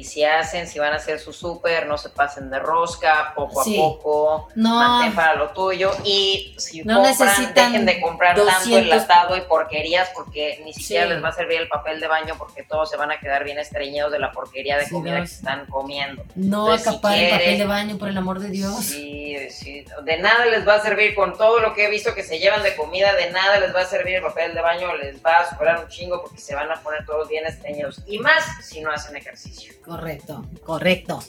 Y 0.00 0.04
si 0.04 0.24
hacen, 0.24 0.66
si 0.66 0.78
van 0.78 0.94
a 0.94 0.96
hacer 0.96 1.18
su 1.18 1.30
súper, 1.30 1.86
no 1.86 1.98
se 1.98 2.08
pasen 2.08 2.48
de 2.48 2.58
rosca, 2.58 3.34
poco 3.36 3.60
a 3.60 3.64
poco, 3.64 4.48
no. 4.54 4.76
mantén 4.76 5.14
para 5.14 5.34
lo 5.34 5.50
tuyo. 5.50 5.92
Y 6.04 6.54
si 6.56 6.82
no 6.84 7.02
compran, 7.02 7.54
dejen 7.54 7.84
de 7.84 8.00
comprar 8.00 8.34
tanto 8.34 8.78
enlatado 8.78 9.36
y 9.36 9.42
porquerías, 9.42 10.08
porque 10.14 10.62
ni 10.64 10.72
siquiera 10.72 11.04
les 11.04 11.22
va 11.22 11.28
a 11.28 11.32
servir 11.32 11.60
el 11.60 11.68
papel 11.68 12.00
de 12.00 12.06
baño, 12.06 12.34
porque 12.38 12.62
todos 12.62 12.88
se 12.88 12.96
van 12.96 13.10
a 13.10 13.20
quedar 13.20 13.44
bien 13.44 13.58
estreñidos 13.58 14.10
de 14.10 14.18
la 14.18 14.32
porquería 14.32 14.78
de 14.78 14.88
comida 14.88 15.18
que 15.18 15.24
están 15.24 15.66
comiendo. 15.66 16.24
No 16.34 16.72
acapar 16.72 17.18
el 17.18 17.30
papel 17.32 17.58
de 17.58 17.66
baño, 17.66 17.98
por 17.98 18.08
el 18.08 18.16
amor 18.16 18.38
de 18.38 18.48
Dios. 18.48 18.82
Sí, 18.82 19.36
sí, 19.50 19.84
de 20.02 20.16
nada 20.16 20.46
les 20.46 20.66
va 20.66 20.76
a 20.76 20.80
servir 20.80 21.14
con 21.14 21.36
todo 21.36 21.60
lo 21.60 21.74
que 21.74 21.84
he 21.84 21.90
visto 21.90 22.14
que 22.14 22.22
se 22.22 22.38
llevan 22.38 22.62
de 22.62 22.74
comida, 22.74 23.14
de 23.16 23.30
nada 23.32 23.60
les 23.60 23.74
va 23.74 23.82
a 23.82 23.84
servir 23.84 24.14
el 24.14 24.22
papel 24.22 24.54
de 24.54 24.62
baño, 24.62 24.96
les 24.96 25.22
va 25.22 25.40
a 25.40 25.50
superar 25.50 25.80
un 25.84 25.88
chingo 25.88 26.22
porque 26.22 26.38
se 26.38 26.54
van 26.54 26.72
a 26.72 26.80
poner 26.80 27.04
todos 27.04 27.28
bien 27.28 27.44
estreñidos. 27.44 28.02
Y 28.06 28.18
más 28.18 28.44
si 28.64 28.80
no 28.80 28.90
hacen 28.90 29.14
ejercicio. 29.14 29.74
Correcto, 29.90 30.44
correcto. 30.62 31.20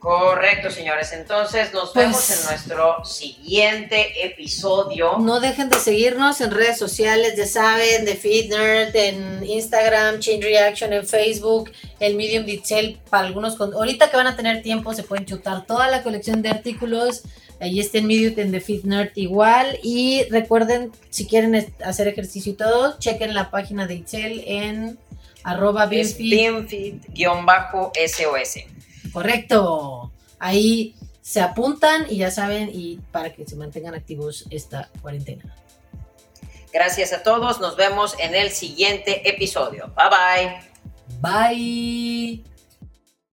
Correcto, 0.00 0.72
señores. 0.72 1.12
Entonces 1.12 1.72
nos 1.72 1.92
pues 1.92 2.06
vemos 2.06 2.30
en 2.32 2.46
nuestro 2.46 3.04
siguiente 3.04 4.26
episodio. 4.26 5.18
No 5.20 5.38
dejen 5.38 5.68
de 5.68 5.78
seguirnos 5.78 6.40
en 6.40 6.50
redes 6.50 6.78
sociales, 6.78 7.36
ya 7.36 7.46
saben, 7.46 8.04
de 8.04 8.16
FitNerd, 8.16 8.96
en 8.96 9.44
Instagram, 9.44 10.18
Chain 10.18 10.42
Reaction, 10.42 10.92
en 10.92 11.06
Facebook, 11.06 11.70
el 12.00 12.16
Medium 12.16 12.44
Detail 12.44 12.98
para 13.08 13.28
algunos. 13.28 13.60
Ahorita 13.60 14.10
que 14.10 14.16
van 14.16 14.26
a 14.26 14.34
tener 14.34 14.62
tiempo, 14.62 14.92
se 14.94 15.04
pueden 15.04 15.24
chutar 15.24 15.64
toda 15.64 15.86
la 15.86 16.02
colección 16.02 16.42
de 16.42 16.48
artículos. 16.48 17.22
Ahí 17.60 17.78
está 17.78 17.98
en 17.98 18.08
Medium, 18.08 18.34
en 18.36 18.50
The 18.50 18.60
Fit 18.60 18.82
Nerd 18.82 19.12
igual. 19.14 19.78
Y 19.84 20.24
recuerden, 20.24 20.90
si 21.10 21.28
quieren 21.28 21.72
hacer 21.84 22.08
ejercicio 22.08 22.50
y 22.50 22.56
todo, 22.56 22.98
chequen 22.98 23.32
la 23.34 23.52
página 23.52 23.86
de 23.86 23.94
Itzel 23.94 24.42
en 24.48 24.98
arroba 25.44 25.86
BeamFit-SOS. 25.86 28.64
Correcto. 29.12 30.12
Ahí 30.38 30.94
se 31.20 31.40
apuntan 31.40 32.06
y 32.08 32.18
ya 32.18 32.30
saben, 32.30 32.70
y 32.72 33.00
para 33.10 33.32
que 33.32 33.44
se 33.46 33.56
mantengan 33.56 33.94
activos 33.94 34.46
esta 34.50 34.88
cuarentena. 35.00 35.56
Gracias 36.72 37.12
a 37.12 37.22
todos, 37.22 37.60
nos 37.60 37.76
vemos 37.76 38.16
en 38.18 38.34
el 38.34 38.50
siguiente 38.50 39.28
episodio. 39.28 39.92
Bye 39.94 40.08
bye. 41.20 41.20
Bye. 41.20 42.51